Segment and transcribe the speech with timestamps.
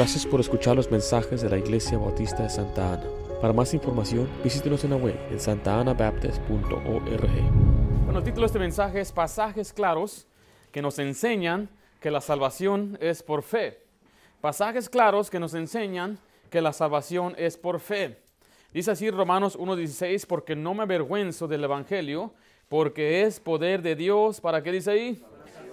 [0.00, 3.04] Gracias por escuchar los mensajes de la Iglesia Bautista de Santa Ana.
[3.38, 7.28] Para más información, visítenos en la web en santaanabaptist.org.
[8.06, 10.26] Bueno, el título de este mensaje es Pasajes claros
[10.72, 11.68] que nos enseñan
[12.00, 13.82] que la salvación es por fe.
[14.40, 18.16] Pasajes claros que nos enseñan que la salvación es por fe.
[18.72, 22.32] Dice así Romanos 1.16, porque no me avergüenzo del Evangelio,
[22.70, 25.22] porque es poder de Dios, ¿para qué dice ahí?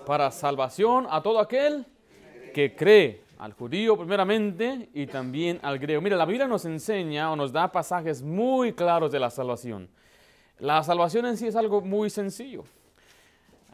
[0.05, 1.85] Para salvación a todo aquel
[2.53, 6.01] que cree, al judío primeramente y también al griego.
[6.01, 9.89] Mira, la Biblia nos enseña o nos da pasajes muy claros de la salvación.
[10.59, 12.63] La salvación en sí es algo muy sencillo.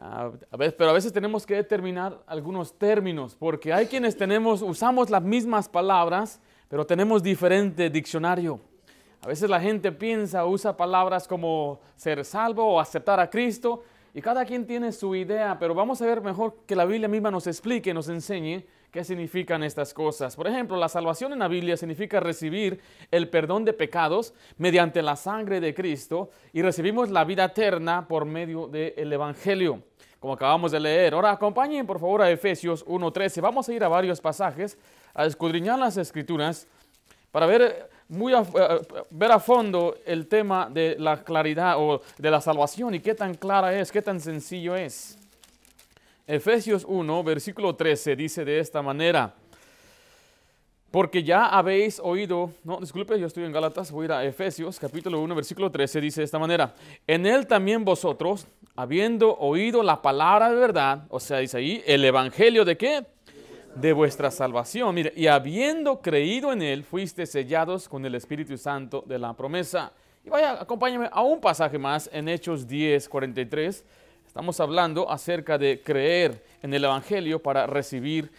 [0.00, 5.08] A veces, pero a veces tenemos que determinar algunos términos, porque hay quienes tenemos, usamos
[5.08, 8.60] las mismas palabras, pero tenemos diferente diccionario.
[9.22, 14.20] A veces la gente piensa, usa palabras como ser salvo o aceptar a Cristo, y
[14.20, 17.46] cada quien tiene su idea, pero vamos a ver mejor que la Biblia misma nos
[17.46, 20.36] explique, nos enseñe qué significan estas cosas.
[20.36, 22.80] Por ejemplo, la salvación en la Biblia significa recibir
[23.10, 28.24] el perdón de pecados mediante la sangre de Cristo y recibimos la vida eterna por
[28.24, 29.82] medio del Evangelio,
[30.20, 31.12] como acabamos de leer.
[31.12, 33.40] Ahora acompañen por favor a Efesios 1.13.
[33.40, 34.78] Vamos a ir a varios pasajes
[35.12, 36.68] a escudriñar las escrituras
[37.32, 38.44] para ver muy a,
[39.10, 43.34] ver a fondo el tema de la claridad o de la salvación y qué tan
[43.34, 45.18] clara es, qué tan sencillo es.
[46.26, 49.34] Efesios 1, versículo 13 dice de esta manera,
[50.90, 54.78] porque ya habéis oído, no, disculpe, yo estoy en Gálatas, voy a ir a Efesios
[54.78, 56.74] capítulo 1, versículo 13, dice de esta manera,
[57.06, 62.02] en él también vosotros, habiendo oído la palabra de verdad, o sea, dice ahí, el
[62.02, 63.04] evangelio de qué?
[63.74, 64.94] De vuestra salvación.
[64.94, 69.92] Mire, y habiendo creído en él, fuiste sellados con el Espíritu Santo de la promesa.
[70.24, 73.84] Y vaya, acompáñame a un pasaje más en Hechos 10, 43
[74.34, 78.32] Estamos hablando acerca de creer en el Evangelio para recibir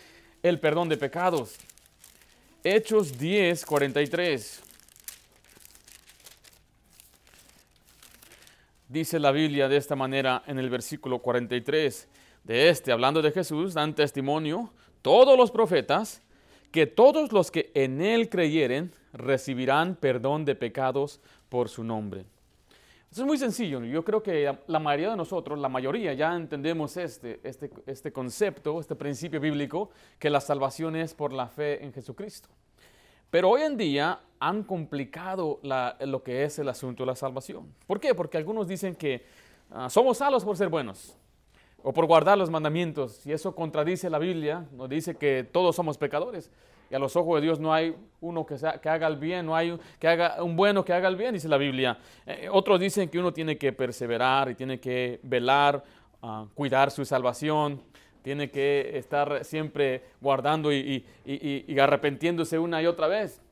[0.43, 1.55] el perdón de pecados.
[2.65, 4.61] Hechos 10, 43.
[8.89, 12.09] Dice la Biblia de esta manera en el versículo 43.
[12.43, 16.21] De este, hablando de Jesús, dan testimonio todos los profetas
[16.73, 22.25] que todos los que en él creyeren recibirán perdón de pecados por su nombre.
[23.11, 23.83] Eso es muy sencillo.
[23.83, 28.79] Yo creo que la mayoría de nosotros, la mayoría, ya entendemos este, este, este concepto,
[28.79, 29.89] este principio bíblico,
[30.19, 32.49] que la salvación es por la fe en Jesucristo.
[33.29, 37.73] Pero hoy en día han complicado lo que es el asunto de la salvación.
[37.87, 38.13] ¿Por qué?
[38.13, 39.25] Porque algunos dicen que
[39.71, 41.17] ah, somos salvos por ser buenos
[41.85, 43.23] o por guardar los mandamientos.
[43.27, 46.49] Y eso contradice la Biblia, nos dice que todos somos pecadores.
[46.89, 48.55] Y a los ojos de Dios no hay uno que,
[48.89, 51.57] haga el bien, no hay que haga un bueno que haga el bien, dice la
[51.57, 51.99] Biblia.
[52.25, 55.83] Eh, otros dicen que uno tiene que perseverar y tiene que velar,
[56.23, 57.79] ah, cuidar su salvación,
[58.23, 63.43] tiene que estar siempre guardando y, y, arrepentiéndose una y otra vez.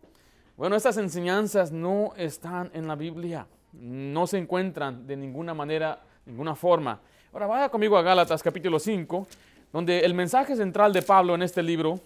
[0.58, 6.56] Bueno, estas enseñanzas no están en la Biblia, no se encuentran de ninguna manera, ninguna
[6.56, 7.00] forma.
[7.34, 9.26] Ahora vaya conmigo a Gálatas capítulo 5,
[9.72, 12.00] donde el mensaje central de Pablo en este libro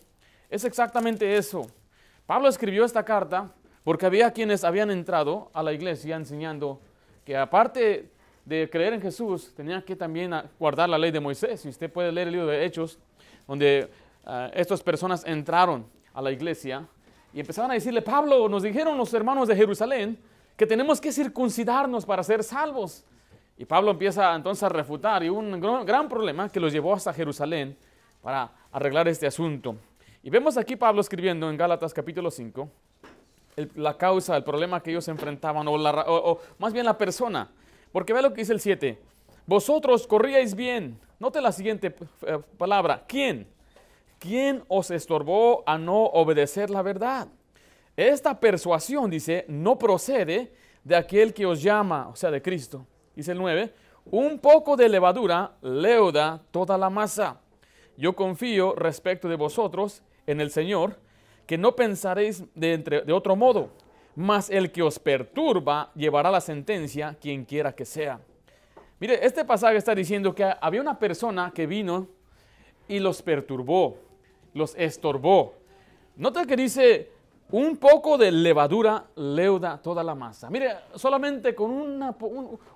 [0.50, 1.68] es exactamente eso.
[2.26, 3.52] Pablo escribió esta carta
[3.84, 6.80] porque había quienes habían entrado a la iglesia enseñando
[7.26, 8.10] que aparte
[8.46, 11.66] de creer en Jesús, tenían que también guardar la ley de Moisés.
[11.66, 12.98] Y usted puede leer el libro de Hechos,
[13.46, 13.92] donde
[14.26, 16.88] ah, estas personas entraron a la iglesia
[17.34, 20.18] y empezaron a decirle, Pablo, nos dijeron los hermanos de Jerusalén
[20.56, 23.04] que tenemos que circuncidarnos para ser salvos.
[23.58, 27.76] Y Pablo empieza entonces a refutar y un gran problema que los llevó hasta Jerusalén
[28.22, 29.76] para arreglar este asunto.
[30.22, 32.70] Y vemos aquí Pablo escribiendo en Gálatas capítulo 5
[33.76, 37.50] la causa, el problema que ellos enfrentaban, o, más bien la persona.
[37.92, 39.00] Porque ve lo que dice el 7.
[39.46, 41.00] Vosotros corríais bien.
[41.20, 43.04] Note la siguiente eh, palabra.
[43.08, 43.48] ¿Quién?
[44.20, 47.28] ¿Quién os estorbó a no obedecer la verdad?
[47.96, 50.54] Esta persuasión, dice, no procede
[50.84, 52.86] de aquel que os llama, o sea, de Cristo.
[53.18, 53.74] Dice el 9.
[54.12, 57.42] Un poco de levadura leuda toda la masa.
[57.98, 61.00] Yo confío respecto de vosotros en el Señor,
[61.48, 63.72] que no pensaréis de, entre, de otro modo,
[64.16, 68.20] mas el que os perturba llevará la sentencia, quien quiera que sea.
[69.00, 72.08] Mire, este pasaje está diciendo que había una persona que vino
[72.88, 73.98] y los perturbó,
[74.54, 75.56] los estorbó.
[76.18, 77.10] Nota que dice,
[77.52, 80.50] un poco de levadura leuda toda la masa.
[80.50, 82.16] Mire, solamente con una,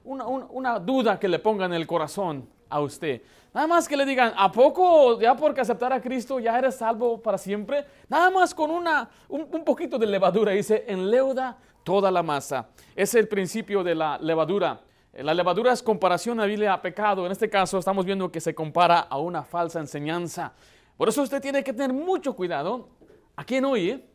[0.03, 3.21] una, duda que le ponga en el corazón a usted.
[3.53, 7.21] Nada más que le digan, ¿a poco ya porque aceptar a Cristo ya eres salvo
[7.21, 7.85] para siempre?
[8.07, 12.69] Nada más con una, un, poquito de levadura, dice, enleuda toda la masa.
[12.95, 14.79] Es el principio de la levadura.
[15.13, 17.25] La levadura es comparación a Biblia a pecado.
[17.25, 20.53] En este caso estamos viendo que se compara a una falsa enseñanza.
[20.95, 22.88] Por eso usted tiene que tener mucho cuidado
[23.35, 24.11] a quién oye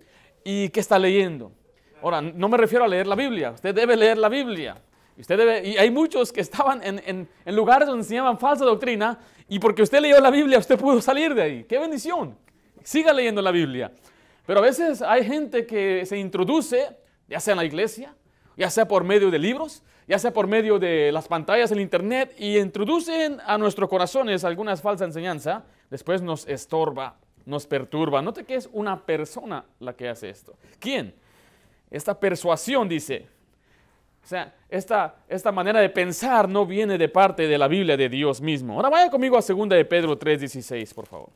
[0.48, 1.50] y qué está leyendo.
[2.00, 4.80] Ahora, no me refiero a leer la Biblia, usted debe leer la Biblia.
[5.18, 7.00] Usted debe, y hay muchos que estaban en,
[7.44, 11.34] en lugares donde enseñaban falsa doctrina y porque usted leyó la Biblia, usted pudo salir
[11.34, 11.64] de ahí.
[11.64, 12.38] ¡Qué bendición!
[12.84, 13.90] Siga leyendo la Biblia.
[14.46, 16.96] Pero a veces hay gente que se introduce,
[17.28, 18.14] ya sea en la iglesia,
[18.56, 22.36] ya sea por medio de libros, ya sea por medio de las pantallas del internet,
[22.38, 27.16] y introducen a nuestros corazones algunas falsas enseñanzas, después nos estorba,
[27.46, 28.20] nos perturba.
[28.20, 30.54] Note que es una persona la que hace esto.
[30.78, 31.14] ¿Quién?
[31.90, 33.26] Esta persuasión dice,
[34.22, 38.08] o sea, esta, esta manera de pensar no viene de parte de la Biblia de
[38.08, 38.74] Dios mismo.
[38.74, 41.30] Ahora vaya conmigo a 2 de Pedro 3.16, por favor.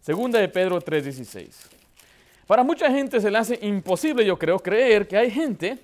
[0.00, 1.48] Segunda de Pedro 3.16.
[2.46, 5.78] Para mucha gente se le hace imposible, yo creo, creer que hay gente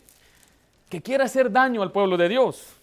[0.89, 2.77] que quiere hacer daño al pueblo de Dios.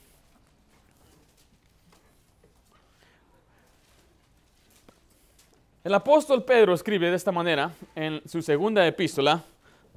[5.90, 9.44] El apóstol Pedro escribe de esta manera en su segunda epístola,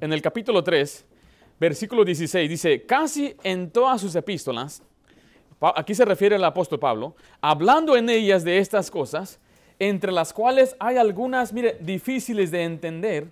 [0.00, 1.04] en el capítulo 3,
[1.60, 4.82] versículo 16, dice, casi en todas sus epístolas,
[5.60, 9.38] aquí se refiere al apóstol Pablo, hablando en ellas de estas cosas,
[9.78, 13.30] entre las cuales hay algunas, mire, difíciles de entender,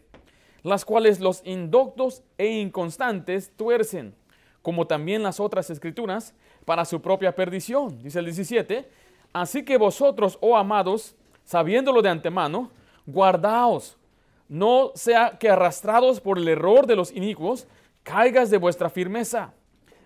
[0.62, 4.15] las cuales los indoctos e inconstantes tuercen,
[4.61, 6.35] como también las otras escrituras,
[6.67, 8.03] para su propia perdición.
[8.03, 8.87] Dice el 17,
[9.33, 11.17] así que vosotros, oh amados,
[11.50, 12.70] sabiéndolo de antemano,
[13.05, 13.99] guardaos,
[14.49, 17.67] no sea que arrastrados por el error de los inicuos,
[18.05, 19.52] caigas de vuestra firmeza.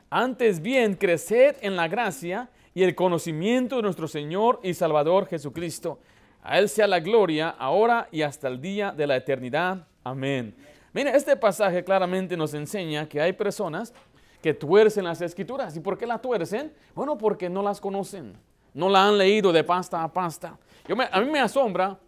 [0.08, 5.98] Antes bien, creced en la gracia y el conocimiento de nuestro Señor y Salvador Jesucristo.
[6.42, 9.86] A Él sea la gloria ahora y hasta el día de la eternidad.
[10.02, 10.54] Amén.
[10.94, 13.92] Mire, este pasaje claramente nos enseña que hay personas
[14.40, 15.76] que tuercen las escrituras.
[15.76, 16.72] ¿Y por qué la tuercen?
[16.94, 18.32] Bueno, porque no las conocen.
[18.72, 20.58] No la han leído de pasta a pasta.
[20.86, 21.98] Yo a mí me asombra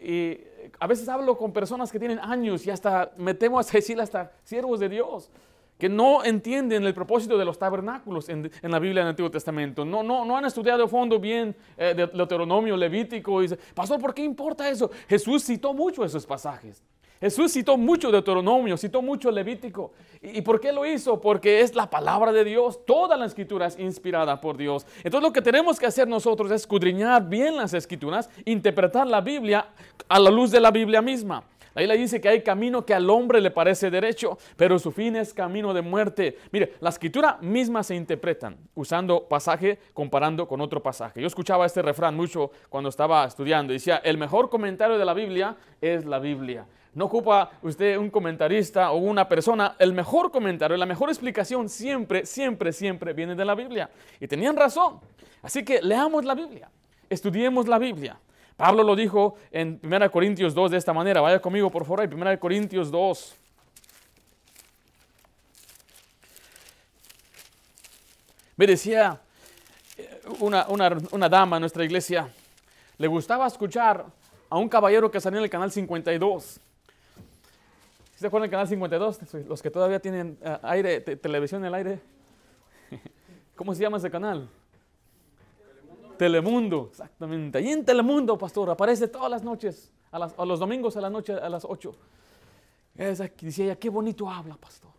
[0.00, 0.38] y
[0.78, 4.32] a veces hablo con personas que tienen años y hasta me temo a decir hasta
[4.44, 5.30] siervos de Dios
[5.78, 9.84] que no entienden el propósito de los tabernáculos en, la Biblia del Antiguo Testamento.
[9.84, 13.42] No, no, no han estudiado a fondo bien eh, de Deuteronomio, Levítico.
[13.44, 14.90] Y Pastor, ¿por qué importa eso?
[15.08, 16.82] Jesús citó mucho esos pasajes.
[17.20, 19.92] Jesús citó mucho Deuteronomio, citó mucho Levítico.
[20.22, 21.20] ¿Y, por qué lo hizo?
[21.20, 22.84] Porque es la palabra de Dios.
[22.84, 24.86] Toda la escritura es inspirada por Dios.
[24.98, 29.66] Entonces lo que tenemos que hacer nosotros es escudriñar bien las escrituras, interpretar la Biblia
[30.08, 31.44] a la luz de la Biblia misma.
[31.78, 35.14] Ahí le dice que hay camino que al hombre le parece derecho, pero su fin
[35.14, 36.36] es camino de muerte.
[36.50, 41.20] Mire, la escritura misma se interpretan usando pasaje comparando con otro pasaje.
[41.20, 43.72] Yo escuchaba este refrán mucho cuando estaba estudiando.
[43.72, 46.66] Decía, el mejor comentario de la Biblia es la Biblia.
[46.98, 49.76] No ocupa usted un comentarista o una persona.
[49.78, 53.88] El mejor comentario, la mejor explicación siempre, siempre, siempre viene de la Biblia.
[54.18, 54.98] Y tenían razón.
[55.40, 56.68] Así que leamos la Biblia.
[57.08, 58.18] Estudiemos la Biblia.
[58.56, 61.20] Pablo lo dijo en 1 Corintios 2 de esta manera.
[61.20, 63.36] Vaya conmigo, por favor, 1 Corintios 2.
[68.56, 69.20] Me decía
[69.96, 72.28] eh, una, una dama en nuestra iglesia,
[72.96, 74.04] le gustaba escuchar
[74.50, 76.60] a un caballero que salió en el canal 52.
[78.18, 79.46] ¿Se acuerdan del canal 52?
[79.46, 82.00] Los que todavía tienen eh, aire, televisión en el aire.
[83.54, 84.48] ¿Cómo se llama ese canal?
[86.16, 87.58] Telemundo, exactamente.
[87.58, 91.48] Ahí en Telemundo, pastor, aparece todas las noches, a, los domingos a la noche a
[91.48, 91.94] las 8.
[92.96, 94.90] Es aquí, decía ella, qué bonito habla, pastor.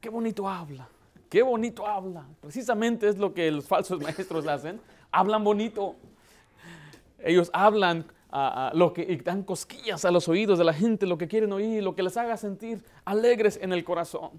[0.00, 0.88] Qué bonito habla.
[1.28, 2.24] Qué bonito habla.
[2.40, 4.80] Precisamente es lo que los falsos maestros hacen.
[5.10, 5.96] Hablan bonito.
[7.18, 8.06] Ellos hablan
[8.72, 11.82] lo que y dan cosquillas a los oídos de la gente, lo que quieren oír,
[11.82, 14.30] lo que les haga sentir alegres en el corazón.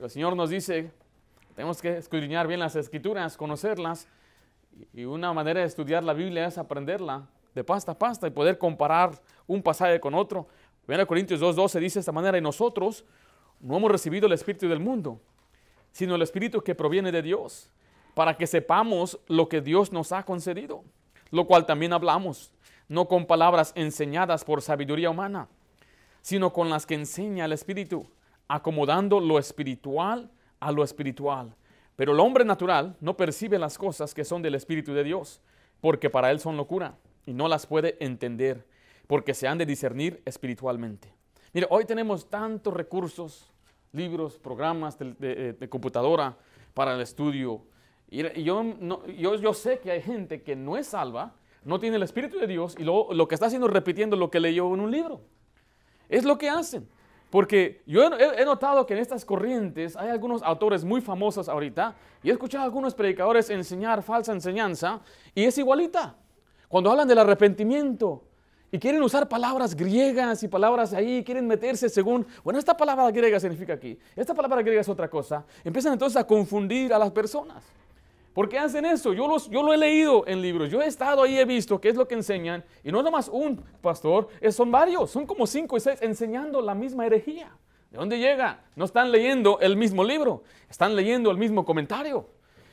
[0.00, 0.90] El Señor nos dice,
[1.54, 4.08] tenemos que escudriñar bien las escrituras, conocerlas
[4.94, 8.56] y una manera de estudiar la Biblia es aprenderla de pasta a pasta y poder
[8.56, 10.46] comparar un pasaje con otro.
[10.88, 13.04] 1 Corintios 2.12 dice de esta manera, y nosotros
[13.60, 15.20] no hemos recibido el Espíritu del mundo,
[15.92, 17.70] sino el Espíritu que proviene de Dios,
[18.14, 20.82] para que sepamos lo que Dios nos ha concedido,
[21.30, 22.52] lo cual también hablamos,
[22.90, 25.46] no con palabras enseñadas por sabiduría humana,
[26.22, 28.04] sino con las que enseña el Espíritu,
[28.48, 30.28] acomodando lo espiritual
[30.58, 31.54] a lo espiritual.
[31.94, 35.40] Pero el hombre natural no percibe las cosas que son del Espíritu de Dios,
[35.80, 38.66] porque para él son locura y no las puede entender,
[39.06, 41.14] porque se han de discernir espiritualmente.
[41.52, 43.52] Mire, hoy tenemos tantos recursos,
[43.92, 46.36] libros, programas de, computadora
[46.74, 47.62] para el estudio.
[48.08, 48.64] Y yo,
[49.16, 52.46] yo, yo, sé que hay gente que no es salva, no tiene el Espíritu de
[52.46, 55.20] Dios y lo, lo que está haciendo es repitiendo lo que leyó en un libro.
[56.08, 56.88] Es lo que hacen.
[57.30, 62.28] Porque yo he, notado que en estas corrientes hay algunos autores muy famosos ahorita y
[62.28, 65.00] he escuchado a algunos predicadores enseñar falsa enseñanza
[65.32, 66.16] y es igualita.
[66.68, 68.24] Cuando hablan del arrepentimiento
[68.72, 73.40] Y quieren usar palabras griegas y palabras ahí, quieren meterse según, bueno, esta palabra griega
[73.40, 75.44] significa aquí, esta palabra griega es otra cosa.
[75.64, 77.64] Empiezan entonces a confundir a las personas.
[78.40, 79.12] ¿Por qué hacen eso?
[79.12, 81.90] Yo, los, yo lo he leído en libros, yo he estado ahí, he visto qué
[81.90, 85.76] es lo que enseñan, y no es nomás un pastor, son varios, son como cinco
[85.76, 87.54] y seis enseñando la misma herejía.
[87.90, 88.62] ¿De dónde llega?
[88.76, 92.30] No están leyendo el mismo libro, están leyendo el mismo comentario.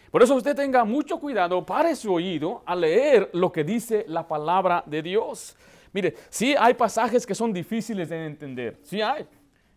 [0.09, 4.25] Por eso usted tenga mucho cuidado, pare su oído a leer lo que dice la
[4.25, 5.57] palabra de Dios.
[5.91, 9.27] Mire, sí hay pasajes que son difíciles de entender, sí hay.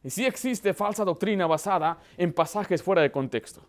[0.05, 3.63] Y sí existe falsa doctrina basada en pasajes fuera de contexto.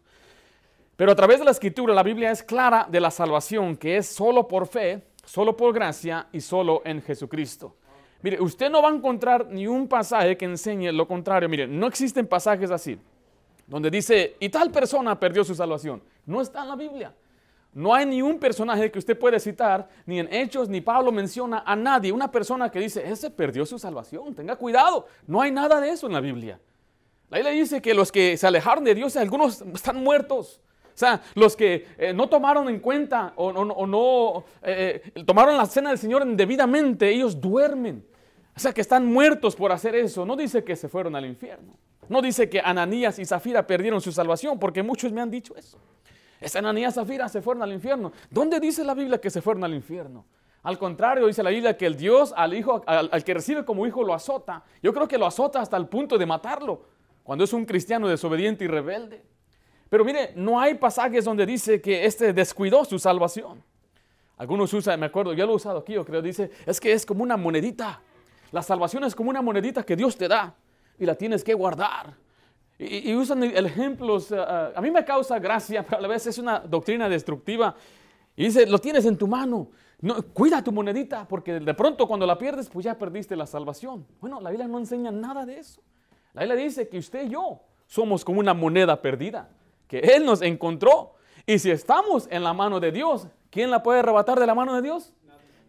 [1.01, 4.05] Pero a través de la escritura la Biblia es clara de la salvación, que es
[4.05, 7.75] solo por fe, solo por gracia y solo en Jesucristo.
[8.21, 11.49] Mire, usted no va a encontrar ni un pasaje que enseñe lo contrario.
[11.49, 12.99] Mire, no existen pasajes así,
[13.65, 16.03] donde dice, y tal persona perdió su salvación.
[16.27, 17.15] No está en la Biblia.
[17.73, 21.63] No hay ni un personaje que usted puede citar, ni en Hechos, ni Pablo menciona
[21.65, 25.07] a nadie, una persona que dice, ese perdió su salvación, tenga cuidado.
[25.25, 26.59] No hay nada de eso en la Biblia.
[27.31, 30.61] La Biblia dice que los que se alejaron de Dios, algunos están muertos.
[30.93, 35.65] O sea, los que eh, no tomaron en cuenta o, no eh, eh, tomaron la
[35.65, 38.05] cena del Señor indebidamente, ellos duermen.
[38.55, 40.25] O sea, que están muertos por hacer eso.
[40.25, 41.73] No dice que se fueron al infierno.
[42.09, 45.79] No dice que Ananías y Zafira perdieron su salvación, porque muchos me han dicho eso.
[46.39, 48.11] Esta Ananías y Zafira se fueron al infierno.
[48.29, 50.25] ¿Dónde dice la Biblia que se fueron al infierno?
[50.63, 54.03] Al contrario, dice la Biblia que el Dios al hijo, al, que recibe como hijo
[54.03, 54.63] lo azota.
[54.83, 56.83] Yo creo que lo azota hasta el punto de matarlo,
[57.23, 59.23] cuando es un cristiano desobediente y rebelde.
[59.91, 63.61] Pero mire, no hay pasajes donde dice que este descuidó su salvación.
[64.37, 67.05] Algunos usan, me acuerdo, yo lo he usado aquí, yo creo, dice, es que es
[67.05, 67.99] como una monedita.
[68.53, 70.55] La salvación es como una monedita que Dios te da
[70.97, 72.13] y la tienes que guardar.
[72.79, 76.59] Y, usan ejemplos, uh, a mí me causa gracia, pero a la vez es una
[76.59, 77.75] doctrina destructiva.
[78.37, 82.25] Y dice, lo tienes en tu mano, no, cuida tu monedita, porque de pronto cuando
[82.25, 84.07] la pierdes, pues ya perdiste la salvación.
[84.21, 85.81] Bueno, la Biblia no enseña nada de eso.
[86.31, 89.49] La Biblia dice que usted y yo somos como una moneda perdida,
[89.91, 91.15] que Él nos encontró.
[91.45, 94.73] Y si estamos en la mano de Dios, ¿quién la puede arrebatar de la mano
[94.73, 95.13] de Dios?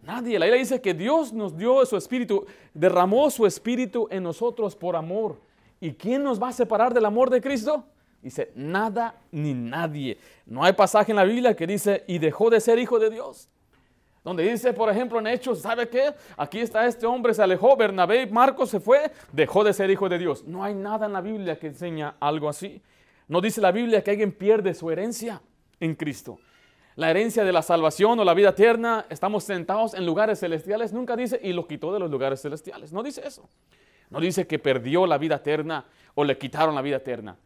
[0.00, 0.38] Nadie.
[0.38, 4.94] La Biblia dice que Dios nos dio su espíritu, derramó su espíritu en nosotros por
[4.94, 5.40] amor.
[5.80, 7.84] ¿Y quién nos va a separar del amor de Cristo?
[8.22, 10.18] Dice, nada ni nadie.
[10.46, 13.48] No hay pasaje en la Biblia que dice, y dejó de ser hijo de Dios.
[14.22, 16.14] Donde dice, por ejemplo, en Hechos, ¿sabe qué?
[16.36, 20.18] Aquí está este hombre, se alejó, Bernabé, Marcos se fue, dejó de ser hijo de
[20.18, 20.44] Dios.
[20.44, 22.80] No hay nada en la Biblia que enseña algo así.
[23.28, 25.40] No dice la Biblia que alguien pierde su herencia
[25.80, 26.38] en Cristo.
[26.94, 31.16] La herencia de la salvación o la vida eterna, estamos sentados en lugares celestiales, nunca
[31.16, 32.92] dice, y lo quitó de los lugares celestiales.
[32.92, 33.48] No dice eso.
[34.10, 37.36] No dice que perdió la vida eterna o le quitaron la vida eterna.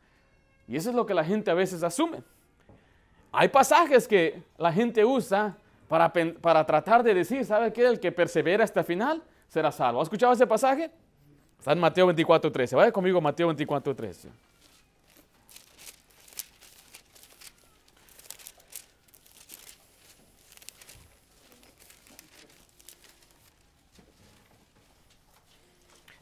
[0.67, 2.23] Y eso es lo que la gente a veces asume.
[3.31, 5.57] Hay pasajes que la gente usa
[5.87, 7.87] para, para tratar de decir, ¿sabe qué?
[7.87, 10.01] El que persevera hasta el final será salvo.
[10.01, 10.91] ¿Has escuchado ese pasaje?
[11.59, 12.75] Está en Mateo 24.13.
[12.75, 14.29] Vaya conmigo Mateo 24.13.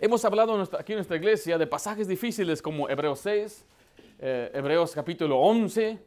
[0.04, 3.64] Hemos hablado aquí en nuestra iglesia de pasajes difíciles como Hebreos 6,
[4.18, 5.99] eh, Hebreos capítulo 11,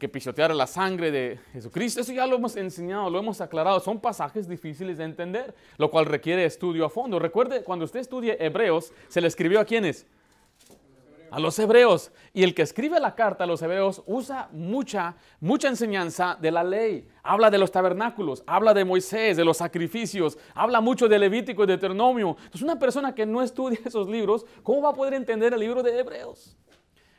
[0.00, 2.00] que pisotear la sangre de Jesucristo.
[2.00, 3.78] Eso ya lo hemos enseñado, lo hemos aclarado.
[3.78, 7.20] Son pasajes difíciles de entender, lo cual requiere estudio a fondo.
[7.20, 10.08] Recuerde, cuando usted estudie Hebreos, se le escribió a quiénes?
[11.30, 12.12] A los hebreos.
[12.32, 16.64] Y el que escribe la carta a los hebreos usa mucha, mucha enseñanza de la
[16.64, 17.08] ley.
[17.22, 21.66] Habla de los tabernáculos, habla de Moisés, de los sacrificios, habla mucho de Levítico y
[21.66, 22.36] de Deuteronomio.
[22.38, 25.82] Entonces una persona que no estudia esos libros, ¿cómo va a poder entender el libro
[25.82, 26.56] de Hebreos?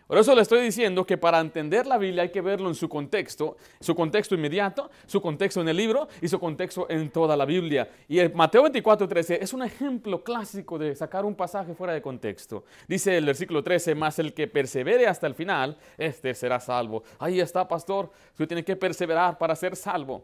[0.07, 2.87] Por eso le estoy diciendo que para entender la Biblia hay que verlo en su
[2.87, 7.43] contexto, su contexto inmediato, su contexto en el libro y su contexto en toda la
[7.43, 7.89] Biblia.
[8.07, 12.01] Y el Mateo 24, 13 es un ejemplo clásico de sacar un pasaje fuera de
[12.01, 12.63] contexto.
[12.87, 17.03] Dice el versículo 13, más el que persevere hasta el final, este será salvo.
[17.19, 20.23] Ahí está, pastor, usted tiene que perseverar para ser salvo.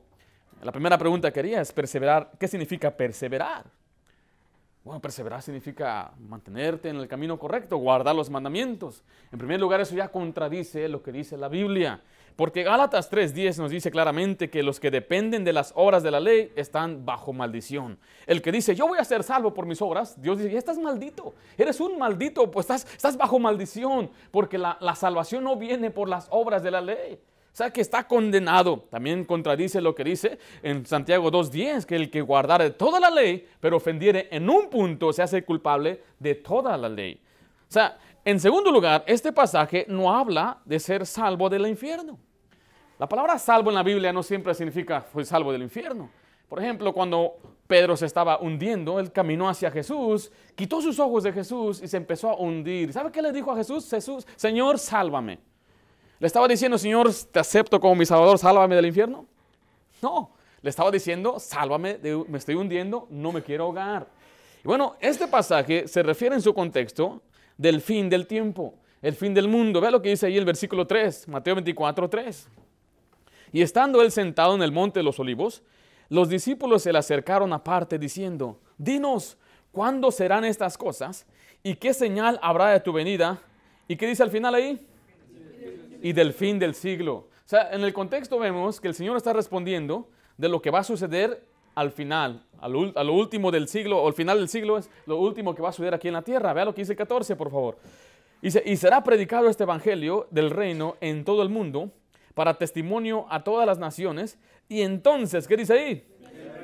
[0.61, 2.31] La primera pregunta que haría es perseverar.
[2.39, 3.65] ¿Qué significa perseverar?
[4.83, 9.01] Bueno, perseverar significa mantenerte en el camino correcto, guardar los mandamientos.
[9.31, 12.01] En primer lugar, eso ya contradice lo que dice la Biblia.
[12.35, 16.19] Porque Gálatas 3:10 nos dice claramente que los que dependen de las obras de la
[16.19, 17.97] ley están bajo maldición.
[18.25, 20.77] El que dice, yo voy a ser salvo por mis obras, Dios dice, ya estás
[20.77, 25.91] maldito, eres un maldito, pues estás, estás bajo maldición, porque la, la salvación no viene
[25.91, 27.19] por las obras de la ley.
[27.53, 28.87] O sea que está condenado.
[28.89, 33.47] También contradice lo que dice en Santiago 2.10, que el que guardare toda la ley,
[33.59, 37.21] pero ofendiere en un punto, se hace culpable de toda la ley.
[37.69, 42.17] O sea, en segundo lugar, este pasaje no habla de ser salvo del infierno.
[42.97, 46.09] La palabra salvo en la Biblia no siempre significa fue salvo del infierno.
[46.49, 47.35] Por ejemplo, cuando
[47.67, 51.97] Pedro se estaba hundiendo, él caminó hacia Jesús, quitó sus ojos de Jesús y se
[51.97, 52.91] empezó a hundir.
[52.93, 53.87] ¿Sabe qué le dijo a Jesús?
[53.87, 55.52] Jesús, Señor, sálvame.
[56.23, 59.25] Le estaba diciendo, Señor, te acepto como mi Salvador, sálvame del infierno.
[60.01, 61.99] No, le estaba diciendo, sálvame,
[62.29, 64.07] me estoy hundiendo, no me quiero ahogar.
[64.63, 67.21] Y bueno, este pasaje se refiere en su contexto
[67.57, 69.81] del fin del tiempo, el fin del mundo.
[69.81, 72.47] Vea lo que dice ahí el versículo 3, Mateo 24, 3.
[73.51, 75.61] Y estando él sentado en el monte de los olivos,
[76.07, 79.37] los discípulos se le acercaron aparte diciendo, dinos,
[79.73, 81.25] ¿cuándo serán estas cosas?
[81.63, 83.41] ¿Y qué señal habrá de tu venida?
[83.89, 84.87] ¿Y qué dice al final ahí?
[86.03, 87.15] Y del fin del siglo.
[87.15, 90.79] O sea, en el contexto vemos que el Señor está respondiendo de lo que va
[90.79, 91.45] a suceder
[91.75, 95.55] al final, a lo, último del siglo, o al final del siglo es lo último
[95.55, 96.53] que va a suceder aquí en la tierra.
[96.53, 97.77] Vea lo que dice el 14, por favor.
[98.41, 101.89] Dice, y será predicado este evangelio del reino en todo el mundo
[102.33, 104.37] para testimonio a todas las naciones.
[104.67, 106.07] Y entonces, ¿qué dice ahí?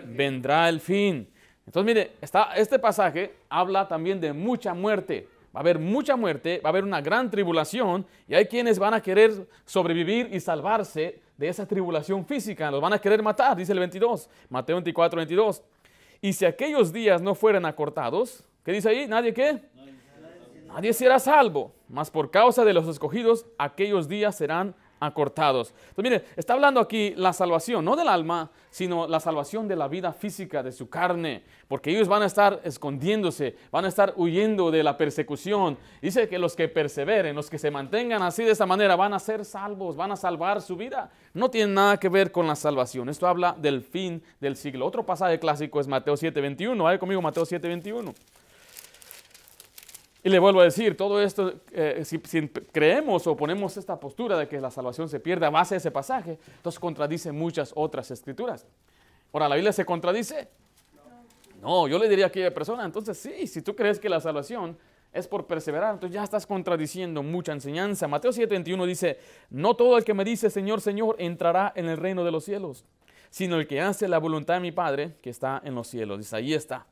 [0.06, 1.30] Vendrá el fin.
[1.66, 5.28] Entonces, mire, está, este pasaje habla también de mucha muerte.
[5.56, 8.94] Va a haber mucha muerte, va a haber una gran tribulación y hay quienes van
[8.94, 12.70] a querer sobrevivir y salvarse de esa tribulación física.
[12.70, 15.64] Los van a querer matar, dice el 22, Mateo 24, 22.
[16.22, 19.08] Y si aquellos días no fueran acortados, ¿qué dice ahí?
[19.08, 19.60] ¿Nadie qué?
[20.68, 25.74] Nadie será salvo, mas por causa de los escogidos, aquellos días serán acortados.
[25.90, 29.88] Entonces, mire, está hablando aquí la salvación, no del alma, sino la salvación de la
[29.88, 34.72] vida física, de su carne, porque ellos van a estar escondiéndose, van a estar huyendo
[34.72, 35.78] de la persecución.
[36.02, 39.20] Dice que los que perseveren, los que se mantengan así de esa manera, van a
[39.20, 41.12] ser salvos, van a salvar su vida.
[41.34, 43.10] No tiene nada que ver con la salvación.
[43.10, 44.86] Esto habla del fin del siglo.
[44.86, 46.84] Otro pasaje clásico es Mateo 7:21.
[46.84, 48.14] Vaya conmigo, Mateo 7:21.
[50.22, 54.48] Y le vuelvo a decir, todo esto, eh, si, creemos o ponemos esta postura de
[54.48, 58.66] que la salvación se pierde a base de ese pasaje, entonces contradice muchas otras escrituras.
[59.32, 60.50] Ahora, ¿la Biblia se contradice?
[61.62, 64.78] No, yo le diría a aquella persona, entonces sí, si tú crees que la salvación
[65.14, 68.08] es por perseverar, entonces ya estás contradiciendo mucha enseñanza.
[68.08, 72.24] Mateo 7:21 dice, no todo el que me dice Señor, Señor entrará en el reino
[72.24, 72.86] de los cielos,
[73.30, 76.20] sino el que hace la voluntad de mi Padre que está en los cielos.
[76.20, 76.86] Dice, ahí está.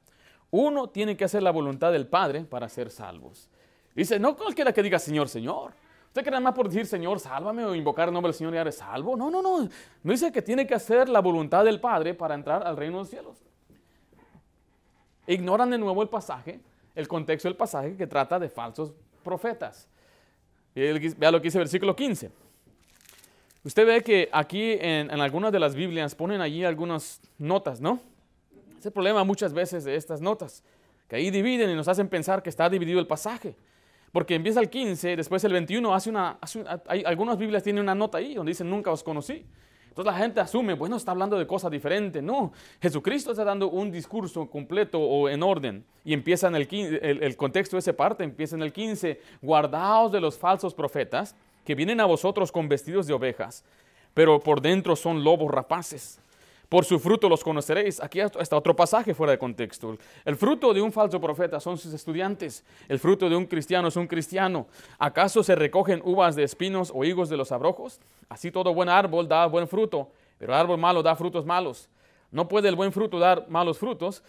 [0.51, 3.49] Uno tiene que hacer la voluntad del Padre para ser salvos.
[3.95, 5.73] Dice, no cualquiera que diga Señor, Señor.
[6.07, 8.77] ¿Usted cree más por decir Señor, sálvame o invocar el nombre del Señor y eres
[8.77, 9.15] salvo?
[9.15, 9.69] No, no, no.
[10.03, 12.99] No dice que tiene que hacer la voluntad del Padre para entrar al reino de
[13.01, 13.37] los cielos.
[15.27, 16.59] Ignoran de nuevo el pasaje,
[16.95, 19.87] el contexto del pasaje que trata de falsos profetas.
[20.73, 22.31] Vea lo que dice el versículo 15.
[23.63, 27.99] Usted ve que aquí en algunas de las Biblias ponen allí algunas notas, ¿no?
[28.87, 30.63] El problema muchas veces de estas notas,
[31.09, 33.53] que ahí dividen y nos hacen pensar que está dividido el pasaje.
[34.13, 36.39] Porque empieza el 15, después el 21, hace una,
[36.87, 39.45] hay, algunas Biblias tienen una nota ahí donde dicen nunca os conocí.
[39.89, 42.23] Entonces la gente asume, bueno, está hablando de cosas diferentes.
[42.23, 45.83] No, Jesucristo está dando un discurso completo o en orden.
[46.05, 49.19] Y empieza en el, 15, el, el contexto de esa parte, empieza en el 15,
[49.41, 53.65] guardaos de los falsos profetas que vienen a vosotros con vestidos de ovejas,
[54.13, 56.21] pero por dentro son lobos rapaces.
[56.69, 58.01] Por su fruto los conoceréis.
[58.01, 59.97] Aquí está otro pasaje fuera de contexto.
[60.25, 62.65] El fruto de un falso profeta son sus estudiantes.
[62.89, 64.67] El fruto de un cristiano es un cristiano.
[64.99, 68.01] ¿Acaso se recogen uvas de espinos o higos de los abrojos?
[68.27, 71.87] Así todo buen árbol da buen fruto, pero el árbol malo da frutos malos.
[72.31, 74.21] No puede el buen fruto dar malos frutos,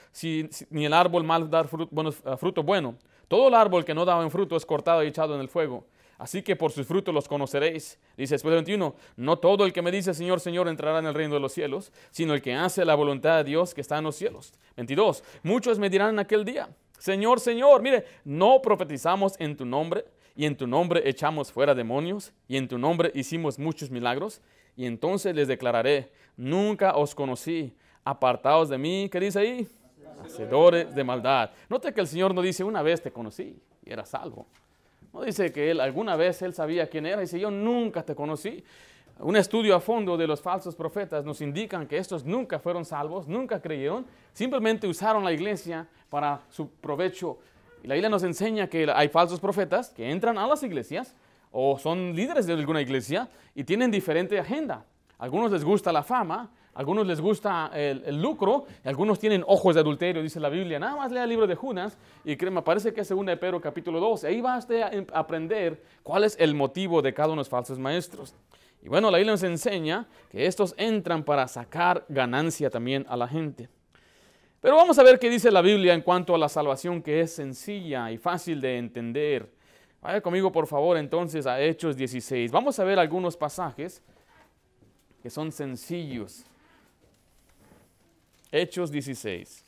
[0.70, 2.94] ni el árbol malo dar eh, fruto bueno.
[3.26, 5.84] Todo el árbol que no da buen fruto es cortado y echado en el fuego.
[6.18, 7.98] Así que por sus frutos los conoceréis.
[8.16, 11.34] Dice después 21, no todo el que me dice Señor, Señor entrará en el reino
[11.34, 14.16] de los cielos, sino el que hace la voluntad de Dios que está en los
[14.16, 14.52] cielos.
[14.76, 20.04] 22, muchos me dirán en aquel día, Señor, Señor, mire, no profetizamos en tu nombre
[20.34, 24.40] y en tu nombre echamos fuera demonios y en tu nombre hicimos muchos milagros.
[24.76, 29.68] Y entonces les declararé, nunca os conocí, apartados de mí, ¿qué dice ahí?
[30.24, 31.50] Hacedores de maldad.
[31.68, 34.46] Note que el Señor no dice, una vez te conocí y era salvo.
[35.12, 38.62] No dice que él alguna vez él sabía quién era, dice yo nunca te conocí.
[39.20, 43.26] Un estudio a fondo de los falsos profetas nos indican que estos nunca fueron salvos,
[43.26, 47.38] nunca creyeron, simplemente usaron la iglesia para su provecho.
[47.82, 51.16] Y la Biblia nos enseña que hay falsos profetas que entran a las iglesias
[51.50, 54.84] o son líderes de alguna iglesia y tienen diferente agenda.
[55.18, 59.80] algunos les gusta la fama, algunos les gusta el, lucro, y algunos tienen ojos de
[59.80, 60.78] adulterio, dice la Biblia.
[60.78, 63.60] Nada más lea el libro de Junas y me parece que es 2 de Pedro
[63.60, 64.22] capítulo 2.
[64.22, 68.32] Ahí vas a aprender cuál es el motivo de cada uno de los falsos maestros.
[68.80, 73.26] Y bueno, la Biblia nos enseña que estos entran para sacar ganancia también a la
[73.26, 73.68] gente.
[74.60, 77.32] Pero vamos a ver qué dice la Biblia en cuanto a la salvación que es
[77.32, 79.52] sencilla y fácil de entender.
[80.00, 82.52] Vaya conmigo por favor entonces a Hechos 16.
[82.52, 84.00] Vamos a ver algunos pasajes
[85.20, 86.44] que son sencillos
[88.50, 89.64] Hechos 16.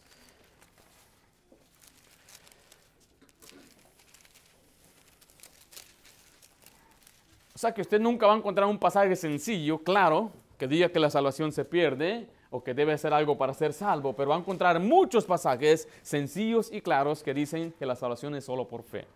[7.55, 10.99] O sea que usted nunca va a encontrar un pasaje sencillo, claro, que diga que
[10.99, 14.39] la salvación se pierde o que debe hacer algo para ser salvo, pero va a
[14.39, 19.07] encontrar muchos pasajes sencillos y claros que dicen que la salvación es solo por fe.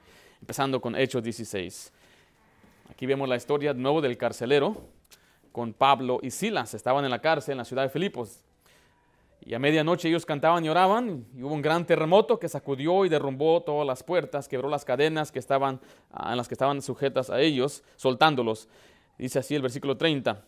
[0.42, 1.90] Empezando con Hechos 16.
[2.90, 4.76] Aquí vemos la historia de nuevo del carcelero
[5.50, 6.74] con Pablo y Silas.
[6.74, 8.40] Estaban en la cárcel en la ciudad de Filipos.
[9.46, 13.10] Y a medianoche ellos cantaban y oraban, y hubo un gran terremoto que sacudió y
[13.10, 15.80] derrumbó todas las puertas, quebró las cadenas que estaban,
[16.10, 18.68] ah, en las que estaban sujetas a ellos, soltándolos.
[19.18, 20.42] Dice así el versículo 30.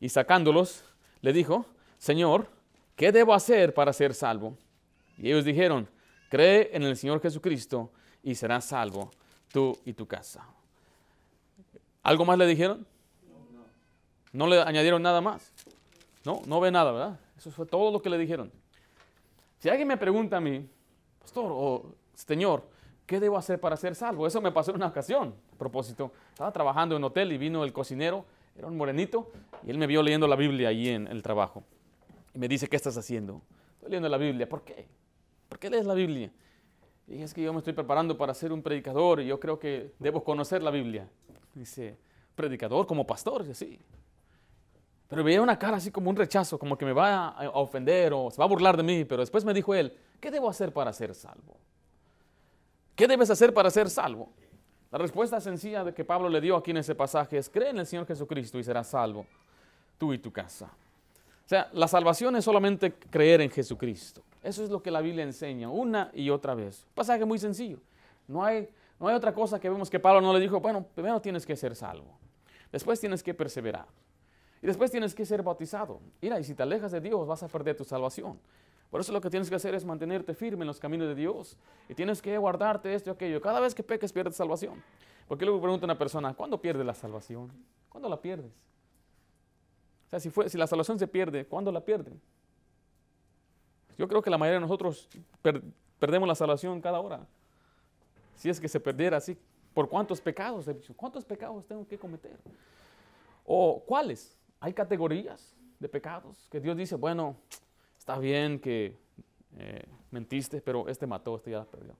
[0.00, 0.82] Y sacándolos,
[1.20, 1.66] le dijo,
[1.98, 2.48] Señor,
[2.96, 4.56] ¿qué debo hacer para ser salvo?
[5.18, 5.86] Y ellos dijeron,
[6.30, 7.90] cree en el Señor Jesucristo
[8.22, 9.10] y serás salvo,
[9.52, 10.46] tú y tu casa.
[12.02, 12.86] ¿Algo más le dijeron?
[14.32, 15.52] No le añadieron nada más.
[16.24, 17.20] No, no ve nada, ¿verdad?
[17.38, 18.50] Eso fue todo lo que le dijeron.
[19.58, 20.68] Si alguien me pregunta a mí,
[21.20, 22.64] pastor o señor,
[23.06, 24.26] ¿qué debo hacer para ser salvo?
[24.26, 25.34] Eso me pasó en una ocasión.
[25.52, 28.24] A propósito, estaba trabajando en un hotel y vino el cocinero,
[28.56, 29.30] era un morenito,
[29.64, 31.62] y él me vio leyendo la Biblia ahí en el trabajo.
[32.34, 33.40] Y me dice, ¿qué estás haciendo?
[33.74, 34.48] Estoy leyendo la Biblia.
[34.48, 34.86] ¿Por qué?
[35.48, 36.32] ¿Por qué lees la Biblia?
[37.06, 39.94] Y es que yo me estoy preparando para ser un predicador y yo creo que
[39.98, 41.08] debo conocer la Biblia.
[41.54, 41.96] Dice,
[42.34, 43.78] predicador como pastor, sí.
[45.08, 48.30] Pero veía una cara así como un rechazo, como que me va a ofender o
[48.30, 49.04] se va a burlar de mí.
[49.04, 51.56] Pero después me dijo él, ¿qué debo hacer para ser salvo?
[52.94, 54.28] ¿Qué debes hacer para ser salvo?
[54.90, 57.78] La respuesta sencilla de que Pablo le dio aquí en ese pasaje es, cree en
[57.78, 59.26] el Señor Jesucristo y serás salvo,
[59.98, 60.66] tú y tu casa.
[60.66, 64.22] O sea, la salvación es solamente creer en Jesucristo.
[64.42, 66.86] Eso es lo que la Biblia enseña una y otra vez.
[66.94, 67.78] pasaje muy sencillo.
[68.26, 68.68] No hay,
[69.00, 71.56] no hay otra cosa que vemos que Pablo no le dijo, bueno, primero tienes que
[71.56, 72.18] ser salvo.
[72.70, 73.86] Después tienes que perseverar.
[74.62, 76.00] Y después tienes que ser bautizado.
[76.20, 78.38] Mira, y si te alejas de Dios vas a perder tu salvación.
[78.90, 81.56] Por eso lo que tienes que hacer es mantenerte firme en los caminos de Dios.
[81.88, 83.40] Y tienes que guardarte esto y aquello.
[83.40, 84.82] Cada vez que peques pierdes salvación.
[85.28, 87.52] Porque luego pregunta una persona, ¿cuándo pierdes la salvación?
[87.90, 88.50] ¿Cuándo la pierdes?
[90.06, 92.18] O sea, si, fue, si la salvación se pierde, ¿cuándo la pierden?
[93.98, 95.06] Yo creo que la mayoría de nosotros
[95.98, 97.26] perdemos la salvación cada hora.
[98.36, 99.36] Si es que se perdiera así,
[99.74, 100.66] ¿por cuántos pecados?
[100.96, 102.38] ¿Cuántos pecados tengo que cometer?
[103.44, 104.37] ¿O cuáles?
[104.60, 107.36] Hay categorías de pecados que Dios dice, bueno,
[107.98, 108.96] está bien que
[109.56, 111.94] eh, mentiste, pero este mató, este ya perdió.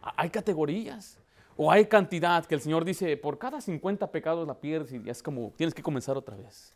[0.00, 1.18] Hay categorías
[1.56, 5.22] o hay cantidad que el Señor dice, por cada 50 pecados la pierdes y es
[5.22, 6.74] como, tienes que comenzar otra vez.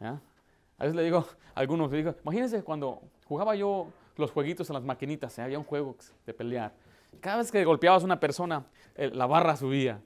[0.00, 4.74] A veces le digo a algunos, le digo, imagínense cuando jugaba yo los jueguitos en
[4.74, 6.72] las maquinitas, había un juego de pelear.
[7.20, 8.64] Cada vez que golpeabas a una persona,
[8.96, 10.00] la barra subía.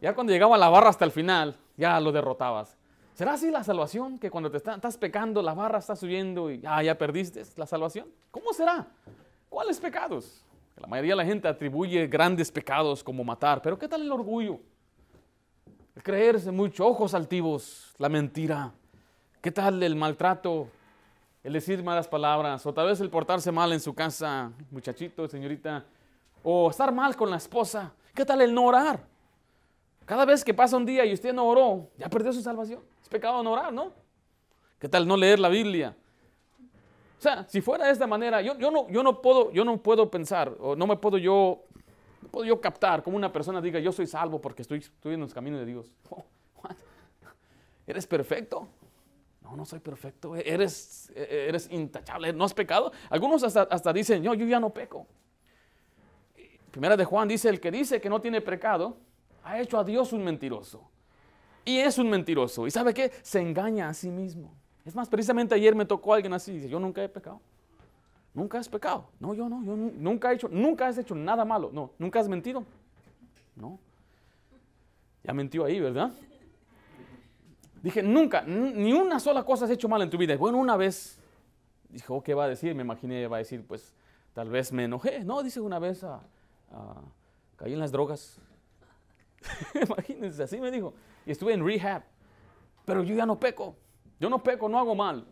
[0.00, 2.76] Ya cuando llegaba la barra hasta el final, ya lo derrotabas.
[3.16, 4.18] ¿Será así la salvación?
[4.18, 8.08] Que cuando te estás pecando, la barra está subiendo y ah, ya perdiste la salvación.
[8.30, 8.86] ¿Cómo será?
[9.48, 10.44] ¿Cuáles pecados?
[10.76, 14.60] La mayoría de la gente atribuye grandes pecados como matar, pero ¿qué tal el orgullo?
[15.94, 18.74] El creerse mucho, ojos altivos, la mentira.
[19.40, 20.68] ¿Qué tal el maltrato?
[21.42, 25.86] El decir malas palabras, o tal vez el portarse mal en su casa, muchachito, señorita,
[26.42, 27.94] o estar mal con la esposa.
[28.14, 29.15] ¿Qué tal el no orar?
[30.06, 32.80] Cada vez que pasa un día y usted no oró, ya perdió su salvación.
[33.02, 33.92] Es pecado no orar, ¿no?
[34.78, 35.96] ¿Qué tal no leer la Biblia?
[37.18, 40.08] O sea, si fuera de esta manera, yo, no, yo, no, puedo, yo no puedo
[40.08, 41.64] pensar, o no me puedo yo,
[42.30, 45.34] puedo yo captar como una persona diga, yo soy salvo porque estoy, estoy en los
[45.34, 45.92] caminos de Dios.
[47.86, 48.68] ¿Eres perfecto?
[49.42, 50.36] No, no soy perfecto.
[50.36, 52.32] Eres, eres intachable.
[52.32, 52.92] ¿No has pecado?
[53.10, 55.06] Algunos hasta, hasta dicen, yo, yo ya no peco.
[56.70, 58.98] Primera de Juan dice, el que dice que no tiene pecado,
[59.46, 60.82] ha hecho a Dios un mentiroso.
[61.64, 62.66] Y es un mentiroso.
[62.66, 63.12] ¿Y sabe qué?
[63.22, 64.52] Se engaña a sí mismo.
[64.84, 66.52] Es más, precisamente ayer me tocó alguien así.
[66.52, 67.40] Dice, yo nunca he pecado.
[68.34, 69.08] Nunca has pecado.
[69.20, 69.64] No, yo no.
[69.64, 71.70] Yo nunca he hecho, nunca has hecho nada malo.
[71.72, 72.64] No, nunca has mentido.
[73.54, 73.78] No.
[75.22, 76.12] Ya mentió ahí, ¿verdad?
[77.82, 80.36] Dije, nunca, ni una sola cosa has hecho mal en tu vida.
[80.36, 81.20] Bueno, una vez,
[81.88, 82.74] dijo, ¿qué va a decir?
[82.74, 83.94] Me imaginé, va a decir, pues,
[84.34, 85.24] tal vez me enojé.
[85.24, 86.20] No, dice una vez, a,
[87.56, 88.40] caí en las drogas.
[89.74, 90.94] Imagínense, así me dijo
[91.26, 92.02] y estuve en rehab.
[92.84, 93.76] Pero yo ya no peco.
[94.20, 95.26] Yo no peco, no hago mal.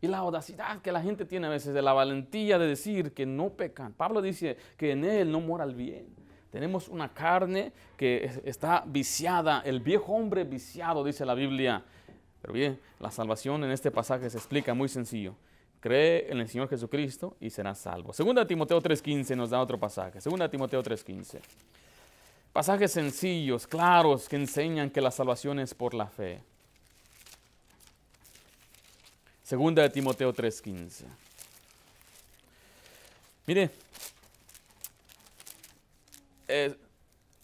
[0.00, 3.26] Y la audacidad que la gente tiene a veces, de la valentía de decir que
[3.26, 3.92] no pecan.
[3.92, 6.06] Pablo dice que en él no mora el bien.
[6.50, 11.84] Tenemos una carne que está viciada, el viejo hombre viciado, dice la Biblia.
[12.40, 15.36] Pero bien, la salvación en este pasaje se explica muy sencillo.
[15.78, 18.12] Cree en el Señor Jesucristo y serás salvo.
[18.12, 20.20] Segunda Timoteo 3.15 nos da otro pasaje.
[20.20, 21.40] Segunda Timoteo 3.15.
[22.52, 26.42] Pasajes sencillos, claros, que enseñan que la salvación es por la fe.
[29.42, 31.06] Segunda de Timoteo 3:15.
[33.46, 33.70] Mire,
[36.46, 36.76] eh,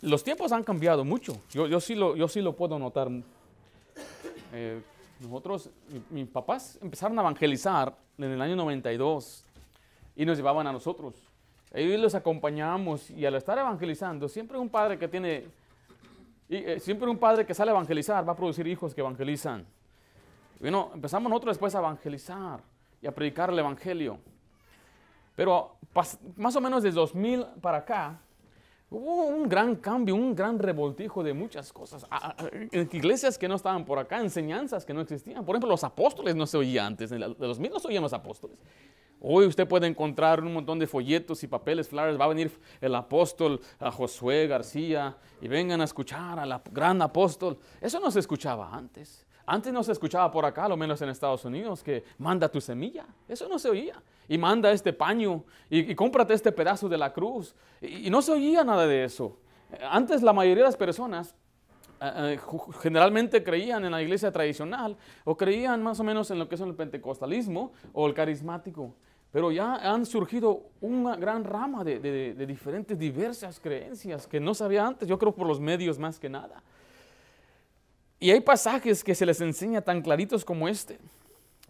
[0.03, 1.40] los tiempos han cambiado mucho.
[1.51, 3.09] Yo, sí, lo, yo sí lo puedo notar.
[4.53, 4.81] Eh,
[5.21, 5.71] nosotros,
[6.11, 9.44] mis papás empezaron a evangelizar en el año 92
[10.14, 11.14] y nos llevaban a nosotros.
[11.72, 15.44] Ellos los acompañamos y al estar evangelizando, siempre un padre que tiene,
[16.48, 19.66] y, eh, siempre un padre que sale a evangelizar va a producir hijos que evangelizan.
[20.61, 22.61] Bueno, empezamos nosotros después a evangelizar
[23.02, 24.18] y a predicar el evangelio.
[25.37, 25.76] Pero
[26.37, 28.18] más o menos desde 2000 para acá,
[28.90, 32.07] Hubo un gran cambio, un gran revoltijo de muchas cosas.
[32.50, 35.44] En iglesias que no estaban por acá, enseñanzas que no existían.
[35.44, 37.11] Por ejemplo, los apóstoles no se oían antes.
[37.11, 38.57] De los mil no se oían los apóstoles.
[39.20, 42.18] Hoy usted puede encontrar un montón de folletos y papeles, flyers.
[42.20, 47.59] Va a venir el apóstol Josué García y vengan a escuchar al gran apóstol.
[47.81, 49.26] Eso no se escuchaba antes.
[49.44, 53.07] Antes no se escuchaba por acá, lo menos en Estados Unidos, que manda tu semilla.
[53.26, 54.00] Eso no se oía.
[54.28, 57.57] Y manda este paño y, cómprate este pedazo de la cruz.
[57.81, 59.38] Y, no se oía nada de eso.
[59.90, 61.35] Antes la mayoría de las personas
[62.00, 62.40] eh, eh,
[62.81, 66.61] generalmente creían en la iglesia tradicional o creían más o menos en lo que es
[66.61, 68.94] el pentecostalismo o el carismático.
[69.31, 75.07] Pero ya han surgido una gran rama de, diferentes, diversas creencias que no sabía antes,
[75.07, 76.62] yo creo por los medios más que nada.
[78.19, 80.99] Y hay pasajes que se les enseña tan claritos como este.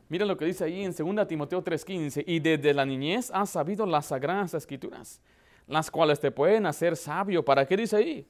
[0.08, 3.84] Mira lo que dice ahí en 2 Timoteo 3:15, y desde la niñez has sabido
[3.84, 5.20] las sagradas escrituras,
[5.66, 7.44] las cuales te pueden hacer sabio.
[7.44, 8.26] ¿Para qué dice ahí?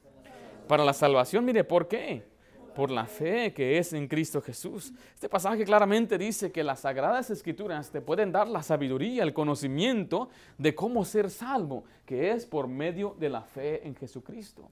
[0.67, 2.25] Para la salvación, mire, ¿por qué?
[2.79, 4.93] Por la fe que es en Cristo Jesús.
[5.12, 10.29] Este pasaje claramente dice que las sagradas escrituras te pueden dar la sabiduría, el conocimiento
[10.59, 14.71] de cómo ser salvo, que es por medio de la fe en Jesucristo.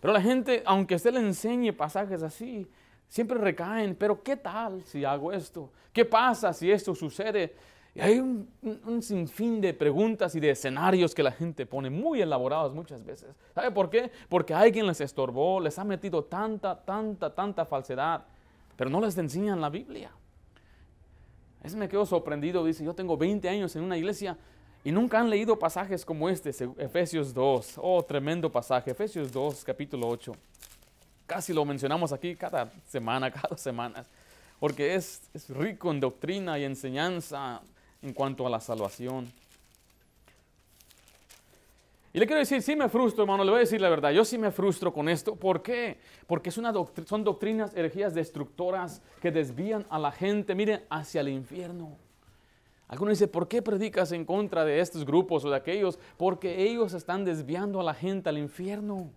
[0.00, 2.64] Pero la gente, aunque usted le enseñe pasajes así,
[3.08, 5.72] siempre recaen, pero ¿qué tal si hago esto?
[5.92, 7.56] ¿Qué pasa si esto sucede?
[7.94, 12.74] Y hay un, sinfín de preguntas y de escenarios que la gente pone muy elaborados
[12.74, 13.28] muchas veces.
[13.54, 14.10] ¿Sabe por qué?
[14.30, 18.24] Porque alguien les estorbó, les ha metido tanta, tanta, tanta falsedad,
[18.76, 20.10] pero no les enseñan la Biblia.
[21.62, 24.38] Es me quedo sorprendido, dice, yo tengo 20 años en una iglesia
[24.84, 27.74] y nunca han leído pasajes como este, Efesios 2.
[27.76, 28.90] Oh, tremendo pasaje.
[28.90, 30.32] Efesios 2, capítulo 8.
[31.26, 34.04] Casi lo mencionamos aquí cada semana, cada semana.
[34.58, 37.62] Porque es, es rico en doctrina y enseñanza
[38.02, 39.32] en cuanto a la salvación.
[42.14, 44.24] Y le quiero decir, sí me frustro, hermano, le voy a decir la verdad, yo
[44.24, 45.34] sí me frustro con esto.
[45.34, 45.98] ¿Por qué?
[46.26, 51.96] Porque son doctrinas, herejías destructoras que desvían a la gente, miren, hacia el infierno.
[52.86, 55.98] Algunos dicen, ¿por qué predicas en contra de estos grupos o de aquellos?
[56.18, 59.10] Porque ellos están desviando a la gente al infierno.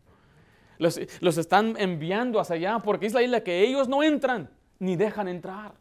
[0.78, 0.98] Los,
[1.38, 5.74] están enviando hacia allá porque es la isla que ellos no entran ni dejan entrar.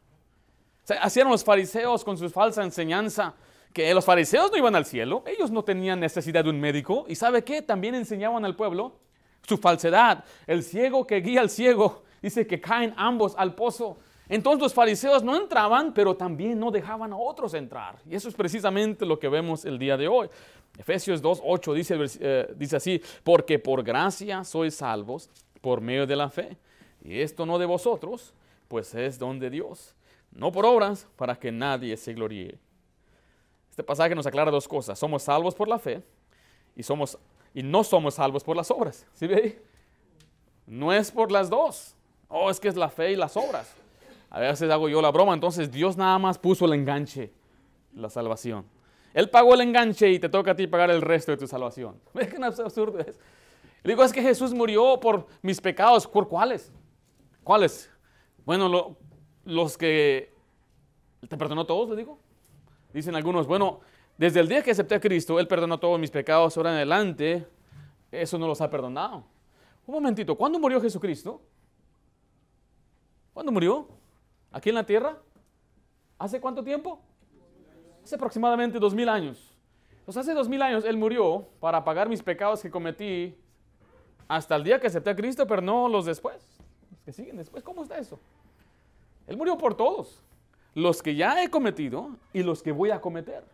[1.00, 3.34] Hacían los fariseos con su falsa enseñanza
[3.72, 7.16] que los fariseos no iban al cielo, ellos no tenían necesidad de un médico y
[7.16, 8.92] sabe qué, también enseñaban al pueblo
[9.42, 10.24] su falsedad.
[10.46, 13.98] El ciego que guía al ciego dice que caen ambos al pozo.
[14.28, 17.96] Entonces los fariseos no entraban, pero también no dejaban a otros entrar.
[18.08, 20.28] Y eso es precisamente lo que vemos el día de hoy.
[20.78, 25.28] Efesios 2.8 dice, eh, dice así, porque por gracia sois salvos
[25.60, 26.56] por medio de la fe.
[27.02, 28.32] Y esto no de vosotros,
[28.68, 29.94] pues es don de Dios.
[30.34, 32.58] No por obras, para que nadie se gloríe.
[33.70, 34.98] Este pasaje nos aclara dos cosas.
[34.98, 36.02] Somos salvos por la fe
[36.76, 37.18] y, somos,
[37.54, 39.06] y no somos salvos por las obras.
[39.14, 39.62] ¿Sí ve?
[40.66, 41.94] No es por las dos.
[42.28, 43.74] Oh, es que es la fe y las obras.
[44.30, 47.32] A veces hago yo la broma, entonces Dios nada más puso el enganche,
[47.94, 48.64] la salvación.
[49.12, 52.00] Él pagó el enganche y te toca a ti pagar el resto de tu salvación.
[52.14, 53.16] ¿Ves qué absurdo es?
[53.84, 56.06] Le digo, es que Jesús murió por mis pecados.
[56.06, 56.72] ¿Por cuáles?
[57.44, 57.88] ¿Cuáles?
[58.44, 58.96] Bueno,
[59.44, 60.32] los que
[61.28, 62.18] te perdonó todos, le digo.
[62.92, 63.80] Dicen algunos, bueno,
[64.16, 67.46] desde el día que acepté a Cristo, Él perdonó todos mis pecados, ahora en adelante,
[68.12, 69.24] eso no los ha perdonado.
[69.86, 71.42] Un momentito, ¿cuándo murió Jesucristo?
[73.32, 73.88] ¿Cuándo murió?
[74.54, 75.18] aquí en la tierra?
[76.18, 77.00] ¿Hace cuánto tiempo?
[78.02, 79.52] Hace aproximadamente dos mil años.
[80.04, 83.36] Pues hace dos mil años Él murió para pagar mis pecados que cometí
[84.28, 86.62] hasta el día que acepté a Cristo, pero no los después.
[86.90, 87.62] Los que siguen después.
[87.64, 88.18] ¿Cómo está eso?
[89.26, 90.20] Él murió por todos.
[90.74, 93.44] Los que ya he cometido y los que voy a cometer.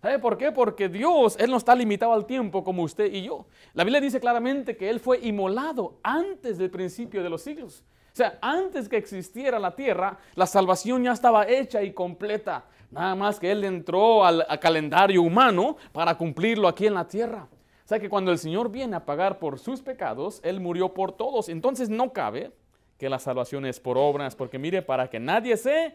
[0.00, 0.52] ¿Sabe por qué?
[0.52, 3.46] Porque Dios, Él no está limitado al tiempo como usted y yo.
[3.72, 7.82] La Biblia dice claramente que Él fue inmolado antes del principio de los siglos.
[8.12, 12.66] O sea, antes que existiera la tierra, la salvación ya estaba hecha y completa.
[12.90, 17.48] Nada más que Él entró al, calendario humano para cumplirlo aquí en la tierra.
[17.50, 21.12] O sea que cuando el Señor viene a pagar por sus pecados, Él murió por
[21.12, 21.48] todos.
[21.48, 22.52] Entonces no cabe
[22.98, 25.94] que la salvación es por obras, porque mire, para que nadie se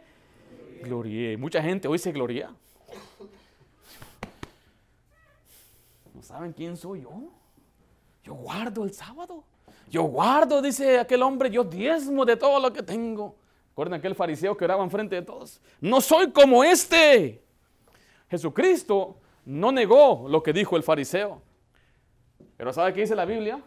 [0.83, 1.37] gloríe.
[1.37, 2.53] Mucha gente hoy se gloria.
[6.13, 7.31] ¿No saben quién soy yo?
[8.23, 9.43] Yo guardo el sábado.
[9.89, 13.35] Yo guardo, dice aquel hombre, yo diezmo de todo lo que tengo.
[13.69, 15.61] Recuerden aquel fariseo que oraba enfrente de todos.
[15.79, 17.41] No soy como este.
[18.29, 21.41] Jesucristo no negó lo que dijo el fariseo.
[22.57, 23.63] Pero ¿sabe qué dice la Biblia?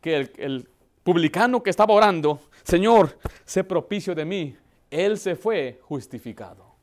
[0.00, 0.68] Que el, el
[1.02, 4.56] publicano que estaba orando, Señor, sé propicio de mí,
[4.90, 6.74] él se fue justificado.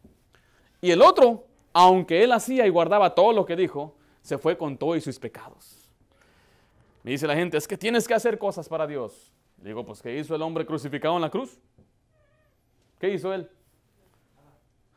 [0.82, 4.78] Y el otro, aunque él hacía y guardaba todo lo que dijo, se fue con
[4.78, 5.90] todo y sus pecados.
[7.04, 9.34] Me dice la gente, es que tienes que hacer cosas para Dios.
[9.62, 11.60] Le digo, pues ¿qué hizo el hombre crucificado en la cruz?
[13.00, 13.50] ¿Qué hizo él?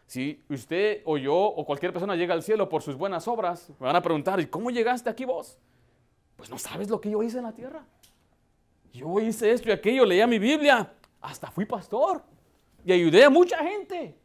[0.06, 3.86] Si usted o yo o cualquier persona llega al cielo por sus buenas obras, me
[3.86, 5.56] van a preguntar, ¿y cómo llegaste aquí vos?
[6.34, 7.84] Pues no sabes lo que yo hice en la tierra.
[8.92, 12.22] Yo hice esto y aquello, leía mi Biblia, hasta fui pastor
[12.84, 14.16] y ayudé a mucha gente.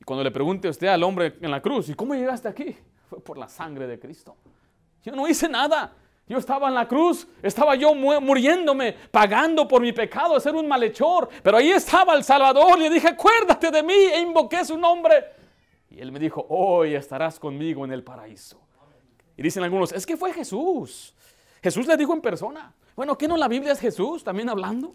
[0.00, 2.76] Y cuando le pregunte a usted al hombre en la cruz, ¿y cómo llegaste aquí?
[3.08, 4.36] Fue por la sangre de Cristo.
[5.02, 5.92] Yo no hice nada.
[6.28, 11.28] Yo estaba en la cruz, estaba yo muriéndome, pagando por mi pecado, ser un malhechor.
[11.40, 12.78] Pero ahí estaba el Salvador.
[12.80, 15.24] Le dije, acuérdate de mí e invoqué su nombre.
[15.88, 18.60] Y él me dijo, hoy estarás conmigo en el paraíso.
[19.36, 21.14] Y dicen algunos, es que fue Jesús.
[21.62, 22.74] Jesús le dijo en persona.
[22.96, 24.94] Bueno, ¿qué no la Biblia es Jesús también hablando?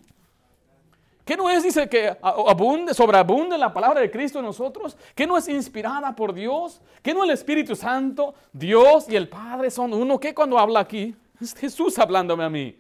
[1.23, 4.97] ¿Qué no es, dice, que abunde, sobreabunde la palabra de Cristo en nosotros?
[5.13, 6.81] ¿Qué no es inspirada por Dios?
[7.03, 10.19] ¿Qué no el Espíritu Santo, Dios y el Padre son uno?
[10.19, 11.15] ¿Qué cuando habla aquí?
[11.39, 12.75] Es Jesús hablándome a mí.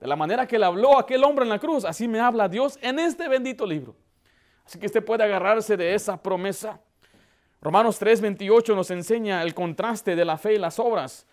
[0.00, 2.78] De la manera que le habló aquel hombre en la cruz, así me habla Dios
[2.80, 3.96] en este bendito libro.
[4.64, 6.80] Así que usted puede agarrarse de esa promesa.
[7.60, 11.26] Romanos 3:28 nos enseña el contraste de la fe y las obras.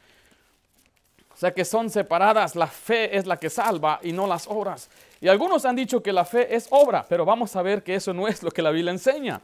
[1.38, 4.89] O sea que son separadas, la fe es la que salva y no las obras.
[5.21, 8.12] Y algunos han dicho que la fe es obra, pero vamos a ver que eso
[8.12, 9.39] no es lo que la Biblia enseña.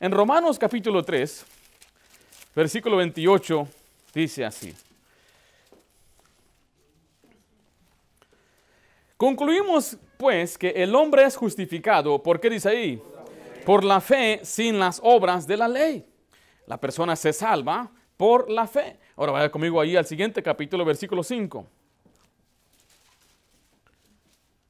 [0.00, 1.44] En Romanos capítulo 3,
[2.56, 3.68] versículo 28,
[4.14, 4.74] dice así.
[9.18, 13.02] Concluimos pues que el hombre es justificado, ¿por qué dice ahí?
[13.66, 16.02] Por la fe sin las obras de la ley.
[16.66, 18.98] La persona se salva por la fe.
[19.20, 21.66] Ahora vaya conmigo ahí al siguiente capítulo, versículo 5.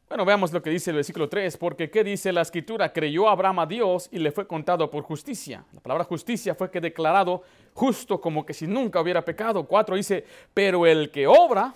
[0.08, 2.92] Bueno, veamos lo que dice el versículo 3, porque ¿qué dice la escritura?
[2.92, 5.64] Creyó Abraham a Dios y le fue contado por justicia.
[5.72, 9.68] La palabra justicia fue que declarado justo como que si nunca hubiera pecado.
[9.68, 11.72] 4 dice, pero el que obra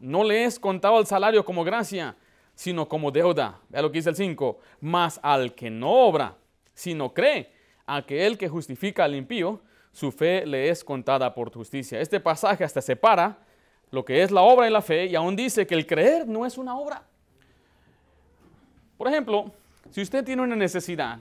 [0.00, 2.16] no le es contado el salario como gracia,
[2.52, 3.60] sino como deuda.
[3.68, 6.34] Vea lo que dice el 5, más al que no obra,
[6.74, 7.52] sino cree,
[7.86, 9.60] aquel que justifica al impío,
[9.98, 12.00] su fe le es contada por justicia.
[12.00, 13.36] Este pasaje hasta separa
[13.90, 16.46] lo que es la obra y la fe y aún dice que el creer no
[16.46, 17.02] es una obra.
[18.96, 19.50] Por ejemplo,
[19.90, 21.18] si usted tiene una necesidad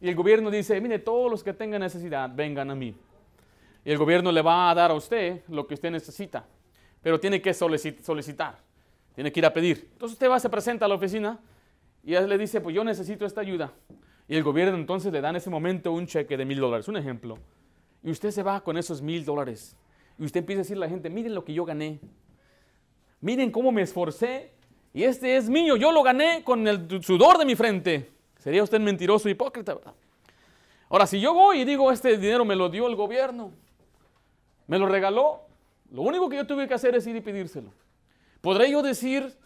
[0.00, 2.94] y el gobierno dice, mire, todos los que tengan necesidad, vengan a mí.
[3.84, 6.44] Y el gobierno le va a dar a usted lo que usted necesita,
[7.02, 8.58] pero tiene que solicitar,
[9.16, 9.88] tiene que ir a pedir.
[9.94, 11.40] Entonces usted va, se presenta a la oficina
[12.04, 13.72] y él le dice, pues yo necesito esta ayuda.
[14.28, 16.96] Y el gobierno entonces le da en ese momento un cheque de mil dólares, un
[16.96, 17.36] ejemplo.
[18.02, 19.76] Y usted se va con esos mil dólares.
[20.18, 22.00] Y usted empieza a decirle a la gente, miren lo que yo gané.
[23.20, 24.52] Miren cómo me esforcé.
[24.92, 25.76] Y este es mío.
[25.76, 28.10] Yo lo gané con el sudor de mi frente.
[28.38, 29.78] Sería usted mentiroso, hipócrita.
[30.88, 33.52] Ahora, si yo voy y digo, este dinero me lo dio el gobierno,
[34.66, 35.42] me lo regaló,
[35.92, 37.70] lo único que yo tuve que hacer es ir y pedírselo.
[38.40, 39.36] ¿Podré yo decir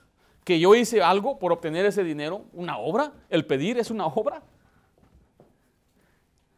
[0.45, 2.45] que yo hice algo por obtener ese dinero?
[2.53, 3.13] ¿Una obra?
[3.29, 4.43] ¿El pedir es una obra?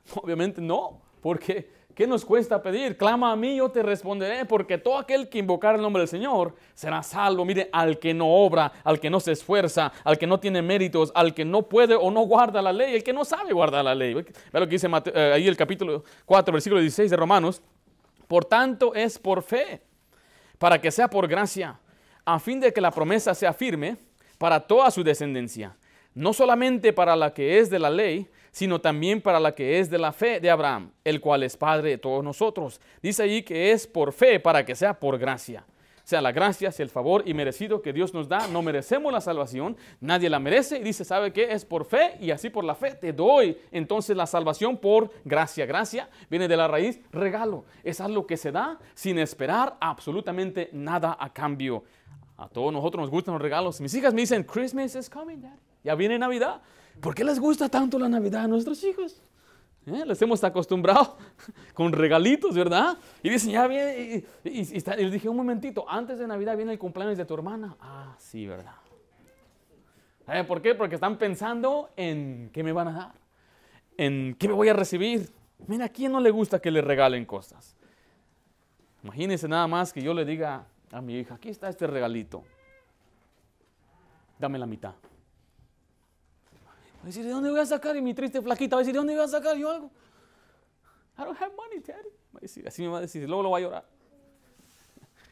[0.15, 2.99] Obviamente no, porque ¿Qué nos cuesta pedir?
[2.99, 6.55] Clama a mí, yo te responderé, porque todo aquel que invocar el nombre del Señor
[6.75, 7.43] será salvo.
[7.47, 11.11] Mire, al que no obra, al que no se esfuerza, al que no tiene méritos,
[11.15, 13.95] al que no puede o no guarda la ley, el que no sabe guardar la
[13.95, 14.13] ley.
[14.13, 17.63] Ve lo que dice eh, ahí el capítulo 4, versículo 16 de Romanos.
[18.29, 19.81] Por tanto, es por fe,
[20.59, 21.81] para que sea por gracia,
[22.27, 23.97] a fin de que la promesa sea firme
[24.37, 25.79] para toda su descendencia,
[26.13, 29.91] no solamente para la que es de la ley, sino también para la que es
[29.91, 32.81] de la fe de Abraham, el cual es Padre de todos nosotros.
[33.03, 35.67] Dice ahí que es por fe para que sea por gracia.
[35.69, 39.13] O sea, la gracia, sea el favor y merecido que Dios nos da, no merecemos
[39.13, 41.53] la salvación, nadie la merece y dice, ¿sabe qué?
[41.53, 45.67] Es por fe y así por la fe te doy entonces la salvación por gracia.
[45.67, 51.15] Gracia viene de la raíz regalo, es algo que se da sin esperar absolutamente nada
[51.21, 51.85] a cambio.
[52.39, 53.83] A todos nosotros nos gustan los regalos.
[53.83, 55.61] Mis hijas me dicen, Christmas is coming, Daddy.
[55.85, 56.63] Ya viene Navidad.
[57.01, 59.21] ¿Por qué les gusta tanto la Navidad a nuestros hijos?
[59.87, 60.05] ¿Eh?
[60.05, 61.17] Les hemos acostumbrado
[61.75, 62.99] con regalitos, ¿verdad?
[63.23, 63.67] Y dicen, ya.
[63.73, 67.77] Y, les dije, un momentito, antes de Navidad viene el cumpleaños de tu hermana.
[67.81, 68.75] Ah, sí, ¿verdad?
[70.49, 70.75] ¿Por qué?
[70.75, 73.13] Porque están pensando en qué me van a dar,
[73.97, 75.31] en qué me voy a recibir.
[75.69, 77.77] Mira, ¿a quién no le gusta que le regalen cosas?
[79.05, 82.43] Imagínense nada más que yo le diga a mi hija, aquí está este regalito.
[84.37, 84.95] Dame la mitad.
[87.07, 87.95] A decir, ¿de dónde voy a sacar?
[87.95, 89.93] Y mi triste flaquita va a decir, ¿de dónde voy a sacar yo algo?
[91.17, 92.09] I don't have money, daddy.
[92.35, 93.85] Va a decir, así me va a decir, luego lo va a llorar.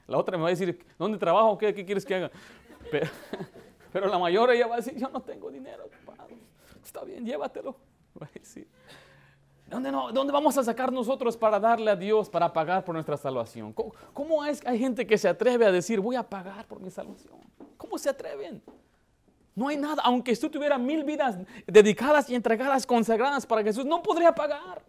[0.07, 1.59] La otra me va a decir, ¿dónde trabajo?
[1.59, 2.31] ¿Qué, qué quieres que haga?
[2.93, 3.11] Pero,
[3.93, 5.91] pero, la mayor ella va a decir, yo no tengo dinero.
[6.85, 7.75] Está bien, llévatelo.
[8.23, 8.69] Va a decir,
[9.67, 13.17] ¿Dónde, no, ¿Dónde, vamos a sacar nosotros para darle a Dios, para pagar por nuestra
[13.17, 13.73] salvación?
[13.73, 16.93] ¿Cómo, ¿Cómo, es hay gente que se atreve a decir, voy a pagar por mi
[16.93, 17.35] salvación?
[17.77, 18.63] ¿Cómo se atreven?
[19.55, 21.37] No hay nada, aunque tú tuvieras mil vidas
[21.67, 24.83] dedicadas y entregadas, consagradas para Jesús, no podría pagar.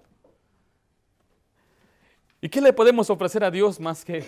[2.42, 4.26] ¿Y qué le podemos ofrecer a Dios más que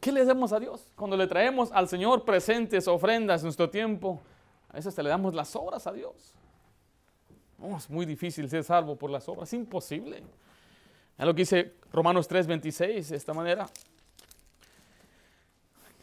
[0.00, 0.92] ¿Qué le damos a Dios?
[0.94, 4.20] Cuando le traemos al Señor presentes, ofrendas, nuestro tiempo,
[4.68, 6.34] a veces le damos las obras a Dios.
[7.58, 10.22] No, es muy difícil ser salvo por las obras, es imposible.
[11.18, 13.68] Es lo que dice Romanos 3:26 de esta manera.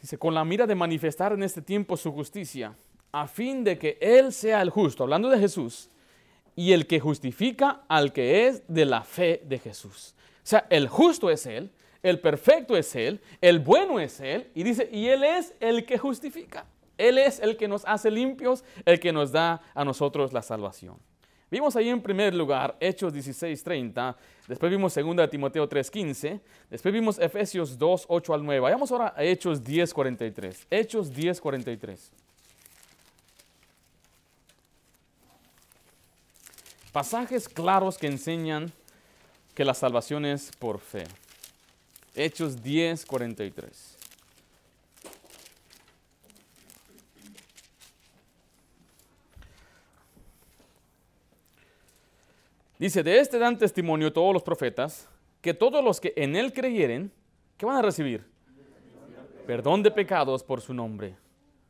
[0.02, 2.76] Dice, con la mira de manifestar en este tiempo su justicia,
[3.12, 5.90] a fin de que Él sea el justo, hablando de Jesús,
[6.54, 10.14] y el que justifica al que es de la fe de Jesús.
[10.18, 11.70] O sea, el justo es Él,
[12.02, 15.98] el perfecto es Él, el bueno es Él, y dice, y Él es el que
[15.98, 16.66] justifica.
[16.98, 20.96] Él es el que nos hace limpios, el que nos da a nosotros la salvación.
[21.50, 24.16] Vimos ahí en primer lugar Hechos 16:30,
[24.48, 28.60] después vimos 2 Timoteo 3:15, después vimos Efesios 2, 8 al 9.
[28.60, 30.66] Vayamos ahora a Hechos 10:43.
[30.70, 32.10] Hechos 10:43.
[36.96, 38.72] Pasajes claros que enseñan
[39.54, 41.04] que la salvación es por fe.
[42.14, 43.98] Hechos 10, 43.
[52.78, 55.06] Dice, de este dan testimonio todos los profetas,
[55.42, 57.12] que todos los que en él creyeren,
[57.58, 58.24] ¿qué van a recibir?
[59.46, 61.14] Perdón de pecados por su nombre.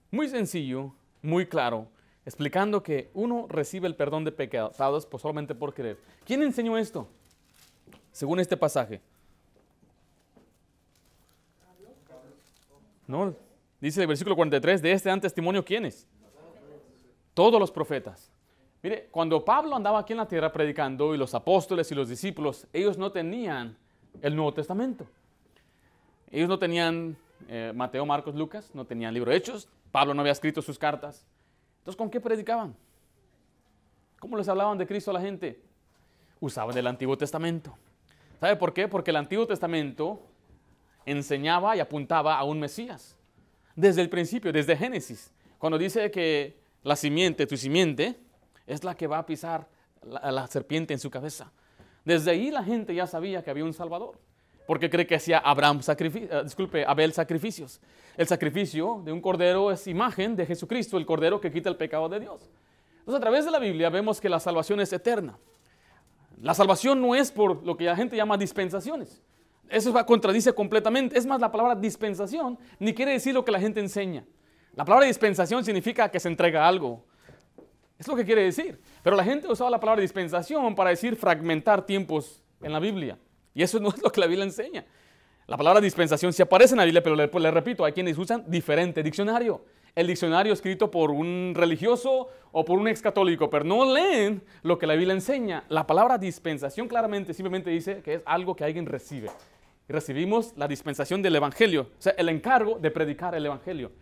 [0.09, 1.89] Muy sencillo, muy claro,
[2.27, 4.77] explicando que uno recibe el perdón de pecados
[5.19, 5.97] solamente por creer.
[6.27, 7.09] ¿Quién enseñó esto?
[8.11, 9.01] Según este pasaje.
[13.07, 13.33] No,
[13.81, 16.05] dice el versículo 43, de este dan testimonio quiénes?
[17.33, 18.33] Todos los profetas.
[18.83, 22.67] Mire, cuando Pablo andaba aquí en la tierra predicando y los apóstoles y los discípulos,
[22.73, 23.77] ellos no tenían
[24.21, 25.07] el Nuevo Testamento.
[26.33, 27.17] Ellos no tenían
[27.49, 31.25] eh, Mateo, Marcos, Lucas, no tenían libro de Hechos, Pablo no había escrito sus cartas.
[31.87, 32.75] Entonces, ¿con qué predicaban?
[34.19, 35.63] ¿Cómo les hablaban de Cristo a la gente?
[36.41, 37.79] Usaban el Antiguo Testamento.
[38.41, 38.89] ¿Sabe por qué?
[38.89, 40.21] Porque el Antiguo Testamento
[41.05, 43.17] enseñaba y apuntaba a un Mesías.
[43.77, 48.19] Desde el principio, desde Génesis, cuando dice que la simiente, tu simiente,
[48.67, 49.69] es la que va a pisar
[50.03, 51.53] la, la serpiente en su cabeza.
[52.05, 54.19] Desde ahí la gente ya sabía que había un Salvador
[54.67, 57.81] porque cree que hacía Abraham eh, disculpe, Abel sacrificios.
[58.17, 62.09] El sacrificio de un cordero es imagen de Jesucristo, el cordero que quita el pecado
[62.09, 62.51] de Dios.
[63.01, 65.39] Entonces, a través de la Biblia vemos que la salvación es eterna.
[66.41, 69.23] La salvación no es por lo que la gente llama dispensaciones.
[69.69, 71.19] Eso contradice completamente.
[71.19, 74.25] Es más, la palabra dispensación ni quiere decir lo que la gente enseña.
[74.75, 77.05] La palabra dispensación significa que se entrega algo.
[77.99, 78.81] Es lo que quiere decir.
[79.03, 83.19] Pero la gente usaba la palabra dispensación para decir fragmentar tiempos en la Biblia.
[83.57, 84.85] Y eso no es lo que la Biblia enseña.
[85.49, 88.45] La palabra dispensación sí aparece en la Biblia, pero le, le repito, hay quienes usan
[88.47, 89.65] diferente diccionario.
[89.97, 94.79] El diccionario escrito por un religioso o por un ex católico, pero no leen lo
[94.79, 95.65] que la Biblia enseña.
[95.69, 99.31] La palabra dispensación claramente simplemente dice que es algo que alguien recibe
[99.89, 103.93] recibimos la dispensación del Evangelio, o sea, el encargo de predicar el Evangelio.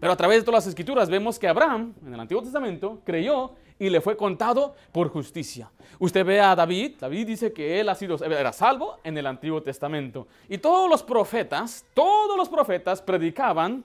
[0.00, 3.52] Pero a través de todas las escrituras vemos que Abraham, en el Antiguo Testamento, creyó
[3.78, 5.70] y le fue contado por justicia.
[5.98, 9.62] Usted ve a David, David dice que él ha sido, era salvo en el Antiguo
[9.62, 10.26] Testamento.
[10.48, 13.84] Y todos los profetas, todos los profetas predicaban,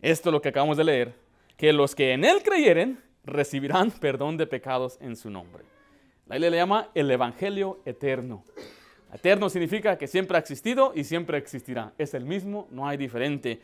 [0.00, 1.14] esto es lo que acabamos de leer,
[1.56, 5.64] que los que en él creyeren recibirán perdón de pecados en su nombre.
[6.26, 8.44] La Biblia le llama el Evangelio eterno.
[9.12, 11.92] Eterno significa que siempre ha existido y siempre existirá.
[11.98, 13.60] Es el mismo, no hay diferente.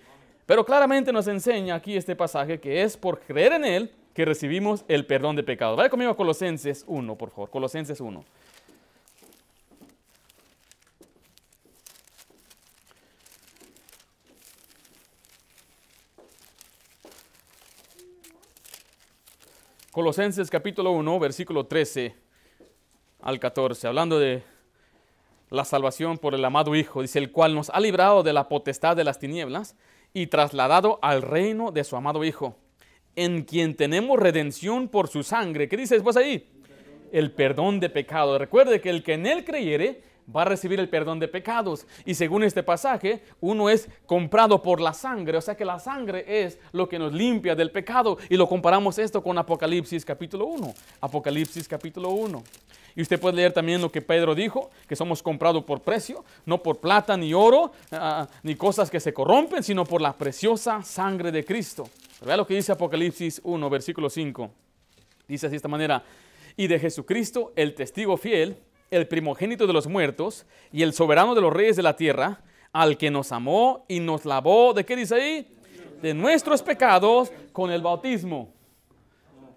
[0.46, 4.84] Pero claramente nos enseña aquí este pasaje que es por creer en Él que recibimos
[4.86, 5.78] el perdón de pecados.
[5.78, 7.48] Vaya conmigo a Colosenses 1, por favor.
[7.48, 8.22] Colosenses 1.
[19.90, 22.14] Colosenses capítulo 1, versículo 13
[23.22, 24.42] al 14, hablando de
[25.48, 28.98] la salvación por el amado Hijo, dice, el cual nos ha librado de la potestad
[28.98, 29.76] de las tinieblas
[30.12, 32.58] y trasladado al reino de su amado Hijo,
[33.16, 35.68] en quien tenemos redención por su sangre.
[35.68, 36.48] ¿Qué dice después ahí?
[37.12, 38.38] El perdón de pecado.
[38.38, 40.02] Recuerde que el que en él creyere
[40.34, 41.86] va a recibir el perdón de pecados.
[42.04, 46.44] Y según este pasaje, uno es comprado por la sangre, o sea que la sangre
[46.44, 48.18] es lo que nos limpia del pecado.
[48.28, 50.74] Y lo comparamos esto con Apocalipsis capítulo 1.
[51.00, 52.42] Apocalipsis capítulo 1.
[52.96, 56.62] Y usted puede leer también lo que Pedro dijo, que somos comprados por precio, no
[56.62, 61.30] por plata ni oro, ah, ni cosas que se corrompen, sino por la preciosa sangre
[61.30, 61.88] de Cristo.
[62.26, 64.50] Vea lo que dice Apocalipsis 1, versículo 5.
[65.26, 66.04] Dice así de esta manera,
[66.56, 68.58] y de Jesucristo, el testigo fiel,
[68.90, 72.40] el primogénito de los muertos y el soberano de los reyes de la tierra,
[72.72, 75.56] al que nos amó y nos lavó, ¿de qué dice ahí?
[76.02, 78.52] De nuestros pecados con el bautismo,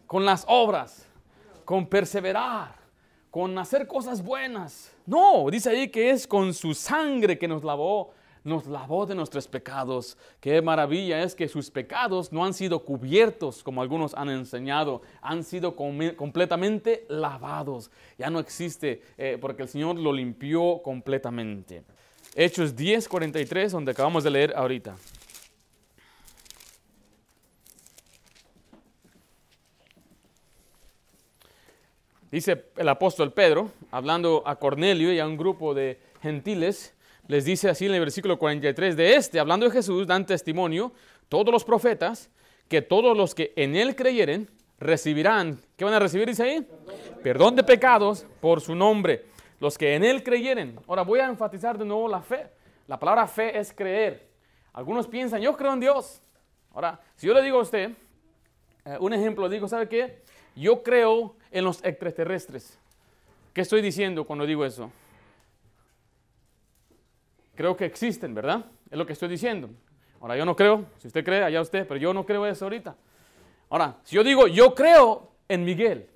[0.08, 1.08] con las obras,
[1.66, 2.76] con perseverar,
[3.30, 4.92] con hacer cosas buenas.
[5.06, 8.14] No, dice ahí que es con su sangre que nos lavó
[8.44, 10.18] nos lavó de nuestros pecados.
[10.40, 15.44] Qué maravilla es que sus pecados no han sido cubiertos como algunos han enseñado, han
[15.44, 17.90] sido completamente lavados.
[18.18, 21.84] Ya no existe eh, porque el Señor lo limpió completamente.
[22.36, 24.96] Hechos 10, 43, donde acabamos de leer ahorita.
[32.32, 36.96] Dice el apóstol Pedro, hablando a Cornelio y a un grupo de gentiles,
[37.28, 40.92] les dice así en el versículo 43, de este, hablando de Jesús, dan testimonio
[41.30, 42.30] todos los profetas,
[42.68, 44.50] que todos los que en él creyeren
[44.80, 46.28] recibirán, ¿qué van a recibir?
[46.28, 46.68] Dice ahí,
[47.24, 49.26] perdón de pecados por su nombre,
[49.60, 50.80] los que en él creyeren.
[50.88, 52.50] Ahora voy a enfatizar de nuevo la fe.
[52.88, 54.28] La palabra fe es creer.
[54.74, 56.22] Algunos piensan, yo creo en Dios.
[56.74, 57.92] Ahora, si yo le digo a usted,
[58.86, 60.22] eh, un ejemplo, digo, ¿sabe qué?
[60.56, 62.78] Yo creo en los extraterrestres.
[63.54, 64.92] ¿Qué estoy diciendo cuando digo eso?
[67.56, 68.66] Creo que existen, ¿verdad?
[68.90, 69.70] Es lo que estoy diciendo.
[70.20, 72.96] Ahora, yo no creo, si usted cree, allá usted, pero yo no creo eso ahorita.
[73.70, 76.08] Ahora, si yo digo, yo creo en Miguel,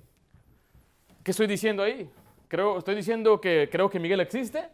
[1.22, 2.08] ¿qué estoy diciendo ahí?
[2.48, 4.64] Creo, ¿Estoy diciendo que creo que Miguel existe?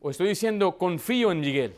[0.00, 1.74] ¿O estoy diciendo confío en Miguel?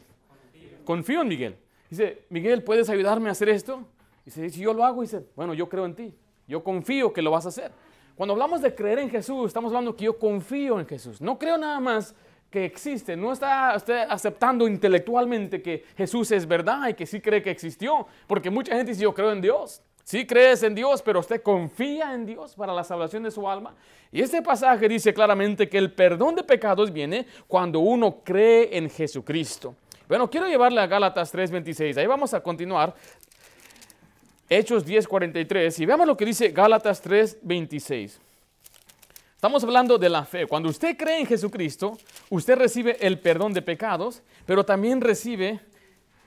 [0.84, 1.56] Confío, en Miguel.
[1.88, 3.86] Dice, Miguel, ¿puedes ayudarme a hacer esto?
[4.24, 6.14] Dice, si yo lo hago, dice, bueno, yo creo en ti.
[6.46, 7.70] Yo confío que lo vas a hacer.
[8.16, 11.20] Cuando hablamos de creer en Jesús, estamos hablando que yo confío en Jesús.
[11.20, 12.14] No creo nada más
[12.50, 13.16] que existe.
[13.16, 18.06] No está usted aceptando intelectualmente que Jesús es verdad y que sí cree que existió.
[18.26, 19.82] Porque mucha gente dice, yo creo en Dios.
[20.04, 23.74] Sí crees en Dios, pero usted confía en Dios para la salvación de su alma.
[24.10, 28.88] Y este pasaje dice claramente que el perdón de pecados viene cuando uno cree en
[28.88, 29.74] Jesucristo.
[30.08, 31.98] Bueno, quiero llevarle a Gálatas 3:26.
[31.98, 32.94] Ahí vamos a continuar.
[34.48, 35.78] Hechos 10:43.
[35.78, 38.18] Y veamos lo que dice Gálatas 3:26.
[39.38, 40.48] Estamos hablando de la fe.
[40.48, 41.96] Cuando usted cree en Jesucristo,
[42.28, 45.60] usted recibe el perdón de pecados, pero también recibe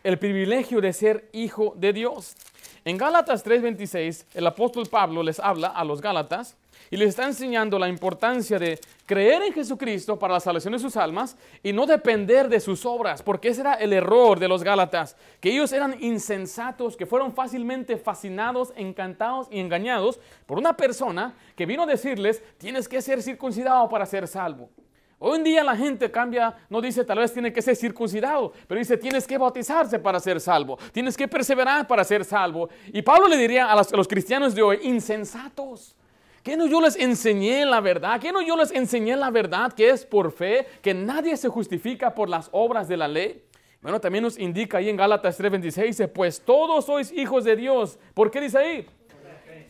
[0.02, 2.38] el privilegio de ser hijo de Dios.
[2.86, 6.56] En Gálatas 3:26, el apóstol Pablo les habla a los Gálatas
[6.92, 10.98] y les está enseñando la importancia de creer en Jesucristo para la salvación de sus
[10.98, 15.16] almas y no depender de sus obras, porque ese era el error de los Gálatas,
[15.40, 21.66] que ellos eran insensatos, que fueron fácilmente fascinados, encantados y engañados por una persona que
[21.66, 24.70] vino a decirles, tienes que ser circuncidado para ser salvo.
[25.18, 28.80] Hoy en día la gente cambia, no dice tal vez tiene que ser circuncidado, pero
[28.80, 32.68] dice tienes que bautizarse para ser salvo, tienes que perseverar para ser salvo.
[32.88, 35.96] Y Pablo le diría a los, a los cristianos de hoy, insensatos.
[36.44, 38.20] ¿Qué no yo les enseñé la verdad?
[38.20, 42.16] ¿Qué no yo les enseñé la verdad que es por fe, que nadie se justifica
[42.16, 43.44] por las obras de la ley?
[43.80, 48.00] Bueno, también nos indica ahí en Gálatas 3:26, pues todos sois hijos de Dios.
[48.16, 48.88] ¿Por qué dice ahí?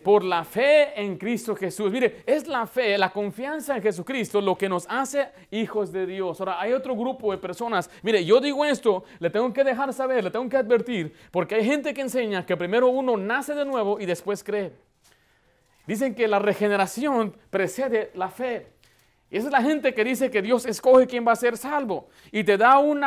[0.01, 1.91] Por la fe en Cristo Jesús.
[1.91, 6.39] Mire, es la fe, la confianza en Jesucristo lo que nos hace hijos de Dios.
[6.39, 7.89] Ahora, hay otro grupo de personas.
[8.01, 11.65] Mire, yo digo esto, le tengo que dejar saber, le tengo que advertir, porque hay
[11.65, 14.71] gente que enseña que primero uno nace de nuevo y después cree.
[15.87, 18.67] Dicen que la regeneración precede la fe.
[19.29, 22.09] Esa es la gente que dice que Dios escoge quién va a ser salvo.
[22.31, 22.99] Y te da un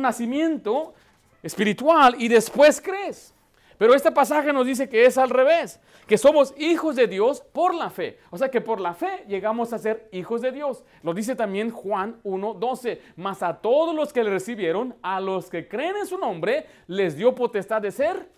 [0.00, 0.94] nacimiento
[1.42, 3.34] espiritual y después crees.
[3.76, 7.74] Pero este pasaje nos dice que es al revés, que somos hijos de Dios por
[7.74, 8.18] la fe.
[8.30, 10.84] O sea que por la fe llegamos a ser hijos de Dios.
[11.02, 13.00] Lo dice también Juan 1.12.
[13.16, 17.16] Mas a todos los que le recibieron, a los que creen en su nombre, les
[17.16, 18.28] dio potestad de ser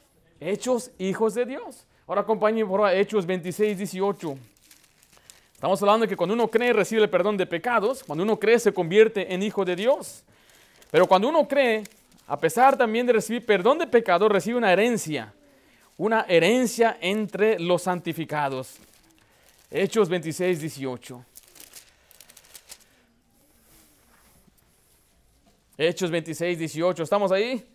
[0.40, 1.86] hechos hijos de Dios.
[2.08, 4.38] Ahora acompáñenme por Hechos 26, 18.
[5.54, 8.60] Estamos hablando de que cuando uno cree recibe el perdón de pecados, cuando uno cree
[8.60, 10.22] se convierte en hijo de Dios.
[10.92, 11.82] Pero cuando uno cree,
[12.28, 15.34] a pesar también de recibir perdón de pecados, recibe una herencia,
[15.96, 18.76] una herencia entre los santificados.
[19.68, 21.24] Hechos 26, 18.
[25.76, 27.02] Hechos 26, 18.
[27.02, 27.66] ¿Estamos ahí?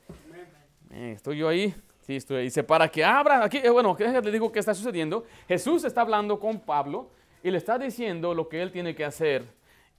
[0.92, 1.76] Eh, ¿Estoy yo ahí?
[2.02, 5.24] Sí, estoy, dice, para que abra, aquí, eh, bueno, le digo qué está sucediendo.
[5.48, 7.10] Jesús está hablando con Pablo
[7.44, 9.46] y le está diciendo lo que él tiene que hacer.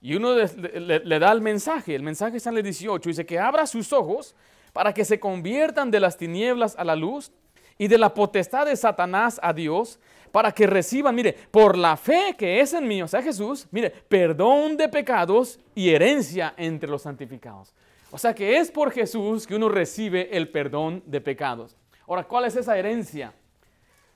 [0.01, 3.39] Y uno le, le da el mensaje, el mensaje está en el 18, dice que
[3.39, 4.35] abra sus ojos
[4.73, 7.31] para que se conviertan de las tinieblas a la luz
[7.77, 9.99] y de la potestad de Satanás a Dios,
[10.31, 13.91] para que reciban, mire, por la fe que es en mí, o sea, Jesús, mire,
[13.91, 17.73] perdón de pecados y herencia entre los santificados.
[18.09, 21.75] O sea que es por Jesús que uno recibe el perdón de pecados.
[22.07, 23.33] Ahora, ¿cuál es esa herencia?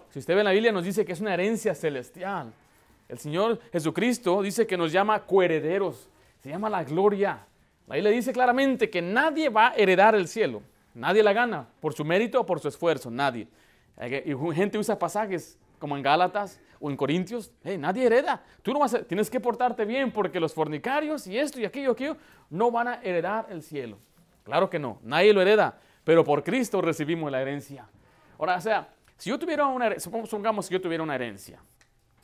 [0.10, 2.54] Si usted ve en la Biblia nos dice que es una herencia celestial.
[3.08, 6.10] El Señor Jesucristo dice que nos llama coherederos,
[6.42, 7.46] se llama la gloria.
[7.90, 10.62] Ahí le dice claramente que nadie va a heredar el cielo.
[10.94, 13.48] Nadie la gana por su mérito o por su esfuerzo, nadie.
[14.26, 18.44] Y gente usa pasajes como en Gálatas o en Corintios, nadie hereda.
[18.62, 22.18] Tú no vas tienes que portarte bien porque los fornicarios y esto y aquello, aquello,
[22.50, 23.98] no van a heredar el cielo.
[24.44, 27.86] Claro que no, nadie lo hereda, pero por Cristo recibimos la herencia.
[28.40, 28.88] Ahora, o sea,
[29.18, 31.60] si yo tuviera una herencia, supongamos que yo tuviera una herencia,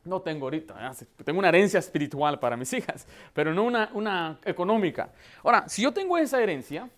[0.05, 0.93] no tengo ahorita,
[1.25, 5.09] tengo una herencia espiritual para mis hijas, pero no una, una económica.
[5.43, 6.89] Ahora, si yo tengo esa herencia,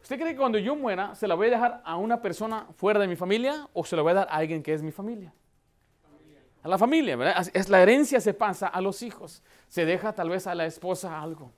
[0.00, 2.98] ¿usted cree que cuando yo muera se la voy a dejar a una persona fuera
[2.98, 5.34] de mi familia o se la voy a dar a alguien que es mi familia?
[6.62, 7.46] A la familia, ¿verdad?
[7.52, 11.20] Es, la herencia se pasa a los hijos, se deja tal vez a la esposa
[11.20, 11.52] algo.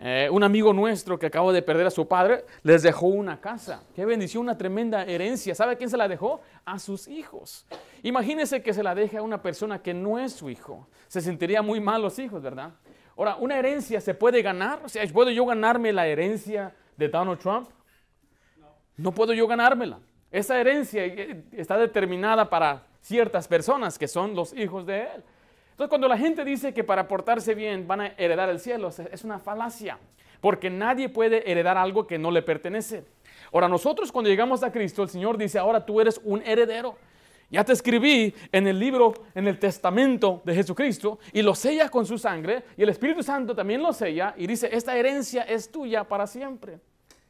[0.00, 3.82] Eh, un amigo nuestro que acabó de perder a su padre les dejó una casa.
[3.96, 5.56] Qué bendición, una tremenda herencia.
[5.56, 6.40] ¿Sabe a quién se la dejó?
[6.64, 7.66] A sus hijos.
[8.04, 10.86] Imagínese que se la deje a una persona que no es su hijo.
[11.08, 12.70] Se sentiría muy mal los hijos, ¿verdad?
[13.16, 14.80] Ahora, ¿una herencia se puede ganar?
[14.84, 17.68] O sea, ¿puedo yo ganarme la herencia de Donald Trump?
[18.96, 19.98] No puedo yo ganármela.
[20.30, 25.24] Esa herencia eh, está determinada para ciertas personas que son los hijos de él.
[25.78, 29.22] Entonces, cuando la gente dice que para portarse bien van a heredar el cielo, es
[29.22, 29.96] una falacia,
[30.40, 33.04] porque nadie puede heredar algo que no le pertenece.
[33.52, 36.96] Ahora, nosotros cuando llegamos a Cristo, el Señor dice, ahora tú eres un heredero.
[37.48, 42.04] Ya te escribí en el libro, en el testamento de Jesucristo, y lo sella con
[42.04, 46.02] su sangre, y el Espíritu Santo también lo sella, y dice, esta herencia es tuya
[46.02, 46.80] para siempre.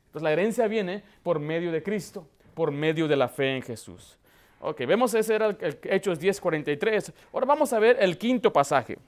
[0.07, 4.18] Entonces la herencia viene por medio de Cristo, por medio de la fe en Jesús.
[4.61, 7.13] Ok, vemos ese era el, Hechos 10:43.
[7.33, 8.99] Ahora vamos a ver el quinto pasaje.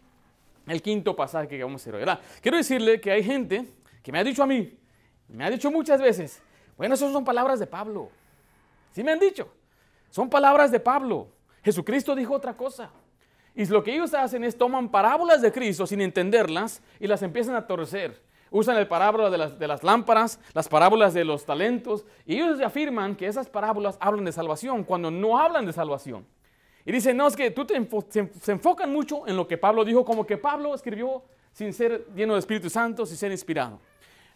[0.67, 2.17] El quinto pasaje que vamos a ver hoy.
[2.41, 3.67] quiero decirle que hay gente
[4.03, 4.79] que me ha dicho a mí,
[5.29, 6.41] me ha dicho muchas veces,
[6.77, 8.11] bueno, esas son palabras de Pablo.
[8.93, 9.53] Sí me han dicho,
[10.11, 11.29] son palabras de Pablo.
[11.63, 12.91] Jesucristo dijo otra cosa.
[13.55, 17.57] Y lo que ellos hacen es toman parábolas de Cristo sin entenderlas y las empiezan
[17.57, 18.21] a torcer.
[18.51, 22.61] Usan el parábola de las, de las lámparas, las parábolas de los talentos, y ellos
[22.61, 26.27] afirman que esas parábolas hablan de salvación cuando no hablan de salvación.
[26.85, 27.75] Y dicen, no, es que tú te
[28.09, 31.23] se, enfocan mucho en lo que Pablo dijo, como que Pablo escribió
[31.53, 33.79] sin ser lleno de Espíritu Santo, sin ser inspirado.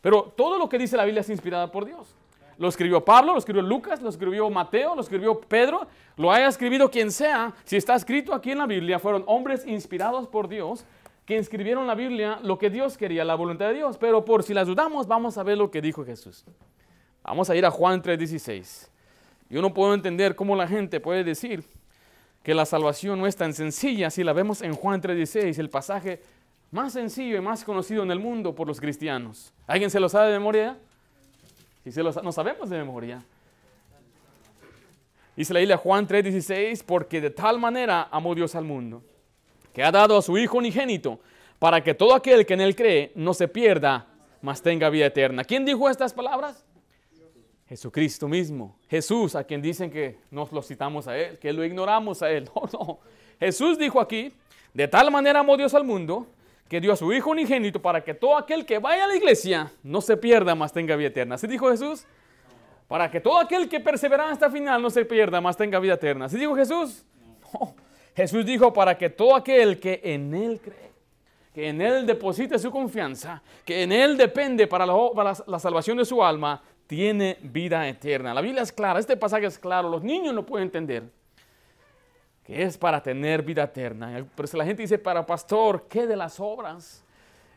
[0.00, 2.14] Pero todo lo que dice la Biblia es inspirada por Dios.
[2.58, 5.86] Lo escribió Pablo, lo escribió Lucas, lo escribió Mateo, lo escribió Pedro,
[6.16, 7.52] lo haya escrito quien sea.
[7.64, 10.84] Si está escrito aquí en la Biblia, fueron hombres inspirados por Dios
[11.26, 13.96] que inscribieron la Biblia lo que Dios quería, la voluntad de Dios.
[13.98, 16.44] Pero por si las dudamos, vamos a ver lo que dijo Jesús.
[17.22, 18.90] Vamos a ir a Juan 3:16.
[19.48, 21.64] Yo no puedo entender cómo la gente puede decir
[22.42, 26.20] que la salvación no es tan sencilla si la vemos en Juan 3:16, el pasaje
[26.70, 29.52] más sencillo y más conocido en el mundo por los cristianos.
[29.66, 30.76] ¿Alguien se lo sabe de memoria?
[31.84, 33.24] Si se lo no sabemos de memoria.
[35.36, 39.02] Dice la Biblia Juan 3:16, porque de tal manera amó Dios al mundo
[39.74, 41.18] que ha dado a su Hijo unigénito,
[41.58, 44.06] para que todo aquel que en él cree no se pierda,
[44.40, 45.44] mas tenga vida eterna.
[45.44, 46.64] ¿Quién dijo estas palabras?
[47.68, 48.78] Jesucristo mismo.
[48.88, 52.48] Jesús, a quien dicen que nos lo citamos a Él, que lo ignoramos a Él.
[52.54, 52.98] No, no.
[53.40, 54.32] Jesús dijo aquí,
[54.72, 56.26] de tal manera amó Dios al mundo,
[56.68, 59.72] que dio a su Hijo unigénito para que todo aquel que vaya a la iglesia
[59.82, 61.34] no se pierda, mas tenga vida eterna.
[61.34, 62.06] ¿Así dijo Jesús?
[62.86, 65.94] Para que todo aquel que persevera hasta el final no se pierda, mas tenga vida
[65.94, 66.26] eterna.
[66.26, 67.04] ¿Así dijo Jesús?
[67.52, 67.74] No.
[68.14, 70.92] Jesús dijo para que todo aquel que en Él cree,
[71.52, 76.22] que en Él deposite su confianza, que en Él depende para la, salvación de su
[76.22, 78.34] alma, tiene vida eterna.
[78.34, 81.04] La Biblia es clara, este pasaje es claro, los niños no pueden entender
[82.44, 84.24] que es para tener vida eterna.
[84.36, 87.02] Pero si la gente dice, para pastor, ¿qué de las obras?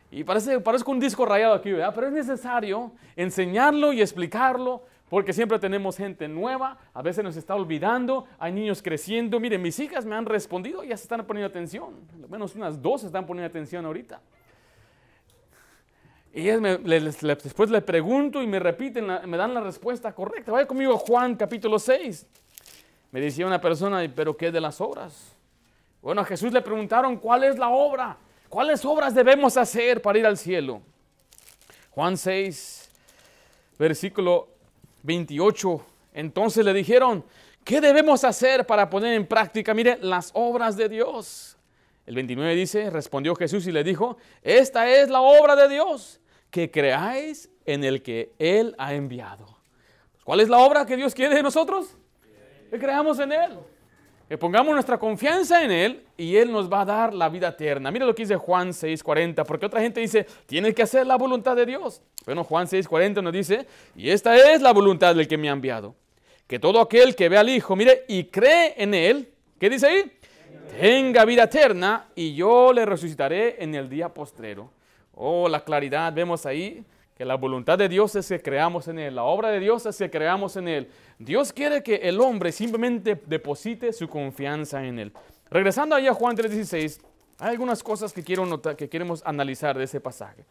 [0.09, 1.71] Y parece, parece un disco rayado aquí.
[1.71, 7.55] Pero es necesario enseñarlo y explicarlo porque siempre tenemos gente nueva, a veces nos está
[7.55, 9.39] olvidando, hay niños creciendo.
[9.39, 11.95] Miren, mis hijas me han respondido ya se están poniendo atención.
[12.21, 14.21] Al menos unas dos están poniendo atención ahorita.
[16.33, 20.51] Y después le pregunto y me repiten, me dan la respuesta correcta.
[20.51, 22.27] Vaya conmigo Juan capítulo 6.
[23.11, 25.35] Me decía una persona, pero ¿qué de las obras?
[26.01, 28.17] Bueno, a Jesús le preguntaron, ¿cuál es la obra?
[28.49, 30.81] ¿Cuáles obras debemos hacer para ir al cielo?
[31.91, 32.91] Juan 6,
[33.79, 34.56] versículo
[35.03, 35.85] 28.
[36.13, 37.23] Entonces le dijeron,
[37.63, 41.57] ¿qué debemos hacer para poner en práctica, mire, las obras de Dios?
[42.05, 46.71] El 29 dice, respondió Jesús y le dijo, esta es la obra de Dios, que
[46.71, 49.57] creáis en el que Él ha enviado.
[50.23, 51.95] ¿Cuál es la obra que Dios quiere de nosotros?
[52.69, 53.59] Que creamos en Él.
[54.28, 57.91] Que pongamos nuestra confianza en Él y Él nos va a dar la vida eterna.
[57.91, 61.55] Mira lo que dice Juan 6:40, porque otra gente dice, tienes que hacer la voluntad
[61.55, 62.01] de Dios.
[62.25, 63.65] Bueno, Juan 6:40 nos dice,
[63.95, 65.95] y esta es la voluntad del que me ha enviado.
[66.45, 70.11] Que todo aquel que ve al Hijo, mire, y cree en Él, ¿qué dice ahí?
[70.78, 74.69] Tenga vida eterna y yo le resucitaré en el día postrero.
[75.15, 76.84] Oh, la claridad, vemos ahí
[77.18, 79.97] que la voluntad de Dios es que creamos en Él, la obra de Dios es
[79.97, 80.88] que creamos en Él.
[81.18, 85.13] Dios quiere que el hombre simplemente deposite su confianza en Él.
[85.49, 87.01] Regresando ahí a Juan 3:16,
[87.39, 90.45] hay algunas cosas que, quiero notar, que queremos analizar de ese pasaje.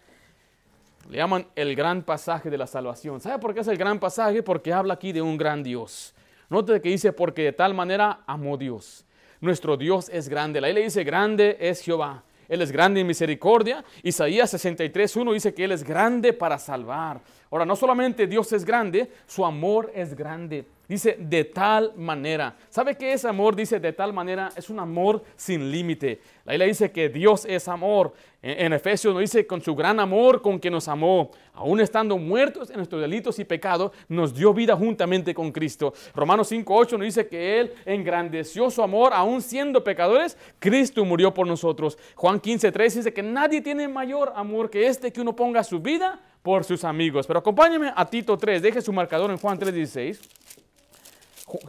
[1.08, 3.20] Le llaman el gran pasaje de la salvación.
[3.20, 4.42] ¿Sabe por qué es el gran pasaje?
[4.42, 6.14] Porque habla aquí de un gran Dios.
[6.48, 9.04] Note que dice, porque de tal manera amó Dios.
[9.40, 10.60] Nuestro Dios es grande.
[10.60, 12.24] La le dice, grande es Jehová.
[12.48, 13.84] Él es grande en misericordia.
[14.02, 17.20] Isaías 63.1 dice que Él es grande para salvar.
[17.50, 20.66] Ahora, no solamente Dios es grande, su amor es grande.
[20.88, 22.56] Dice de tal manera.
[22.68, 23.56] ¿Sabe qué es amor?
[23.56, 24.50] Dice de tal manera.
[24.54, 26.20] Es un amor sin límite.
[26.44, 28.12] La Biblia dice que Dios es amor.
[28.40, 31.32] En, Efesios nos dice con su gran amor con que nos amó.
[31.54, 35.92] Aún estando muertos en nuestros delitos y pecados, nos dio vida juntamente con Cristo.
[36.14, 39.12] Romanos 5.8 nos dice que Él engrandeció su amor.
[39.12, 41.98] Aún siendo pecadores, Cristo murió por nosotros.
[42.14, 46.20] Juan 15.3 dice que nadie tiene mayor amor que este que uno ponga su vida
[46.46, 47.26] por sus amigos.
[47.26, 48.62] Pero acompáñeme a Tito 3.
[48.62, 50.16] Deje su marcador en Juan 3.16.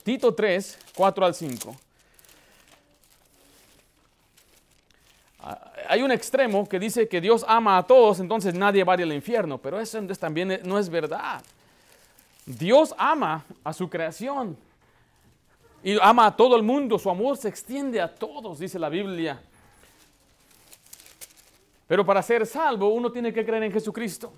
[0.04, 1.76] Tito 3, 4 al 5.
[5.40, 9.12] Ah, hay un extremo que dice que Dios ama a todos, entonces nadie va al
[9.14, 11.42] infierno, pero eso también no es verdad.
[12.46, 14.56] Dios ama a su creación
[15.84, 19.42] y ama a todo el mundo, su amor se extiende a todos, dice la Biblia.
[21.88, 24.32] Pero para ser salvo uno tiene que creer en Jesucristo.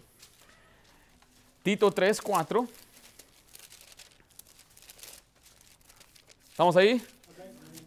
[1.64, 2.68] Tito 3, 4.
[6.51, 7.01] ¿Estamos ahí?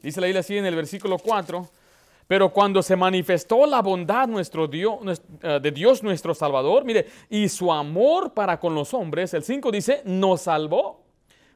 [0.03, 1.69] Dice la Biblia así en el versículo 4.
[2.29, 7.49] Pero cuando se manifestó la bondad nuestro Dios, eh, de Dios nuestro Salvador, mire, y
[7.49, 11.03] su amor para con los hombres, el 5 dice, nos salvó,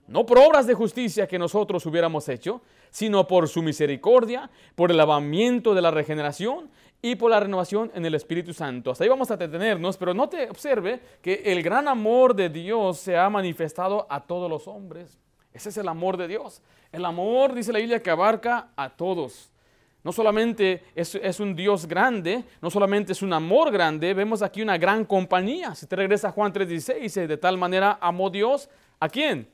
[0.06, 4.96] no por obras de justicia que nosotros hubiéramos hecho, sino por su misericordia, por el
[4.96, 6.70] lavamiento de la regeneración
[7.02, 8.90] y por la renovación en el Espíritu Santo.
[8.90, 12.98] Hasta ahí vamos a detenernos, pero no te observe que el gran amor de Dios
[12.98, 15.18] se ha manifestado a todos los hombres.
[15.52, 16.62] Ese es el amor de Dios.
[16.92, 19.50] El amor, dice la Biblia, que abarca a todos.
[20.06, 24.78] No solamente es, un Dios grande, no solamente es un amor grande, vemos aquí una
[24.78, 25.74] gran compañía.
[25.74, 28.70] Si te regresa a Juan 3:16, dice, de tal manera amó Dios
[29.00, 29.48] a quién?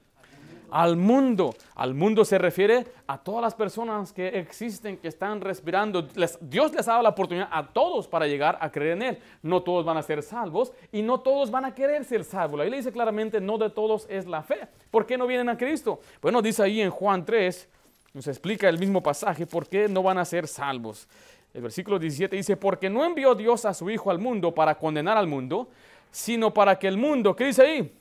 [0.72, 1.54] Al mundo.
[1.74, 6.08] Al mundo se refiere a todas las personas que existen, que están respirando.
[6.40, 9.18] Dios les ha dado la oportunidad a todos para llegar a creer en Él.
[9.42, 12.56] No todos van a ser salvos y no todos van a querer ser salvos.
[12.56, 14.66] La Biblia dice claramente, no de todos es la fe.
[14.90, 16.00] ¿Por qué no vienen a Cristo?
[16.22, 17.68] Bueno, dice ahí en Juan 3,
[18.14, 21.06] nos explica el mismo pasaje, por qué no van a ser salvos.
[21.52, 25.18] El versículo 17 dice, porque no envió Dios a su Hijo al mundo para condenar
[25.18, 25.68] al mundo,
[26.10, 27.92] sino para que el mundo, ¿qué dice ahí?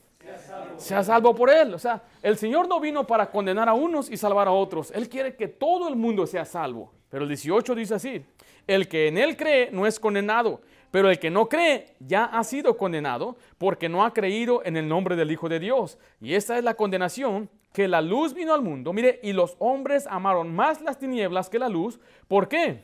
[0.77, 1.73] Sea salvo por Él.
[1.73, 4.91] O sea, el Señor no vino para condenar a unos y salvar a otros.
[4.91, 6.91] Él quiere que todo el mundo sea salvo.
[7.09, 8.25] Pero el 18 dice así,
[8.67, 10.61] el que en Él cree no es condenado,
[10.91, 14.87] pero el que no cree ya ha sido condenado porque no ha creído en el
[14.87, 15.97] nombre del Hijo de Dios.
[16.21, 20.05] Y esta es la condenación, que la luz vino al mundo, mire, y los hombres
[20.07, 21.99] amaron más las tinieblas que la luz.
[22.27, 22.81] ¿Por qué?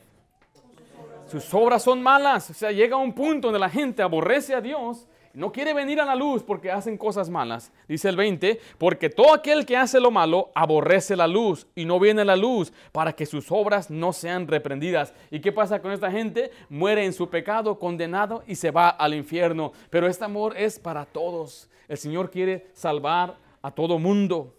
[1.26, 2.50] Sus obras son malas.
[2.50, 6.04] O sea, llega un punto donde la gente aborrece a Dios no quiere venir a
[6.04, 7.72] la luz porque hacen cosas malas.
[7.88, 12.00] Dice el 20, porque todo aquel que hace lo malo aborrece la luz y no
[12.00, 15.14] viene a la luz para que sus obras no sean reprendidas.
[15.30, 16.50] ¿Y qué pasa con esta gente?
[16.68, 19.72] Muere en su pecado, condenado y se va al infierno.
[19.90, 21.68] Pero este amor es para todos.
[21.88, 24.54] El Señor quiere salvar a todo mundo.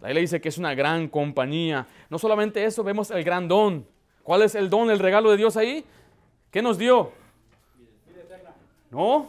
[0.00, 1.86] La Biblia dice que es una gran compañía.
[2.10, 3.86] No solamente eso, vemos el gran don.
[4.22, 5.84] ¿Cuál es el don, el regalo de Dios ahí?
[6.50, 7.12] ¿Qué nos dio?
[8.90, 9.28] No,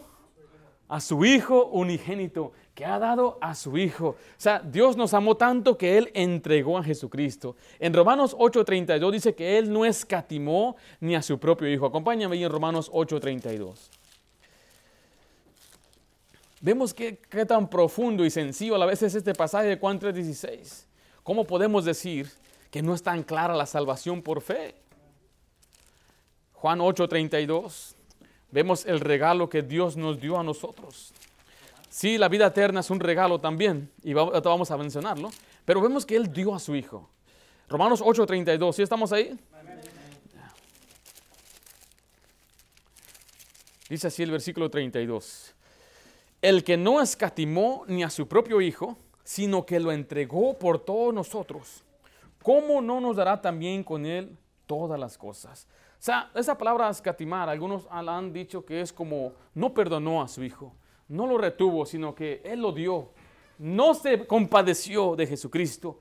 [0.88, 4.09] a su Hijo unigénito, que ha dado a su Hijo.
[4.09, 7.55] O sea, Dios nos amó tanto que Él entregó a Jesucristo.
[7.79, 11.86] En Romanos 8:32 dice que Él no escatimó ni a su propio Hijo.
[11.86, 13.89] Acompáñame ahí en Romanos 8:32.
[16.61, 19.99] Vemos qué, qué tan profundo y sencillo a la vez es este pasaje de Juan
[19.99, 20.86] 3:16.
[21.23, 22.29] ¿Cómo podemos decir
[22.69, 24.75] que no es tan clara la salvación por fe?
[26.53, 27.95] Juan 8:32
[28.56, 31.12] vemos el regalo que Dios nos dio a nosotros.
[31.89, 35.30] Sí, la vida eterna es un regalo también, y vamos a mencionarlo,
[35.66, 37.10] pero vemos que Él dio a su Hijo.
[37.68, 39.38] Romanos 8:32, ¿sí estamos ahí?
[43.89, 45.53] Dice así el versículo 32.
[46.41, 51.14] El que no escatimó ni a su propio Hijo, sino que lo entregó por todos
[51.14, 51.84] nosotros,
[52.41, 55.68] ¿cómo no nos dará también con él todas las cosas?
[56.00, 60.43] O sea, esa palabra escatimar, algunos han dicho que es como no perdonó a su
[60.43, 60.76] hijo,
[61.08, 63.10] no lo retuvo, sino que él lo dio,
[63.58, 66.00] no se compadeció de Jesucristo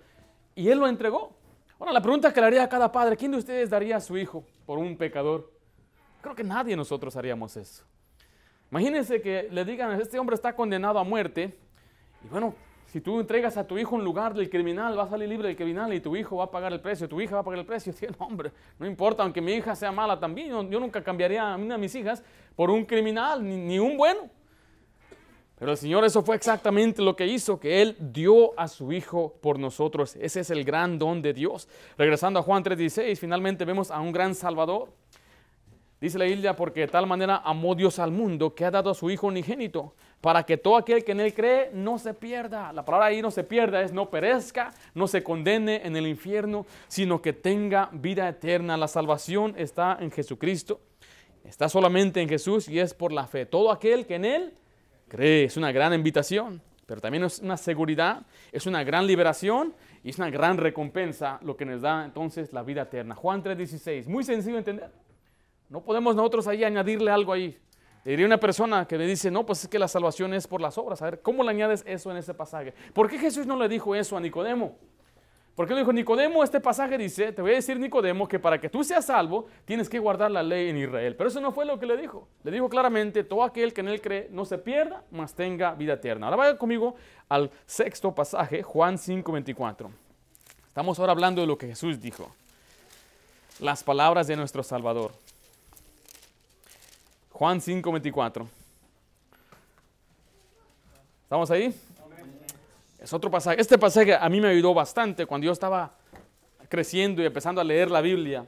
[0.54, 1.32] y él lo entregó.
[1.78, 4.16] Ahora, la pregunta que le haría a cada padre, ¿quién de ustedes daría a su
[4.16, 5.52] hijo por un pecador?
[6.20, 7.84] Creo que nadie de nosotros haríamos eso.
[8.70, 11.56] Imagínense que le digan, este hombre está condenado a muerte,
[12.24, 12.54] y bueno,
[12.94, 15.56] si tú entregas a tu hijo en lugar del criminal, va a salir libre del
[15.56, 17.66] criminal y tu hijo va a pagar el precio, tu hija va a pagar el
[17.66, 17.92] precio.
[18.20, 21.74] No, hombre, no importa, aunque mi hija sea mala también, yo, nunca cambiaría a una
[21.74, 22.22] de mis hijas
[22.54, 24.30] por un criminal, ni, un bueno.
[25.58, 29.34] Pero el Señor eso fue exactamente lo que hizo, que Él dio a su Hijo
[29.42, 30.14] por nosotros.
[30.14, 31.68] Ese es el gran don de Dios.
[31.98, 34.92] Regresando a Juan 3:16, finalmente vemos a un gran Salvador.
[36.00, 38.94] Dice la Biblia, porque de tal manera amó Dios al mundo que ha dado a
[38.94, 42.72] su Hijo unigénito, para que todo aquel que en Él cree no se pierda.
[42.72, 46.64] La palabra ahí no se pierda es no perezca, no se condene en el infierno,
[46.88, 48.78] sino que tenga vida eterna.
[48.78, 50.80] La salvación está en Jesucristo,
[51.44, 53.44] está solamente en Jesús y es por la fe.
[53.44, 54.54] Todo aquel que en Él
[55.08, 60.08] cree es una gran invitación, pero también es una seguridad, es una gran liberación y
[60.08, 63.14] es una gran recompensa lo que nos da entonces la vida eterna.
[63.14, 64.90] Juan 3:16, muy sencillo de entender.
[65.68, 67.58] No podemos nosotros ahí añadirle algo ahí.
[68.04, 70.76] Diría una persona que me dice, no, pues es que la salvación es por las
[70.76, 71.00] obras.
[71.00, 72.74] A ver, ¿cómo le añades eso en ese pasaje?
[72.92, 74.76] ¿Por qué Jesús no le dijo eso a Nicodemo?
[75.54, 76.42] ¿Por qué le dijo Nicodemo?
[76.42, 79.88] Este pasaje dice, te voy a decir Nicodemo, que para que tú seas salvo tienes
[79.88, 81.14] que guardar la ley en Israel.
[81.16, 82.26] Pero eso no fue lo que le dijo.
[82.42, 85.92] Le dijo claramente, todo aquel que en él cree no se pierda, mas tenga vida
[85.94, 86.26] eterna.
[86.26, 86.96] Ahora vaya conmigo
[87.28, 89.90] al sexto pasaje, Juan 5:24.
[90.66, 92.34] Estamos ahora hablando de lo que Jesús dijo.
[93.60, 95.12] Las palabras de nuestro Salvador.
[97.34, 98.46] Juan 5:24.
[101.24, 101.74] ¿Estamos ahí?
[103.00, 103.60] Es otro pasaje.
[103.60, 105.96] Este pasaje a mí me ayudó bastante cuando yo estaba
[106.68, 108.46] creciendo y empezando a leer la Biblia.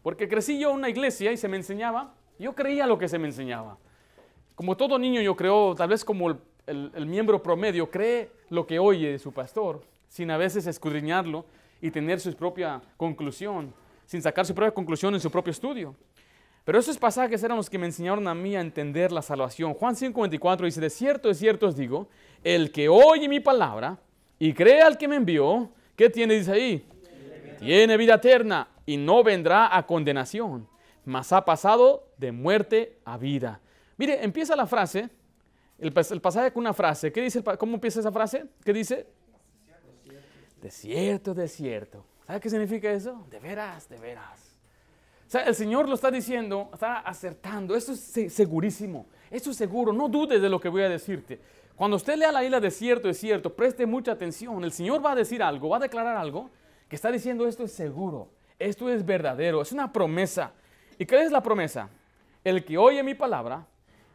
[0.00, 3.18] Porque crecí yo en una iglesia y se me enseñaba, yo creía lo que se
[3.18, 3.78] me enseñaba.
[4.54, 6.38] Como todo niño yo creo, tal vez como el,
[6.94, 11.44] el miembro promedio, cree lo que oye de su pastor, sin a veces escudriñarlo
[11.82, 13.74] y tener su propia conclusión,
[14.06, 15.96] sin sacar su propia conclusión en su propio estudio.
[16.70, 19.74] Pero esos pasajes eran los que me enseñaron a mí a entender la salvación.
[19.74, 22.06] Juan 5:24 dice, de cierto, de cierto os digo,
[22.44, 23.98] el que oye mi palabra
[24.38, 26.34] y cree al que me envió, ¿qué tiene?
[26.34, 26.86] Dice ahí,
[27.58, 30.68] tiene vida eterna y no vendrá a condenación,
[31.04, 33.60] mas ha pasado de muerte a vida.
[33.96, 35.10] Mire, empieza la frase,
[35.76, 37.10] el, pasaje con una frase.
[37.10, 37.42] ¿Qué dice?
[37.58, 38.44] ¿Cómo empieza esa frase?
[38.64, 39.08] ¿Qué dice?
[40.62, 42.04] De cierto, de cierto.
[42.28, 43.26] ¿Sabe qué significa eso?
[43.28, 44.49] De veras, de veras.
[45.30, 47.76] Sea, el Señor lo está diciendo, está acertando.
[47.76, 49.06] Eso es segurísimo.
[49.30, 49.92] Eso es seguro.
[49.92, 51.38] No dudes de lo que voy a decirte.
[51.76, 54.64] Cuando usted lea la isla de cierto, es cierto, preste mucha atención.
[54.64, 56.50] El Señor va a decir algo, va a declarar algo
[56.88, 58.28] que está diciendo esto es seguro.
[58.58, 59.62] Esto es verdadero.
[59.62, 60.52] Es una promesa.
[60.98, 61.88] ¿Y qué es la promesa?
[62.42, 63.64] El que oye mi palabra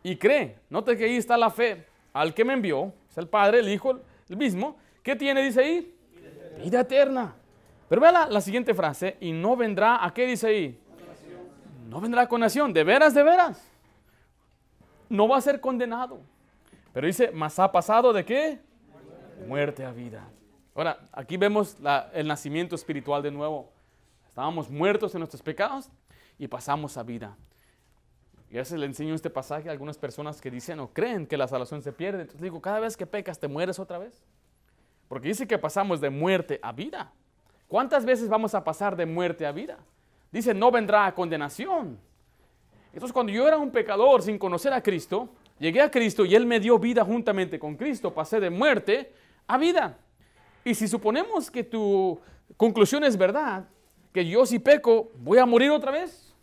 [0.03, 0.57] y cree.
[0.69, 1.85] Note que ahí está la fe.
[2.11, 4.75] Al que me envió, es el Padre, el Hijo, el mismo.
[5.01, 5.41] ¿Qué tiene?
[5.41, 5.95] Dice ahí.
[6.61, 7.35] Vida eterna.
[7.87, 9.15] Pero vea la, la siguiente frase.
[9.21, 10.81] Y no vendrá, ¿a qué dice ahí?
[11.87, 13.61] No vendrá condenación, de veras, de veras.
[15.09, 16.19] No va a ser condenado.
[16.93, 18.59] Pero dice, más ha pasado de qué?
[19.47, 20.27] Muerte a vida.
[20.73, 21.77] Ahora, aquí vemos
[22.13, 23.71] el nacimiento espiritual de nuevo.
[24.27, 25.89] Estábamos muertos en nuestros pecados
[26.37, 27.35] y pasamos a vida.
[28.49, 31.37] Y a veces le enseño este pasaje a algunas personas que dicen o creen que
[31.37, 32.21] la salvación se pierde.
[32.21, 34.23] Entonces digo, cada vez que pecas te mueres otra vez.
[35.07, 37.11] Porque dice que pasamos de muerte a vida.
[37.67, 39.77] ¿Cuántas veces vamos a pasar de muerte a vida?
[40.35, 41.97] Dice, no vendrá a condenación.
[42.93, 45.29] Entonces cuando yo era un pecador sin conocer a Cristo,
[45.59, 49.13] llegué a Cristo y Él me dio vida juntamente con Cristo, pasé de muerte
[49.47, 49.97] a vida.
[50.63, 52.19] Y si suponemos que tu
[52.57, 53.65] conclusión es verdad,
[54.11, 56.33] que yo si peco voy a morir otra vez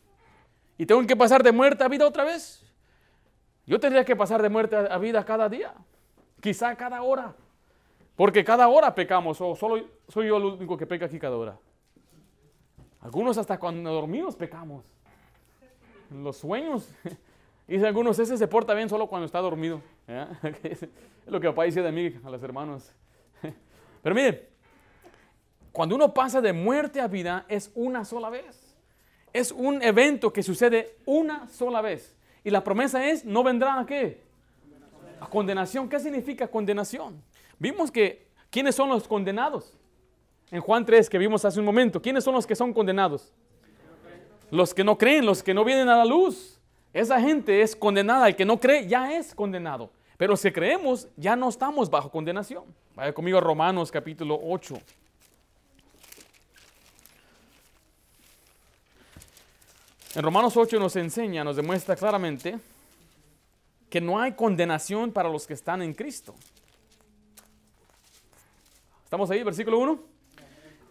[0.79, 2.65] y tengo que pasar de muerte a vida otra vez,
[3.67, 5.75] yo tendría que pasar de muerte a vida cada día,
[6.41, 7.35] quizá cada hora,
[8.17, 11.59] porque cada hora pecamos o solo soy yo el único que peca aquí cada hora.
[13.03, 14.85] Algunos hasta cuando dormimos pecamos.
[16.11, 16.89] Los sueños.
[17.67, 19.83] Dice algunos, ese se porta bien solo cuando está dormido.
[20.63, 20.89] es
[21.27, 22.93] lo que papá dice de mí a los hermanos.
[24.03, 24.49] Pero mire,
[25.71, 28.75] cuando uno pasa de muerte a vida es una sola vez.
[29.33, 32.15] Es un evento que sucede una sola vez.
[32.45, 34.21] Y la promesa es, no vendrá a qué?
[35.21, 35.89] A condenación.
[35.89, 37.23] ¿Qué significa condenación?
[37.59, 39.73] Vimos que, ¿quiénes son los condenados?
[40.53, 42.01] En Juan 3 que vimos hace un momento.
[42.01, 43.33] ¿Quiénes son los que son condenados?
[44.51, 46.61] Los que no creen, los que no vienen a la luz.
[46.93, 48.29] Esa gente es condenada.
[48.29, 49.91] El que no cree ya es condenado.
[50.19, 52.65] Pero si creemos, ya no estamos bajo condenación.
[52.95, 54.79] Vaya conmigo a Romanos capítulo 8.
[60.15, 62.59] En Romanos 8 nos enseña, nos demuestra claramente
[63.89, 66.35] que no hay condenación para los que están en Cristo.
[69.05, 70.12] ¿Estamos ahí, versículo 1?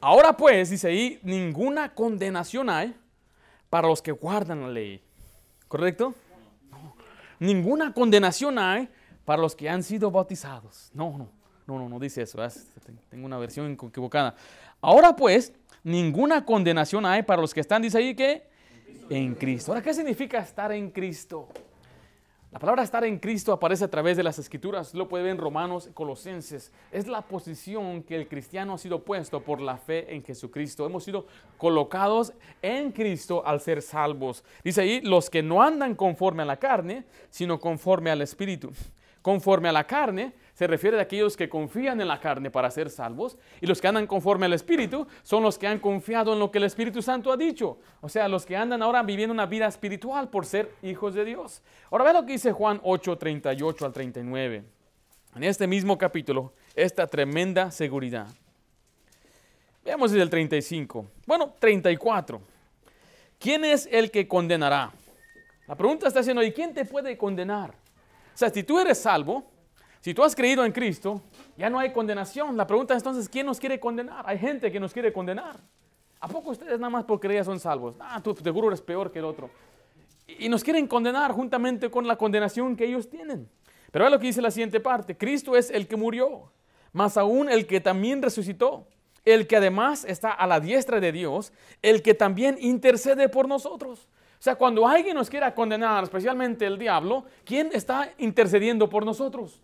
[0.01, 2.95] Ahora pues, dice ahí, ninguna condenación hay
[3.69, 5.01] para los que guardan la ley.
[5.67, 6.15] ¿Correcto?
[7.39, 8.89] Ninguna condenación hay
[9.25, 10.89] para los que han sido bautizados.
[10.93, 11.29] No, no,
[11.67, 12.39] no, no, no dice eso.
[13.09, 14.35] Tengo una versión equivocada.
[14.81, 18.49] Ahora pues, ninguna condenación hay para los que están, dice ahí que
[19.09, 19.71] en Cristo.
[19.71, 21.47] Ahora, ¿qué significa estar en Cristo?
[22.51, 25.37] La palabra estar en Cristo aparece a través de las escrituras, lo puede ver en
[25.37, 26.73] Romanos, Colosenses.
[26.91, 30.85] Es la posición que el cristiano ha sido puesto por la fe en Jesucristo.
[30.85, 31.27] Hemos sido
[31.57, 34.43] colocados en Cristo al ser salvos.
[34.65, 38.73] Dice ahí, los que no andan conforme a la carne, sino conforme al Espíritu.
[39.21, 42.89] Conforme a la carne se refiere a aquellos que confían en la carne para ser
[42.89, 46.51] salvos y los que andan conforme al Espíritu son los que han confiado en lo
[46.51, 47.79] que el Espíritu Santo ha dicho.
[48.01, 51.61] O sea, los que andan ahora viviendo una vida espiritual por ser hijos de Dios.
[51.89, 54.63] Ahora ve lo que dice Juan 8, 38 al 39.
[55.35, 58.27] En este mismo capítulo, esta tremenda seguridad.
[59.83, 61.07] Veamos desde el 35.
[61.25, 62.41] Bueno, 34.
[63.39, 64.91] ¿Quién es el que condenará?
[65.67, 67.71] La pregunta está haciendo, ¿y quién te puede condenar?
[67.71, 69.50] O sea, si tú eres salvo,
[70.01, 71.21] si tú has creído en Cristo,
[71.55, 72.57] ya no hay condenación.
[72.57, 74.25] La pregunta es entonces, ¿quién nos quiere condenar?
[74.27, 75.57] Hay gente que nos quiere condenar.
[76.19, 77.95] ¿A poco ustedes nada más por creer son salvos?
[77.99, 79.51] Ah, tú seguro eres peor que el otro.
[80.39, 83.47] Y nos quieren condenar juntamente con la condenación que ellos tienen.
[83.91, 85.15] Pero ve lo que dice la siguiente parte.
[85.15, 86.51] Cristo es el que murió,
[86.93, 88.87] más aún el que también resucitó,
[89.23, 94.07] el que además está a la diestra de Dios, el que también intercede por nosotros.
[94.39, 99.61] O sea, cuando alguien nos quiera condenar, especialmente el diablo, ¿quién está intercediendo por nosotros?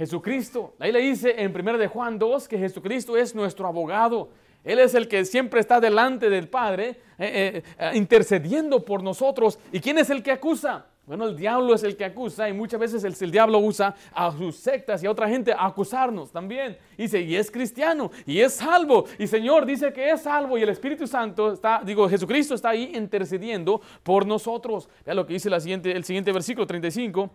[0.00, 0.72] Jesucristo.
[0.78, 4.30] Ahí le dice en 1 de Juan 2 que Jesucristo es nuestro abogado.
[4.64, 9.58] Él es el que siempre está delante del Padre, eh, eh, eh, intercediendo por nosotros.
[9.70, 10.86] ¿Y quién es el que acusa?
[11.10, 14.54] Bueno, el diablo es el que acusa y muchas veces el, diablo usa a sus
[14.54, 16.78] sectas y a otra gente a acusarnos también.
[16.96, 19.06] dice, y es cristiano, y es salvo.
[19.18, 22.92] Y Señor dice que es salvo y el Espíritu Santo está, digo, Jesucristo está ahí
[22.94, 24.88] intercediendo por nosotros.
[25.04, 27.28] Vea lo que dice la siguiente, el siguiente versículo 35.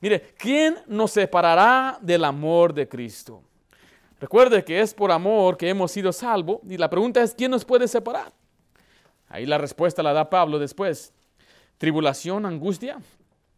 [0.00, 3.44] Mire, ¿quién nos separará del amor de Cristo?
[4.18, 7.64] Recuerde que es por amor que hemos sido salvos y la pregunta es, ¿quién nos
[7.64, 8.32] puede separar?
[9.28, 11.12] Ahí la respuesta la da Pablo después.
[11.78, 12.98] Tribulación, angustia,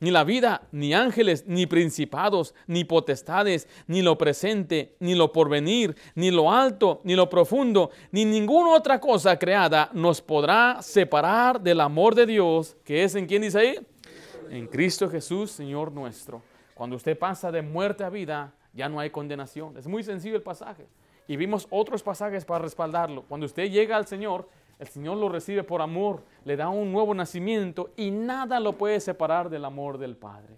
[0.00, 5.96] ni la vida, ni ángeles, ni principados, ni potestades, ni lo presente, ni lo porvenir,
[6.14, 11.80] ni lo alto, ni lo profundo, ni ninguna otra cosa creada nos podrá separar del
[11.80, 13.78] amor de Dios, que es en quien dice ahí,
[14.50, 16.42] en Cristo Jesús, Señor nuestro.
[16.74, 19.76] Cuando usted pasa de muerte a vida, ya no hay condenación.
[19.76, 20.86] Es muy sencillo el pasaje.
[21.26, 23.22] Y vimos otros pasajes para respaldarlo.
[23.22, 24.48] Cuando usted llega al Señor,
[24.78, 29.00] el Señor lo recibe por amor, le da un nuevo nacimiento y nada lo puede
[29.00, 30.56] separar del amor del Padre.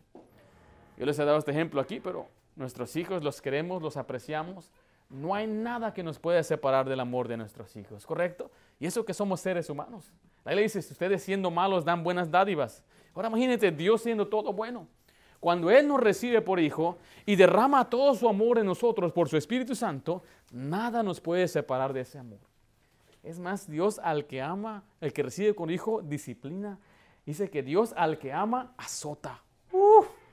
[0.97, 4.73] Yo les he dado este ejemplo aquí, pero nuestros hijos los queremos, los apreciamos.
[5.11, 8.51] No hay nada que nos pueda separar del amor de nuestros hijos, ¿correcto?
[8.81, 10.13] Y eso que somos seres humanos.
[10.45, 12.83] Ahí le dice, ustedes siendo malos dan buenas dádivas.
[13.15, 14.89] Ahora imagínate Dios siendo todo bueno.
[15.39, 19.37] Cuando Él nos recibe por hijo y derrama todo su amor en nosotros por su
[19.37, 22.41] Espíritu Santo, nada nos puede separar de ese amor.
[23.27, 26.79] Es más, Dios al que ama, el que recibe con hijo, disciplina.
[27.25, 29.43] Dice que Dios al que ama, azota.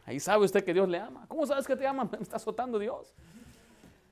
[0.05, 1.25] ahí sabe usted que Dios le ama.
[1.27, 2.03] ¿Cómo sabes que te ama?
[2.11, 3.15] Me está azotando Dios.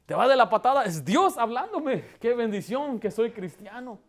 [0.08, 0.84] Te va de la patada.
[0.84, 2.04] Es Dios hablándome.
[2.20, 4.00] Qué bendición que soy cristiano.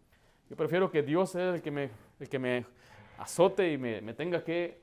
[0.49, 2.65] Yo prefiero que Dios sea el que me, el que me
[3.19, 4.81] azote y me, me tenga que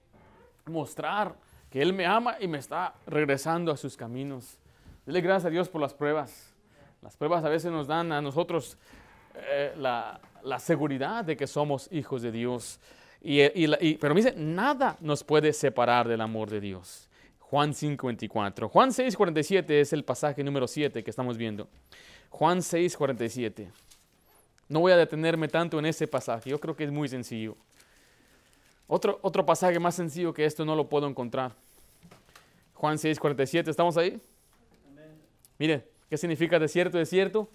[0.68, 1.34] mostrar
[1.72, 4.60] que Él me ama y me está regresando a sus caminos.
[5.08, 6.54] Dele gracias a Dios por las pruebas.
[7.02, 8.78] Las pruebas a veces nos dan a nosotros
[9.36, 10.20] eh, la,
[10.60, 12.80] seguridad de que somos hijos de Dios.
[13.22, 17.10] Y, pero me dice, nada nos puede separar del amor de Dios.
[17.40, 18.70] Juan 5:24.
[18.70, 21.68] Juan 6:47 es el pasaje número 7 que estamos viendo.
[22.30, 23.72] Juan 6:47.
[24.68, 27.58] No voy a detenerme tanto en ese pasaje, yo creo que es muy sencillo.
[28.88, 31.54] Otro, otro pasaje más sencillo que esto no lo puedo encontrar.
[32.76, 34.22] Juan 6:47, ¿estamos ahí?
[35.58, 37.50] Mire, ¿qué significa desierto, desierto?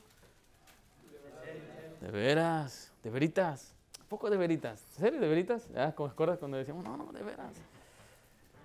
[2.04, 3.72] De veras, de veritas.
[4.02, 4.84] Un poco de veritas.
[4.96, 5.66] ¿En serio, de veritas?
[5.72, 5.86] ¿Ya?
[5.86, 7.54] ¿Recuerdas cuando decíamos, no, no, de veras?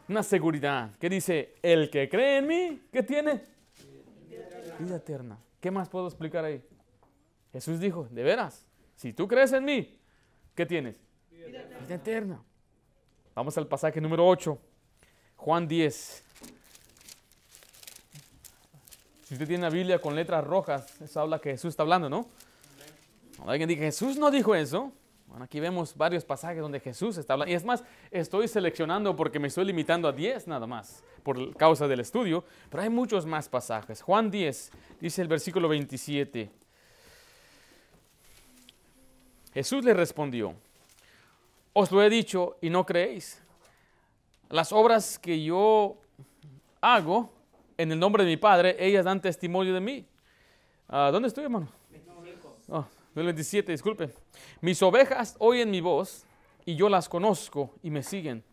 [0.09, 0.91] Una seguridad.
[0.99, 1.55] ¿Qué dice?
[1.61, 3.45] El que cree en mí, ¿qué tiene?
[4.77, 5.37] Vida eterna.
[5.61, 6.61] ¿Qué más puedo explicar ahí?
[7.53, 8.65] Jesús dijo, de veras,
[8.97, 9.97] si tú crees en mí,
[10.53, 10.97] ¿qué tienes?
[11.31, 12.43] Vida eterna.
[13.35, 14.59] Vamos al pasaje número 8,
[15.37, 16.23] Juan 10.
[19.23, 22.27] Si usted tiene la Biblia con letras rojas, eso habla que Jesús está hablando, ¿no?
[23.45, 24.91] Alguien dice, Jesús no dijo eso.
[25.27, 27.51] Bueno, aquí vemos varios pasajes donde Jesús está hablando.
[27.51, 31.87] Y es más, estoy seleccionando porque me estoy limitando a 10 nada más, por causa
[31.87, 32.43] del estudio.
[32.69, 34.01] Pero hay muchos más pasajes.
[34.01, 36.49] Juan 10, dice el versículo 27.
[39.53, 40.55] Jesús le respondió,
[41.73, 43.41] os lo he dicho y no creéis.
[44.49, 45.97] Las obras que yo
[46.81, 47.31] hago
[47.77, 50.05] en el nombre de mi Padre, ellas dan testimonio de mí.
[50.87, 51.69] Ah, ¿Dónde estoy, hermano?
[53.25, 54.09] 27, disculpe.
[54.61, 56.25] Mis ovejas oyen mi voz
[56.65, 58.43] y yo las conozco y me siguen.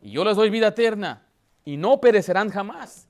[0.00, 1.26] Y yo les doy vida eterna
[1.64, 3.08] y no perecerán jamás,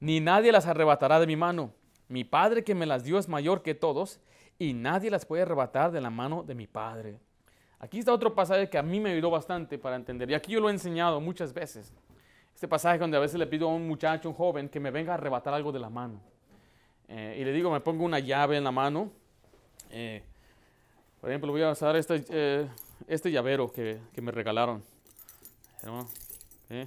[0.00, 1.72] ni nadie las arrebatará de mi mano.
[2.08, 4.20] Mi Padre que me las dio es mayor que todos
[4.58, 7.18] y nadie las puede arrebatar de la mano de mi Padre.
[7.78, 10.60] Aquí está otro pasaje que a mí me ayudó bastante para entender y aquí yo
[10.60, 11.92] lo he enseñado muchas veces.
[12.54, 15.12] Este pasaje donde a veces le pido a un muchacho, un joven, que me venga
[15.12, 16.20] a arrebatar algo de la mano.
[17.08, 19.10] Eh, y le digo, me pongo una llave en la mano.
[19.90, 20.22] Eh,
[21.20, 22.68] por ejemplo, voy a usar este, eh,
[23.08, 24.82] este llavero que, que, me regalaron.
[26.70, 26.86] ¿Eh?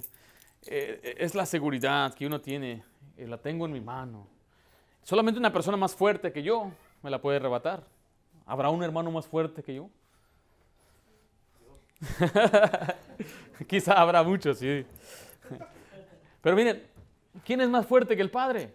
[0.66, 2.82] Eh, es la seguridad que uno tiene.
[3.16, 4.26] la tengo en mi mano.
[5.02, 6.70] Solamente una persona más fuerte que yo
[7.02, 7.84] me la puede arrebatar.
[8.46, 9.90] ¿Habrá un hermano más fuerte que yo?
[13.66, 14.84] Quizá habrá muchos, sí.
[16.40, 16.86] Pero miren,
[17.44, 18.74] ¿quién es más fuerte que el Padre?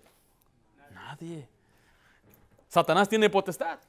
[0.93, 1.47] Nadie.
[2.67, 3.79] Satanás tiene potestad.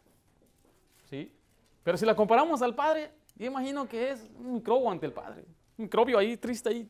[1.86, 5.44] Pero si la comparamos al Padre, yo imagino que es un microbio ante el Padre.
[5.78, 6.88] Un microbio ahí, triste ahí.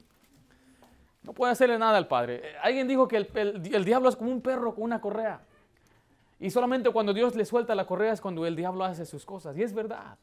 [1.22, 2.40] No puede hacerle nada al Padre.
[2.42, 5.42] Eh, alguien dijo que el, diablo es como un perro con una correa.
[6.40, 9.54] Y solamente cuando Dios le suelta la correa es cuando el diablo hace sus cosas.
[9.58, 10.16] Y es verdad.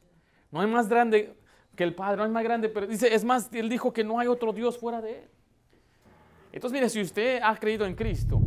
[0.50, 1.38] No hay más grande
[1.76, 4.18] que el Padre, no hay más grande, pero dice, es más, él dijo que no
[4.18, 5.28] hay otro Dios fuera de él.
[6.50, 8.40] Entonces, mire, si usted ha creído en Cristo,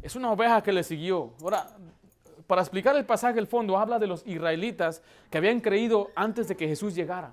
[0.00, 1.34] es una oveja que le siguió.
[1.42, 1.66] Ahora,
[2.50, 6.56] para explicar el pasaje, el fondo habla de los israelitas que habían creído antes de
[6.56, 7.32] que Jesús llegara.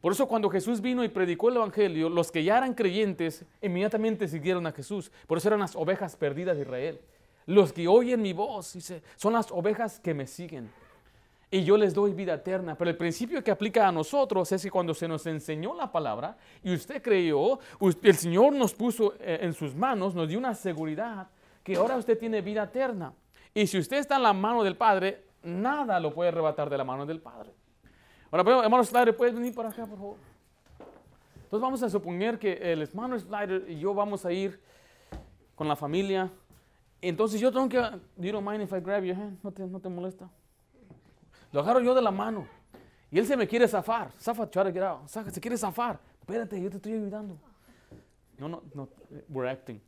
[0.00, 4.26] Por eso cuando Jesús vino y predicó el Evangelio, los que ya eran creyentes inmediatamente
[4.26, 5.12] siguieron a Jesús.
[5.28, 7.00] Por eso eran las ovejas perdidas de Israel.
[7.46, 10.72] Los que oyen mi voz, dice, son las ovejas que me siguen.
[11.52, 12.74] Y yo les doy vida eterna.
[12.76, 16.36] Pero el principio que aplica a nosotros es que cuando se nos enseñó la palabra
[16.64, 17.60] y usted creyó,
[18.02, 21.28] el Señor nos puso eh, en sus manos, nos dio una seguridad
[21.62, 23.12] que ahora usted tiene vida eterna.
[23.58, 26.84] Y si usted está en la mano del Padre, nada lo puede arrebatar de la
[26.84, 27.52] mano del Padre.
[28.30, 30.16] Ahora, pero, hermano Slider, ¿puedes venir para acá, por favor?
[31.42, 34.60] Entonces vamos a suponer que el hermano Slider y yo vamos a ir
[35.56, 36.30] con la familia.
[37.02, 37.78] Entonces yo tengo que,
[38.18, 40.30] you don't mind if I grab your hand, no te, no te molesta.
[41.50, 42.46] Lo agarro yo de la mano.
[43.10, 44.12] Y él se me quiere zafar.
[44.20, 45.08] Zafa, try get out.
[45.08, 45.98] se quiere zafar.
[46.20, 47.36] Espérate, yo te estoy ayudando.
[48.38, 48.88] No, no, no,
[49.28, 49.80] we're acting.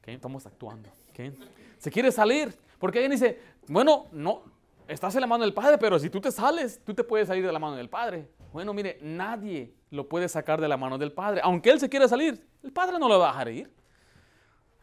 [0.00, 0.88] Okay, estamos actuando.
[1.10, 1.38] Okay.
[1.76, 2.56] Se quiere salir.
[2.78, 4.42] Porque alguien dice, bueno, no,
[4.86, 7.44] estás en la mano del Padre, pero si tú te sales, tú te puedes salir
[7.44, 8.28] de la mano del Padre.
[8.52, 11.40] Bueno, mire, nadie lo puede sacar de la mano del Padre.
[11.44, 13.72] Aunque él se quiera salir, el Padre no lo va a dejar ir.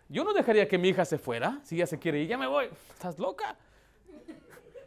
[0.07, 1.59] Yo no dejaría que mi hija se fuera.
[1.63, 2.69] Si ella se quiere ir, ya me voy.
[2.93, 3.55] ¿Estás loca?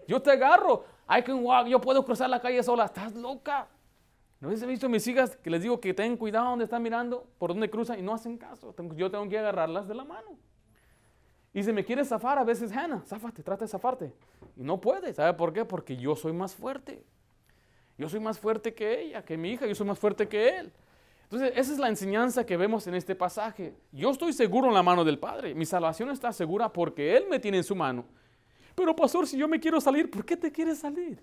[0.06, 0.85] Yo te agarro.
[1.10, 1.66] I can walk.
[1.66, 2.85] Yo puedo cruzar la calle sola.
[2.85, 3.68] ¿Estás loca?
[4.40, 7.26] ¿No habéis visto a mis hijas que les digo que tengan cuidado donde están mirando,
[7.39, 8.72] por donde cruzan y no hacen caso?
[8.94, 10.39] Yo tengo que agarrarlas de la mano.
[11.53, 14.12] Y si me quiere zafar, a veces, Hannah, zafate, trata de zafarte.
[14.57, 15.12] Y no puede.
[15.15, 15.65] ¿Sabe por qué?
[15.65, 17.03] Porque yo soy más fuerte.
[17.97, 20.73] Yo soy más fuerte que ella, que mi hija, yo soy más fuerte que él.
[21.31, 23.75] Entonces, esa es la enseñanza que vemos en este pasaje.
[23.93, 25.55] Yo estoy seguro en la mano del Padre.
[25.55, 28.07] Mi salvación está segura porque Él me tiene en su mano.
[28.75, 31.23] Pero, pastor, si yo me quiero salir, ¿por qué te quieres salir?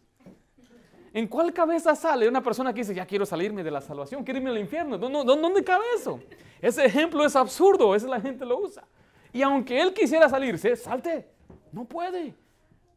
[1.11, 4.39] ¿En cuál cabeza sale una persona que dice, ya quiero salirme de la salvación, quiero
[4.39, 4.97] irme al infierno?
[4.97, 6.19] ¿Dónde, dónde cabe eso?
[6.61, 8.83] Ese ejemplo es absurdo, esa la gente lo usa.
[9.35, 11.27] Y aunque él quisiera salirse, salte.
[11.73, 12.33] No puede.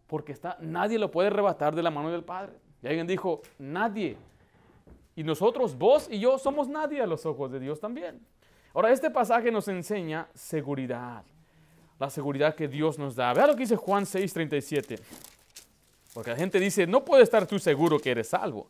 [0.06, 2.52] Porque está, nadie lo puede arrebatar de la mano del Padre.
[2.80, 4.16] Y alguien dijo, nadie.
[5.16, 8.24] Y nosotros, vos y yo, somos nadie a los ojos de Dios también.
[8.72, 11.24] Ahora, este pasaje nos enseña seguridad.
[11.98, 13.34] La seguridad que Dios nos da.
[13.34, 15.00] Vea lo que dice Juan 6:37.
[16.14, 18.68] Porque la gente dice, no puedes estar tú seguro que eres salvo.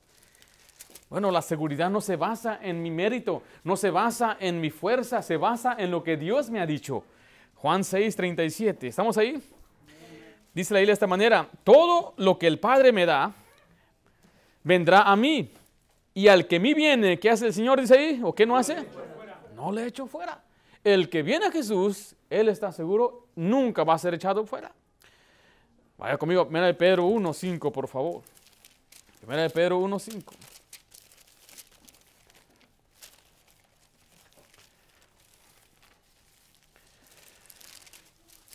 [1.11, 5.21] Bueno, la seguridad no se basa en mi mérito, no se basa en mi fuerza,
[5.21, 7.05] se basa en lo que Dios me ha dicho.
[7.61, 8.87] Juan 6, 37.
[8.87, 9.43] ¿Estamos ahí?
[10.55, 13.33] Dice la Biblia de esta manera, todo lo que el Padre me da,
[14.63, 15.51] vendrá a mí.
[16.15, 17.81] Y al que mí viene, ¿qué hace el Señor?
[17.81, 18.77] Dice ahí, ¿o qué no hace?
[19.55, 20.43] No le echo fuera.
[20.85, 24.73] El que viene a Jesús, él está seguro, nunca va a ser echado fuera.
[25.97, 28.23] Vaya conmigo, primera de Pedro 1.5, por favor.
[29.19, 30.23] Primera de Pedro 1.5.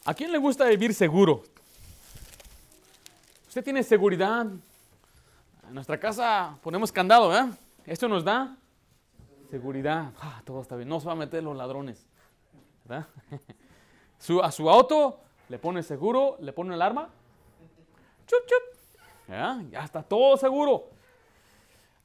[0.05, 1.43] ¿A quién le gusta vivir seguro?
[3.47, 4.45] ¿Usted tiene seguridad?
[4.45, 7.57] En nuestra casa ponemos candado, ¿verdad?
[7.85, 8.57] Esto nos da
[9.49, 10.11] seguridad.
[10.19, 10.89] Ah, todo está bien.
[10.89, 12.05] No se va a meter los ladrones.
[12.83, 13.07] ¿verdad?
[14.43, 17.07] a su auto le pone seguro, le pone alarma.
[18.27, 18.99] Chup, chup.
[19.29, 19.63] ¿Ya?
[19.71, 20.89] ya está todo seguro.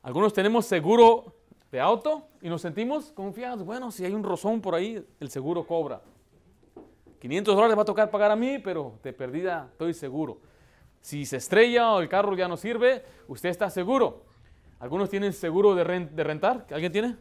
[0.02, 1.34] Algunos tenemos seguro
[1.72, 3.64] de auto y nos sentimos confiados.
[3.64, 6.00] Bueno, si hay un rozón por ahí, el seguro cobra.
[7.20, 10.40] 500 dólares va a tocar pagar a mí, pero de perdida estoy seguro.
[11.00, 14.24] Si se estrella o el carro ya no sirve, usted está seguro.
[14.80, 16.66] Algunos tienen seguro de, rentar.
[16.70, 17.16] ¿Alguien tiene?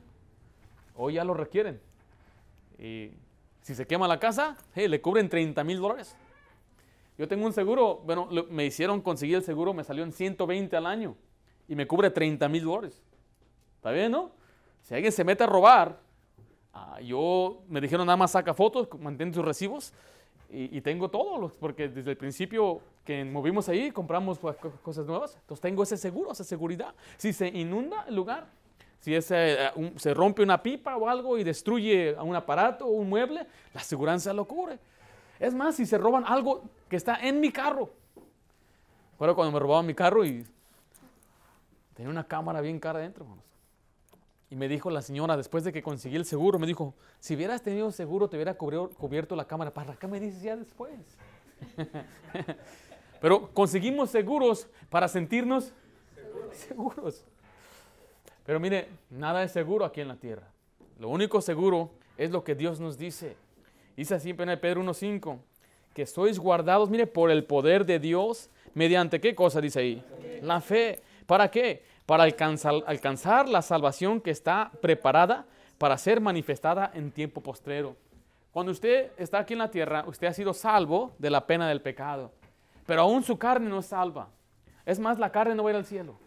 [0.95, 1.79] O ya lo requieren.
[2.77, 3.11] Y
[3.61, 6.15] si se quema la casa, le cubren 30 mil dólares.
[7.17, 10.85] Yo tengo un seguro, bueno, me hicieron conseguir el seguro, me salió en 120 al
[10.85, 11.15] año
[11.67, 13.01] y me cubre 30 mil dólares.
[13.77, 14.31] ¿Está bien, no?
[14.83, 15.99] Si alguien se mete a robar,
[16.79, 19.93] Ah, yo me dijeron nada más saca fotos, mantén tus recibos
[20.49, 25.35] y, tengo todo, porque desde el principio que movimos ahí compramos pues, cosas nuevas.
[25.41, 26.93] Entonces tengo ese seguro, esa seguridad.
[27.17, 28.45] Si se inunda el lugar,
[28.99, 33.09] si ese, eh, se rompe una pipa o algo y destruye un aparato o un
[33.09, 34.77] mueble, la aseguranza lo cubre.
[35.39, 37.89] Es más, si se roban algo que está en mi carro.
[39.13, 40.45] Recuerdo cuando me robaban mi carro y
[41.95, 43.25] tenía una cámara bien cara adentro,
[44.49, 47.61] y me dijo la señora, después de que conseguí el seguro, me dijo, si hubieras
[47.61, 49.73] tenido seguro, te hubiera cubierto la cámara.
[49.73, 50.93] ¿Para qué me dices ya después?
[53.21, 55.73] Pero conseguimos seguros para sentirnos
[56.53, 57.25] seguros.
[58.45, 60.47] Pero mire, nada es seguro aquí en la tierra.
[60.97, 63.35] Lo único seguro es lo que Dios nos dice.
[63.97, 65.39] Dice así en Pedro 1.5,
[65.93, 70.05] que sois guardados, mire, por el poder de Dios, mediante qué cosa dice ahí?
[70.41, 71.01] La fe.
[71.25, 71.83] ¿Para qué?
[72.07, 75.45] Para alcanzar, la salvación que está preparada
[75.77, 77.97] para ser manifestada en tiempo postrero.
[78.51, 81.81] Cuando usted está aquí en la tierra, usted ha sido salvo de la pena del
[81.81, 82.31] pecado,
[82.85, 84.29] pero aún su carne no es salva.
[84.85, 86.17] Es más, la carne no va a ir al cielo.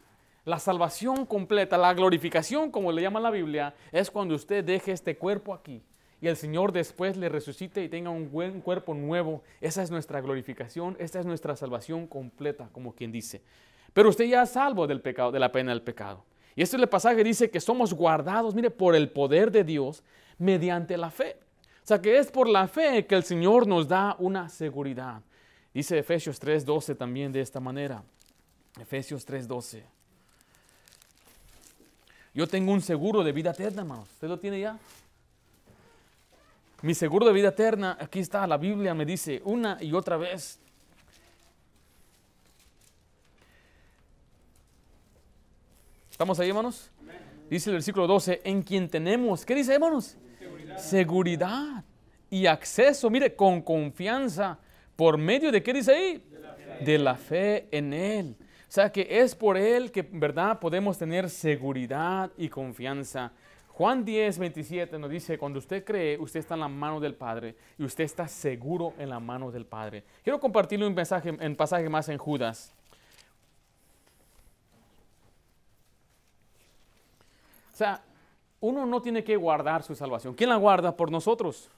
[0.45, 5.17] La salvación completa, la glorificación, como le llama la Biblia, es cuando usted deje este
[5.17, 5.83] cuerpo aquí
[6.21, 9.43] y el Señor después le resucite y tenga un buen cuerpo nuevo.
[9.63, 13.41] Esa es nuestra glorificación, esta es nuestra salvación completa, como quien dice.
[13.93, 16.25] Pero usted ya es salvo del pecado, de la pena del pecado.
[16.55, 20.03] Y este es el pasaje dice que somos guardados, mire, por el poder de Dios
[20.39, 21.37] mediante la fe.
[21.83, 25.23] O sea que es por la fe que el Señor nos da una seguridad.
[25.73, 28.03] Dice Efesios 3:12 también de esta manera.
[28.79, 29.83] Efesios 3:12.
[32.33, 34.09] Yo tengo un seguro de vida eterna, hermanos.
[34.11, 34.79] ¿Usted lo tiene ya?
[36.83, 40.59] Mi seguro de vida eterna, aquí está, la Biblia me dice una y otra vez,
[46.21, 46.91] ¿Estamos ahí, hermanos?
[47.49, 50.19] Dice el versículo 12, en quien tenemos, ¿qué dice, hermanos?
[50.39, 50.77] Seguridad.
[50.77, 51.85] Seguridad
[52.29, 54.59] y acceso, mire, con confianza,
[54.97, 56.23] por medio de qué dice ahí?
[56.31, 58.37] De la fe, de la fe en Él.
[58.39, 63.33] O sea que es por Él que, ¿verdad?, podemos tener seguridad y confianza.
[63.69, 67.57] Juan 10, 27 nos dice, cuando usted cree, usted está en la mano del Padre
[67.79, 70.05] y usted está seguro en la mano del Padre.
[70.23, 72.75] Quiero compartirle un mensaje, un pasaje más en Judas.
[77.81, 78.03] Sea,
[78.61, 80.35] uno no tiene que guardar su salvación.
[80.35, 81.71] ¿Quién la guarda por nosotros?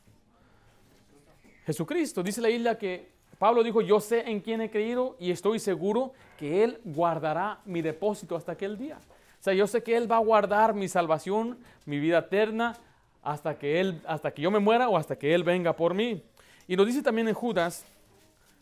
[1.64, 2.22] Jesucristo.
[2.22, 6.12] Dice la isla que Pablo dijo, yo sé en quién he creído y estoy seguro
[6.38, 8.98] que Él guardará mi depósito hasta aquel día.
[8.98, 12.76] O sea, yo sé que Él va a guardar mi salvación, mi vida eterna,
[13.22, 16.22] hasta que, él, hasta que yo me muera o hasta que Él venga por mí.
[16.66, 17.84] Y lo dice también en Judas,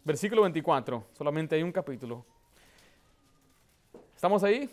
[0.04, 2.24] versículo 24, solamente hay un capítulo.
[4.14, 4.68] ¿Estamos ahí?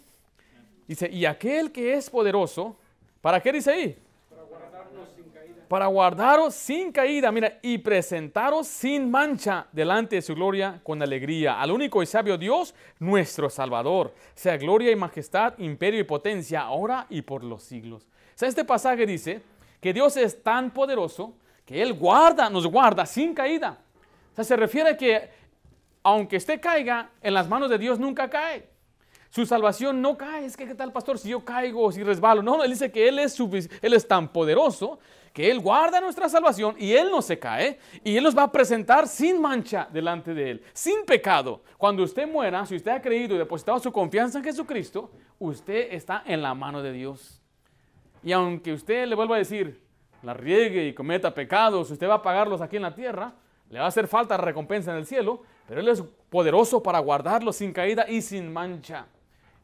[0.87, 2.77] Dice, y aquel que es poderoso,
[3.19, 3.97] ¿para qué dice ahí?
[4.29, 5.85] Para guardarnos sin caída.
[5.87, 11.59] Guardaros sin caída, mira, y presentaros sin mancha delante de su gloria con alegría.
[11.59, 17.05] Al único y sabio Dios, nuestro Salvador, sea gloria y majestad, imperio y potencia, ahora
[17.09, 18.03] y por los siglos.
[18.03, 19.41] O sea, este pasaje dice
[19.81, 21.33] que Dios es tan poderoso
[21.65, 23.77] que Él guarda, nos guarda sin caída.
[24.31, 25.29] O sea, se refiere a que
[26.01, 28.76] aunque esté caiga, en las manos de Dios nunca cae.
[29.29, 30.45] Su salvación no cae.
[30.45, 31.17] Es que, ¿qué tal, pastor?
[31.17, 32.41] Si yo caigo si resbalo.
[32.41, 33.39] No, él dice que él es,
[33.81, 34.99] él es tan poderoso
[35.37, 38.51] que Él guarda nuestra salvación y Él no se cae y Él nos va a
[38.51, 41.61] presentar sin mancha delante de Él, sin pecado.
[41.77, 46.23] Cuando usted muera, si usted ha creído y depositado su confianza en Jesucristo, usted está
[46.25, 47.39] en la mano de Dios.
[48.23, 49.79] Y aunque usted le vuelva a decir,
[50.23, 53.35] la riegue y cometa pecados, usted va a pagarlos aquí en la tierra,
[53.69, 56.01] le va a hacer falta recompensa en el cielo, pero Él es
[56.31, 59.05] poderoso para guardarlos sin caída y sin mancha.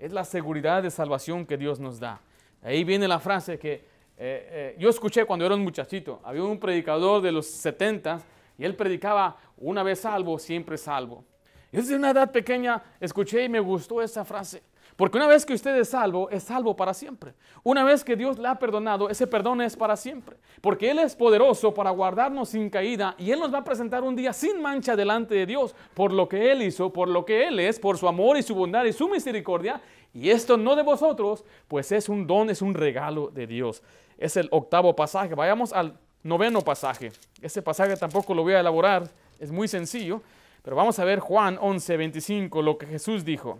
[0.03, 2.19] Es la seguridad de salvación que Dios nos da.
[2.61, 3.85] Ahí viene la frase que eh,
[4.17, 8.19] eh, yo escuché cuando era un muchachito, había un predicador de los 70
[8.57, 11.23] y él predicaba una vez salvo, siempre salvo.
[11.71, 14.61] Y desde una edad pequeña escuché y me gustó esa frase.
[14.95, 17.33] Porque una vez que usted es salvo, es salvo para siempre.
[17.63, 20.37] Una vez que Dios le ha perdonado, ese perdón es para siempre.
[20.61, 24.15] Porque Él es poderoso para guardarnos sin caída y Él nos va a presentar un
[24.15, 27.59] día sin mancha delante de Dios por lo que Él hizo, por lo que Él
[27.59, 29.81] es, por su amor y su bondad y su misericordia.
[30.13, 33.81] Y esto no de vosotros, pues es un don, es un regalo de Dios.
[34.17, 35.33] Es el octavo pasaje.
[35.33, 37.11] Vayamos al noveno pasaje.
[37.41, 39.09] Ese pasaje tampoco lo voy a elaborar,
[39.39, 40.21] es muy sencillo.
[40.61, 43.59] Pero vamos a ver Juan 11, 25, lo que Jesús dijo.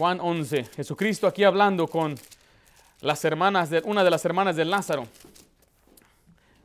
[0.00, 2.14] Juan 11, Jesucristo aquí hablando con
[3.02, 5.06] las hermanas de, una de las hermanas de Lázaro.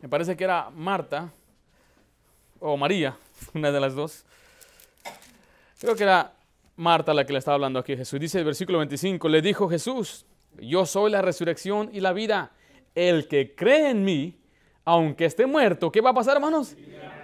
[0.02, 1.34] Me parece que era Marta
[2.62, 3.18] o María,
[3.54, 4.24] una de las dos.
[5.82, 6.32] Creo que era
[6.78, 7.98] Marta la que le estaba hablando aquí.
[7.98, 10.26] Jesús dice el versículo 25, le dijo Jesús,
[10.58, 12.52] yo soy la resurrección y la vida.
[12.96, 14.40] El que cree en mí,
[14.86, 16.78] aunque esté muerto, ¿qué va a pasar, hermanos?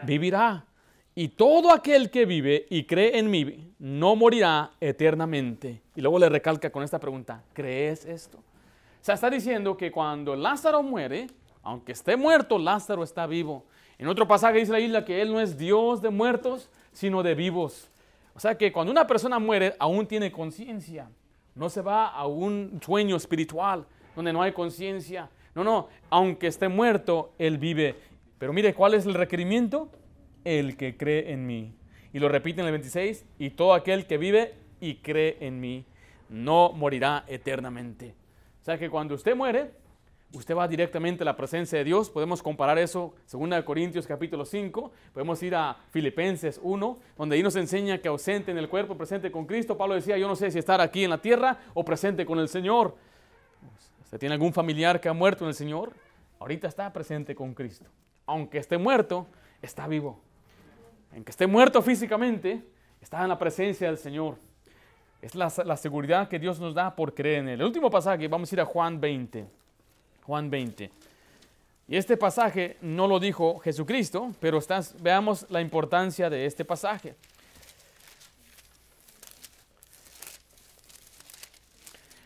[0.04, 0.66] Vivirá.
[1.14, 5.82] Y todo aquel que vive y cree en mí no morirá eternamente.
[5.96, 8.38] Y luego le recalca con esta pregunta, ¿crees esto?
[8.38, 11.28] O sea, está diciendo que cuando Lázaro muere,
[11.64, 13.66] aunque esté muerto, Lázaro está vivo.
[13.98, 17.36] En otro pasaje dice la isla que Él no es Dios de muertos, sino de
[17.36, 17.90] vivos.
[18.34, 21.10] O sea que cuando una persona muere, aún tiene conciencia.
[21.56, 23.86] No se va a un sueño espiritual
[24.16, 25.30] donde no hay conciencia.
[25.54, 27.96] No, no, aunque esté muerto, Él vive.
[28.38, 29.90] Pero mire, ¿cuál es el requerimiento?
[30.44, 31.74] El que cree en mí.
[32.14, 35.86] Y lo repite en el 26, y todo aquel que vive y cree en mí
[36.30, 38.16] no morirá eternamente.
[38.62, 39.72] O sea que cuando usted muere,
[40.34, 42.10] usted va directamente a la presencia de Dios.
[42.10, 47.56] Podemos comparar eso, 2 Corintios capítulo 5, podemos ir a Filipenses 1, donde ahí nos
[47.56, 49.78] enseña que ausente en el cuerpo, presente con Cristo.
[49.78, 52.48] Pablo decía, yo no sé si estar aquí en la tierra o presente con el
[52.48, 52.96] Señor.
[54.04, 55.94] ¿Usted tiene algún familiar que ha muerto en el Señor?
[56.40, 57.90] Ahorita está presente con Cristo.
[58.26, 59.28] Aunque esté muerto,
[59.62, 60.22] está vivo
[61.14, 62.62] en que esté muerto físicamente,
[63.02, 64.38] está en la presencia del Señor.
[65.22, 67.62] Es la, seguridad que Dios nos da por creer en Él.
[67.62, 69.46] El último pasaje, vamos a ir a Juan 20.
[70.24, 70.90] Juan 20.
[71.88, 74.60] Y este pasaje no lo dijo Jesucristo, pero
[75.00, 77.16] veamos la importancia de este pasaje.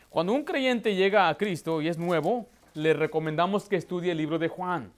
[0.09, 4.39] Cuando un creyente llega a Cristo y es nuevo, le recomendamos que estudie el libro
[4.39, 4.93] de Juan,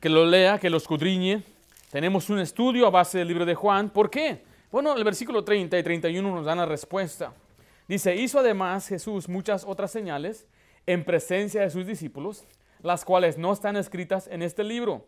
[0.00, 1.42] que lo lea, que lo escudriñe,
[1.94, 3.88] tenemos un estudio a base del libro de Juan.
[3.88, 4.42] ¿Por qué?
[4.72, 7.32] Bueno, el versículo 30 y 31 nos dan la respuesta.
[7.86, 10.48] Dice, hizo además Jesús muchas otras señales
[10.86, 12.48] en presencia de sus discípulos,
[12.82, 15.06] las cuales no están escritas en este libro,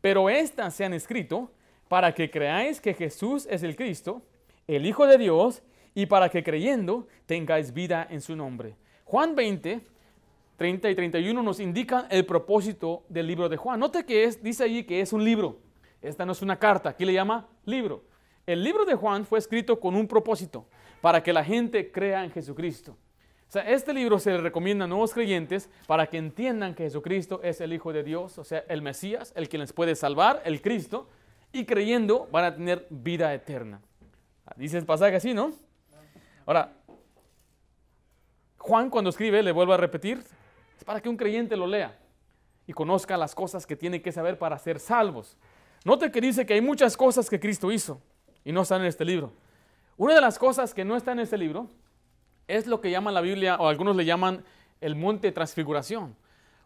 [0.00, 1.52] pero estas se han escrito
[1.86, 4.20] para que creáis que Jesús es el Cristo,
[4.66, 5.62] el Hijo de Dios,
[5.94, 8.74] y para que creyendo tengáis vida en su nombre.
[9.04, 9.80] Juan 20,
[10.56, 13.78] 30 y 31 nos indican el propósito del libro de Juan.
[13.78, 15.64] Note que es, dice allí que es un libro.
[16.06, 18.04] Esta no es una carta, aquí le llama libro.
[18.46, 20.66] El libro de Juan fue escrito con un propósito,
[21.00, 22.96] para que la gente crea en Jesucristo.
[23.48, 27.40] O sea, este libro se le recomienda a nuevos creyentes para que entiendan que Jesucristo
[27.42, 30.62] es el Hijo de Dios, o sea, el Mesías, el que les puede salvar, el
[30.62, 31.08] Cristo,
[31.52, 33.80] y creyendo van a tener vida eterna.
[34.56, 35.52] Dice el pasaje así, ¿no?
[36.44, 36.72] Ahora,
[38.58, 40.22] Juan cuando escribe, le vuelvo a repetir,
[40.76, 41.98] es para que un creyente lo lea
[42.66, 45.36] y conozca las cosas que tiene que saber para ser salvos.
[45.84, 48.00] Note que dice que hay muchas cosas que Cristo hizo
[48.44, 49.32] y no están en este libro.
[49.96, 51.68] Una de las cosas que no está en este libro
[52.48, 54.44] es lo que llama la Biblia, o algunos le llaman
[54.80, 56.16] el monte transfiguración.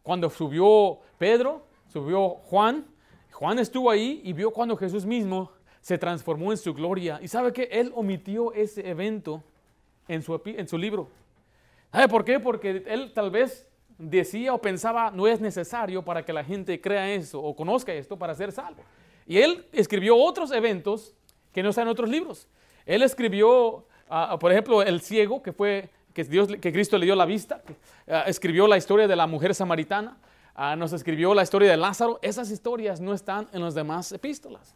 [0.03, 2.87] Cuando subió Pedro, subió Juan,
[3.33, 7.19] Juan estuvo ahí y vio cuando Jesús mismo se transformó en su gloria.
[7.23, 9.43] Y sabe que él omitió ese evento
[10.09, 11.09] en su, en su libro.
[11.93, 12.39] ¿Sabe por qué?
[12.39, 13.70] Porque él tal vez
[14.01, 18.19] decía o pensaba no es necesario para que la gente crea eso o conozca esto
[18.19, 18.83] para ser salvo.
[19.27, 21.15] Y él escribió otros eventos
[21.53, 22.49] que no están en otros libros.
[22.87, 27.15] Él escribió, ah, por ejemplo, el ciego, que fue que, Dios, que Cristo le dio
[27.15, 27.63] la vista.
[28.09, 30.17] Ah, escribió la historia de la mujer samaritana.
[30.55, 34.75] ah, nos escribió la historia de Lázaro, esas historias no están en las demás epístolas.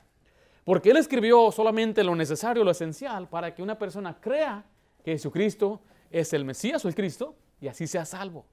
[0.64, 4.64] Porque él escribió solamente lo necesario, lo esencial, para que una persona crea
[5.04, 5.80] que Jesucristo
[6.10, 8.46] es el Mesías o el Cristo y así sea salvo.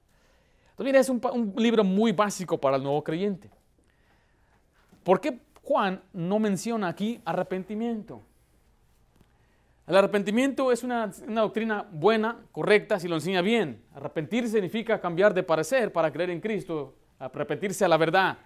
[0.82, 3.48] Entonces, mira, es un, libro muy básico para el nuevo creyente.
[5.04, 8.22] ¿Por qué Juan no menciona aquí arrepentimiento?
[9.86, 13.82] El arrepentimiento es una, doctrina buena, correcta, si lo enseña bien.
[13.94, 18.38] Arrepentir significa cambiar de parecer para creer en Cristo, arrepentirse a la verdad.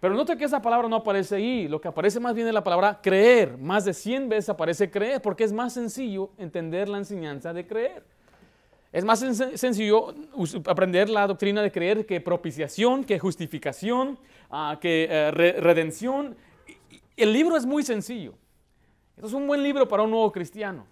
[0.00, 1.68] Pero note que esa palabra no aparece ahí.
[1.68, 3.56] Lo que aparece más bien es la palabra creer.
[3.58, 8.15] Más de 100 veces aparece creer porque es más sencillo entender la enseñanza de creer.
[8.96, 10.14] Es más sencillo
[10.64, 14.18] aprender la doctrina de creer que propiciación, que justificación,
[14.48, 16.34] ah, que eh, redención.
[17.14, 18.32] El libro es muy sencillo.
[19.14, 20.86] Esto es un buen libro para un nuevo cristiano.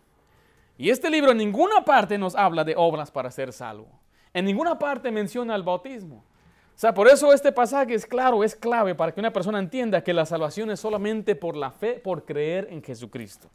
[0.77, 3.89] Y este libro en ninguna parte nos habla de obras para ser salvo.
[4.35, 6.17] En ninguna parte menciona el bautismo.
[6.17, 10.05] O sea, por eso este pasaje es claro, es clave para que una persona entienda
[10.05, 13.49] que la salvación es solamente por la fe, por creer en Jesucristo.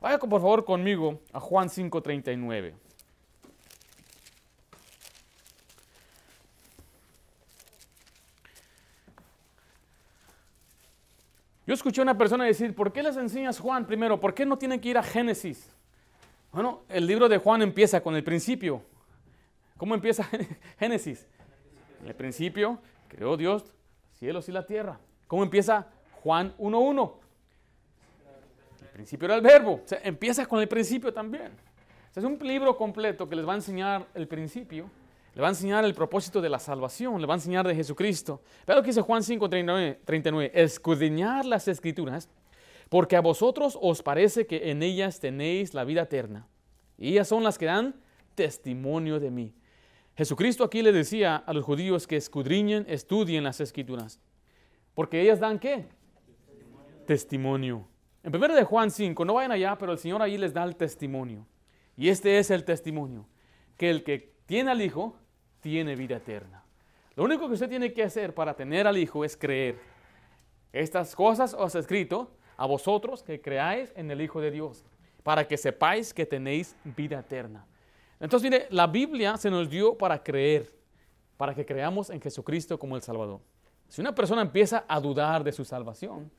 [0.00, 2.72] Vaya por favor conmigo a Juan 5:39.
[11.66, 14.18] Yo escuché a una persona decir, ¿por qué les enseñas Juan primero?
[14.18, 15.70] ¿Por qué no tienen que ir a Génesis?
[16.50, 18.82] Bueno, el libro de Juan empieza con el principio.
[19.76, 20.28] ¿Cómo empieza
[20.78, 21.26] Génesis?
[22.02, 22.78] En el principio
[23.08, 23.64] creó Dios
[24.18, 24.98] cielos y la tierra.
[25.28, 25.86] ¿Cómo empieza
[26.22, 27.12] Juan 1.1?
[28.82, 29.74] El principio era el verbo.
[29.74, 31.52] O empieza con el principio también.
[32.14, 34.90] es un libro completo que les va a enseñar el principio
[35.34, 38.42] le va a enseñar el propósito de la salvación, le va a enseñar de Jesucristo.
[38.66, 42.28] Pero lo que dice Juan 5, 39, escudriñar las escrituras,
[42.88, 46.46] porque a vosotros os parece que en ellas tenéis la vida eterna.
[46.98, 47.94] Y ellas son las que dan
[48.34, 49.54] testimonio de mí.
[50.14, 54.20] Jesucristo aquí le decía a los judíos que escudriñen, estudien las escrituras.
[54.94, 55.86] Porque ellas dan qué?
[57.06, 57.88] Testimonio.
[58.22, 60.76] En primero de Juan 5, no vayan allá, pero el Señor ahí les da el
[60.76, 61.46] testimonio.
[61.96, 63.26] Y este es el testimonio,
[63.76, 65.16] que el que tiene al Hijo,
[65.62, 66.62] tiene vida eterna.
[67.14, 69.78] Lo único que usted tiene que hacer para tener al Hijo es creer.
[70.72, 74.84] Estas cosas os he escrito a vosotros que creáis en el Hijo de Dios,
[75.22, 77.64] para que sepáis que tenéis vida eterna.
[78.18, 80.70] Entonces, mire, la Biblia se nos dio para creer,
[81.36, 83.40] para que creamos en Jesucristo como el Salvador.
[83.88, 86.30] Si una persona empieza a dudar de su salvación,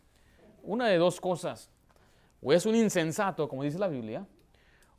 [0.64, 1.70] una de dos cosas,
[2.42, 4.26] o es un insensato, como dice la Biblia,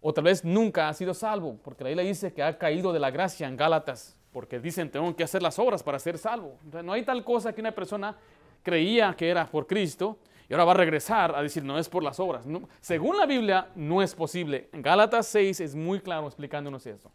[0.06, 3.00] o tal vez nunca ha sido salvo, porque la Biblia dice que ha caído de
[3.00, 6.58] la gracia en Gálatas, porque dicen tengo que hacer las obras para ser salvo.
[6.84, 8.14] No hay tal cosa que una persona
[8.62, 12.02] creía que era por Cristo y ahora va a regresar a decir no es por
[12.02, 12.44] las obras.
[12.82, 14.68] según la Biblia no es posible.
[14.74, 17.10] En Gálatas 6 es muy claro explicándonos eso.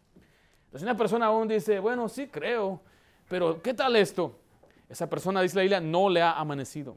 [0.64, 2.80] Entonces una persona aún dice, bueno, sí creo,
[3.28, 4.36] pero ¿qué tal esto?
[4.88, 6.96] Esa persona, dice la Biblia, no le ha amanecido,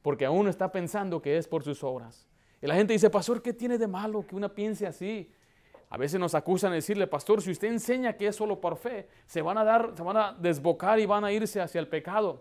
[0.00, 2.28] porque aún está pensando que es por sus obras.
[2.64, 5.30] Y la gente dice, pastor, ¿qué tiene de malo que una piense así?
[5.90, 9.06] A veces nos acusan de decirle, pastor, si usted enseña que es solo por fe,
[9.26, 12.40] se van a dar, se van a desbocar y van a irse hacia el pecado.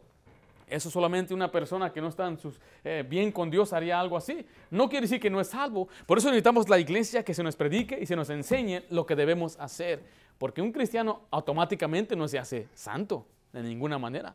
[0.66, 4.16] Eso solamente una persona que no está en sus, eh, bien con Dios haría algo
[4.16, 4.46] así.
[4.72, 5.90] No quiere decir que no es salvo.
[6.06, 9.18] Por eso necesitamos la iglesia que se nos predique y se nos enseñe lo que
[9.18, 10.06] debemos hacer.
[10.38, 14.34] Porque un cristiano automáticamente no se hace santo de ninguna manera.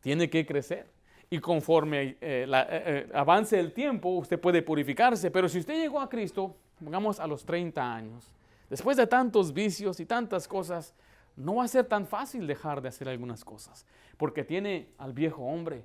[0.00, 0.86] Tiene que crecer
[1.32, 5.30] y conforme eh, eh, eh, avance el tiempo, usted puede purificarse.
[5.30, 8.34] Pero si usted llegó a Cristo, pongamos a los 30 años,
[8.68, 10.92] después de tantos vicios y tantas cosas,
[11.36, 13.86] no va a ser tan fácil dejar de hacer algunas cosas,
[14.16, 15.84] porque tiene al viejo hombre,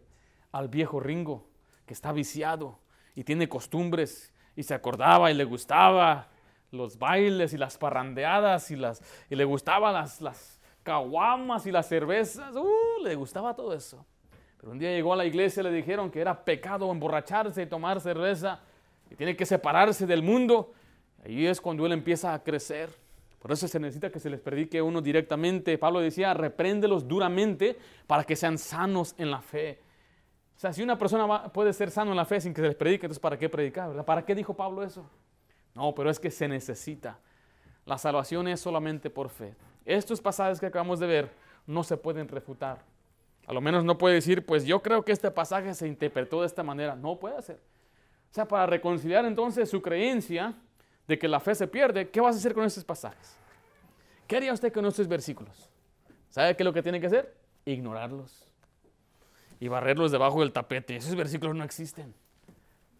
[0.51, 1.47] al viejo Ringo,
[1.85, 2.79] que está viciado
[3.13, 6.29] y tiene costumbres y se acordaba y le gustaba
[6.71, 11.87] los bailes y las parrandeadas y, las, y le gustaban las, las caguamas y las
[11.87, 14.03] cervezas, uh, le gustaba todo eso
[14.65, 18.01] un día llegó a la iglesia y le dijeron que era pecado emborracharse y tomar
[18.01, 18.59] cerveza
[19.09, 20.73] y tiene que separarse del mundo.
[21.23, 22.89] Ahí es cuando él empieza a crecer.
[23.39, 25.77] Por eso se necesita que se les predique uno directamente.
[25.77, 27.77] Pablo decía, repréndelos duramente
[28.07, 29.79] para que sean sanos en la fe.
[30.55, 32.75] O sea, si una persona puede ser sano en la fe sin que se les
[32.75, 34.03] predique, entonces ¿para qué predicar?
[34.03, 35.07] ¿Para qué dijo Pablo eso?
[35.75, 37.19] No, pero es que se necesita.
[37.85, 39.53] La salvación es solamente por fe.
[39.85, 41.31] Estos pasajes que acabamos de ver
[41.67, 42.94] no se pueden refutar.
[43.47, 46.47] A lo menos no puede decir, pues yo creo que este pasaje se interpretó de
[46.47, 46.95] esta manera.
[46.95, 47.59] No puede hacer.
[48.31, 50.55] O sea, para reconciliar entonces su creencia
[51.07, 53.37] de que la fe se pierde, ¿qué vas a hacer con estos pasajes?
[54.27, 55.69] ¿Qué haría usted con estos versículos?
[56.29, 57.33] ¿Sabe qué es lo que tiene que hacer?
[57.65, 58.51] Ignorarlos
[59.59, 60.95] y barrerlos debajo del tapete.
[60.95, 62.13] Esos versículos no existen.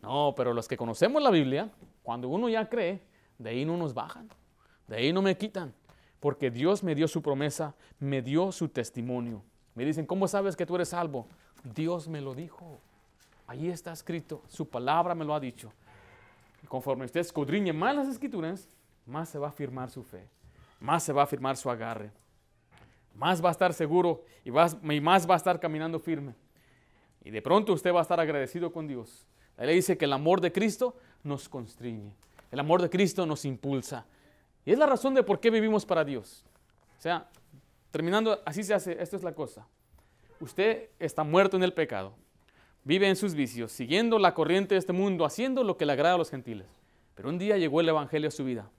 [0.01, 1.69] No, pero los que conocemos la Biblia,
[2.03, 3.01] cuando uno ya cree,
[3.39, 4.29] de ahí no nos bajan,
[4.87, 5.73] de ahí no me quitan,
[6.19, 9.43] porque Dios me dio su promesa, me dio su testimonio.
[9.75, 11.27] Me dicen, ¿cómo sabes que tú eres salvo?
[11.63, 12.79] Dios me lo dijo.
[13.45, 14.41] Ahí está escrito.
[14.47, 15.71] Su palabra me lo ha dicho.
[16.67, 18.67] Conforme usted escudriñe más las escrituras,
[19.05, 20.27] más se va a afirmar su fe.
[20.79, 22.11] Más se va a afirmar su agarre.
[23.13, 26.33] Más va a estar seguro y, y más va a estar caminando firme.
[27.23, 29.27] Y de pronto usted va a estar agradecido con Dios.
[29.57, 32.13] La ley dice que el amor de Cristo nos constriñe.
[32.51, 34.05] El amor de Cristo nos impulsa.
[34.65, 36.43] Y es la razón de por qué vivimos para Dios.
[36.97, 37.27] O sea,
[37.95, 39.65] terminando, así se hace, esto es la cosa.
[40.41, 42.13] Usted está muerto en el pecado,
[42.83, 46.15] vive en sus vicios, siguiendo la corriente de este mundo, haciendo lo que le agrada
[46.15, 46.67] a los gentiles.
[47.15, 48.69] Pero un día llegó el Evangelio a su vida.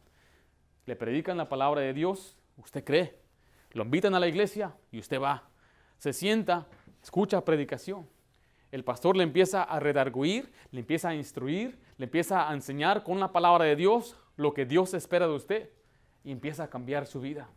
[0.85, 3.19] Le predican la palabra de Dios, usted cree.
[3.71, 5.49] Lo invitan a la iglesia y usted va.
[5.97, 6.67] Se sienta,
[7.03, 8.07] escucha predicación.
[8.71, 13.19] El pastor le empieza a redarguir, le empieza a instruir, le empieza a enseñar con
[13.19, 15.71] la palabra de Dios lo que Dios espera de usted
[16.23, 17.49] y empieza a cambiar su vida.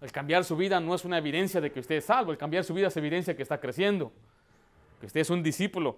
[0.00, 2.64] El cambiar su vida no es una evidencia de que usted es salvo, el cambiar
[2.64, 4.12] su vida es evidencia que está creciendo,
[5.00, 5.96] que usted es un discípulo.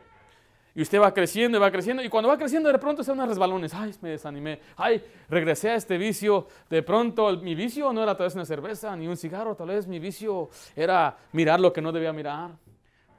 [0.74, 2.04] Y usted va creciendo y va creciendo.
[2.04, 3.74] Y cuando va creciendo, de pronto se unos resbalones.
[3.74, 4.60] Ay, me desanimé.
[4.76, 6.46] Ay, regresé a este vicio.
[6.70, 9.56] De pronto, mi vicio no era tal vez una cerveza ni un cigarro.
[9.56, 12.52] Tal vez mi vicio era mirar lo que no debía mirar.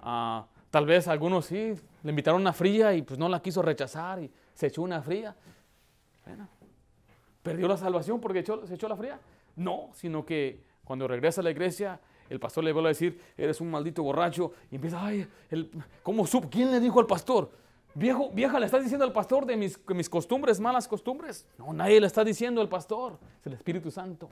[0.02, 1.74] Ah, tal vez algunos sí,
[2.04, 5.36] le invitaron una fría y pues no la quiso rechazar y se echó una fría.
[6.26, 6.48] Bueno,
[7.44, 9.20] ¿perdió la salvación porque se echó la fría?
[9.58, 12.00] No, sino que cuando regresa a la iglesia,
[12.32, 14.54] el pastor le vuelve a decir, eres un maldito borracho.
[14.72, 15.28] Y empieza, ay,
[16.02, 16.50] ¿cómo supo?
[16.50, 17.52] ¿Quién le dijo al pastor?
[17.94, 21.46] Viejo, vieja, ¿le estás diciendo al pastor de mis, mis costumbres, malas costumbres?
[21.60, 24.32] No, nadie le está diciendo al pastor, es el Espíritu Santo.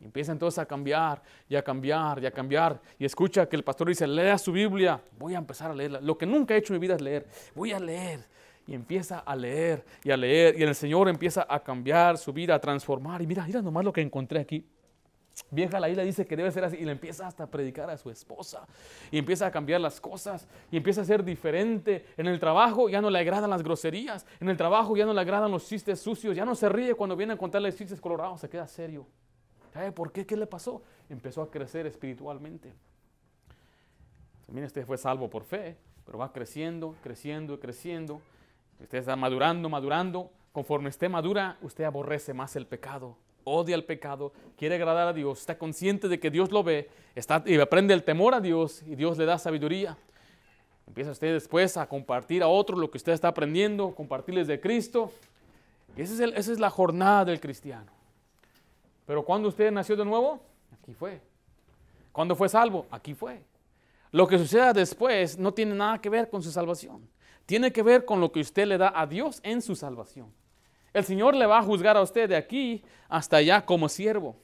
[0.00, 2.80] Y empieza entonces a cambiar y a cambiar y a cambiar.
[2.98, 5.00] Y escucha que el pastor dice, lea su Biblia.
[5.16, 6.00] Voy a empezar a leerla.
[6.00, 7.28] Lo que nunca he hecho en mi vida es leer.
[7.54, 8.26] Voy a leer.
[8.66, 10.58] Y empieza a leer y a leer.
[10.58, 13.22] Y el Señor empieza a cambiar su vida, a transformar.
[13.22, 14.66] Y mira, mira nomás lo que encontré aquí.
[15.50, 17.96] Vieja la isla dice que debe ser así y le empieza hasta a predicar a
[17.96, 18.66] su esposa
[19.10, 22.06] y empieza a cambiar las cosas y empieza a ser diferente.
[22.16, 25.20] En el trabajo ya no le agradan las groserías, en el trabajo ya no le
[25.20, 28.48] agradan los chistes sucios, ya no se ríe cuando viene a contarle chistes colorados, se
[28.48, 29.06] queda serio.
[29.72, 30.24] ¿Sabe por qué?
[30.24, 30.82] ¿Qué le pasó?
[31.08, 32.72] Empezó a crecer espiritualmente.
[34.46, 38.20] También este fue salvo por fe, pero va creciendo, creciendo, creciendo.
[38.80, 40.30] Usted está madurando, madurando.
[40.52, 45.40] Conforme esté madura, usted aborrece más el pecado odia el pecado, quiere agradar a Dios,
[45.40, 48.94] está consciente de que Dios lo ve, está, y aprende el temor a Dios y
[48.94, 49.96] Dios le da sabiduría.
[50.86, 55.12] Empieza usted después a compartir a otros lo que usted está aprendiendo, compartirles de Cristo.
[55.96, 57.90] Esa es, esa es la jornada del cristiano.
[59.06, 60.40] Pero cuando usted nació de nuevo,
[60.72, 61.20] aquí fue.
[62.12, 63.42] Cuando fue salvo, aquí fue.
[64.12, 67.08] Lo que suceda después no tiene nada que ver con su salvación.
[67.46, 70.32] Tiene que ver con lo que usted le da a Dios en su salvación.
[70.94, 74.36] El Señor le va a juzgar a usted de aquí hasta allá como siervo.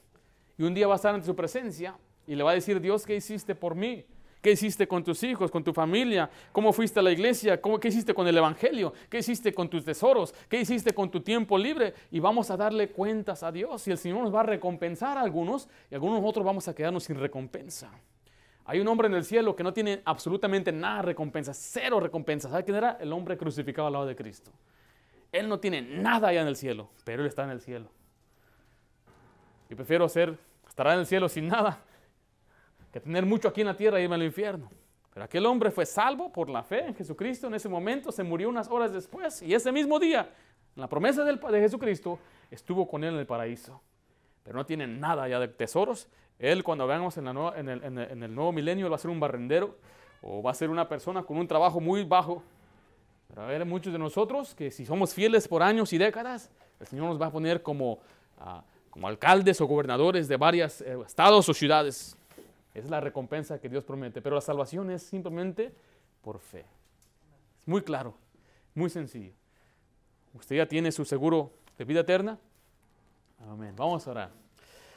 [0.59, 1.97] Y un día va a estar en su presencia
[2.27, 4.05] y le va a decir, Dios, ¿qué hiciste por mí?
[4.43, 6.29] ¿Qué hiciste con tus hijos, con tu familia?
[6.51, 7.61] ¿Cómo fuiste a la iglesia?
[7.61, 8.93] ¿Cómo, ¿Qué hiciste con el Evangelio?
[9.09, 10.35] ¿Qué hiciste con tus tesoros?
[10.49, 11.95] ¿Qué hiciste con tu tiempo libre?
[12.11, 13.87] Y vamos a darle cuentas a Dios.
[13.87, 17.05] Y el Señor nos va a recompensar a algunos y algunos otros vamos a quedarnos
[17.05, 17.93] sin recompensa.
[18.65, 22.49] Hay un hombre en el cielo que no tiene absolutamente nada de recompensa, cero recompensa.
[22.49, 22.99] ¿Sabe quién era?
[23.01, 24.51] El hombre crucificado al lado de Cristo.
[25.33, 27.89] Él no tiene nada allá en el cielo, pero Él está en el cielo.
[29.69, 30.37] Y prefiero ser,
[30.67, 31.81] estar en el cielo sin nada,
[32.93, 34.71] que tener mucho aquí en la tierra y irme al infierno.
[35.15, 38.49] Pero aquel hombre fue salvo por la fe en Jesucristo en ese momento, se murió
[38.49, 40.31] unas horas después y ese mismo día,
[40.75, 42.19] en la promesa de Jesucristo,
[42.51, 43.81] estuvo con él en el paraíso.
[44.43, 46.09] Pero no tiene nada allá de tesoros.
[46.39, 49.77] Él cuando veamos en, en, el, en el nuevo milenio, va a ser un barrendero
[50.23, 52.43] o va a ser una persona con un trabajo muy bajo
[53.35, 56.51] pero ver, muchos de nosotros que si somos fieles por años y décadas,
[56.81, 58.01] el Señor nos va a poner como,
[58.39, 62.17] ah, como alcaldes o gobernadores de varios eh, estados o ciudades.
[62.75, 64.21] Esa es la recompensa que Dios promete.
[64.23, 65.73] Pero la salvación es simplemente
[66.23, 66.65] por fe.
[67.61, 68.15] Es muy claro,
[68.75, 69.33] muy sencillo.
[70.35, 72.39] Usted ya tiene su seguro de vida eterna.
[73.49, 73.75] Amén.
[73.77, 74.40] Vamos a orar.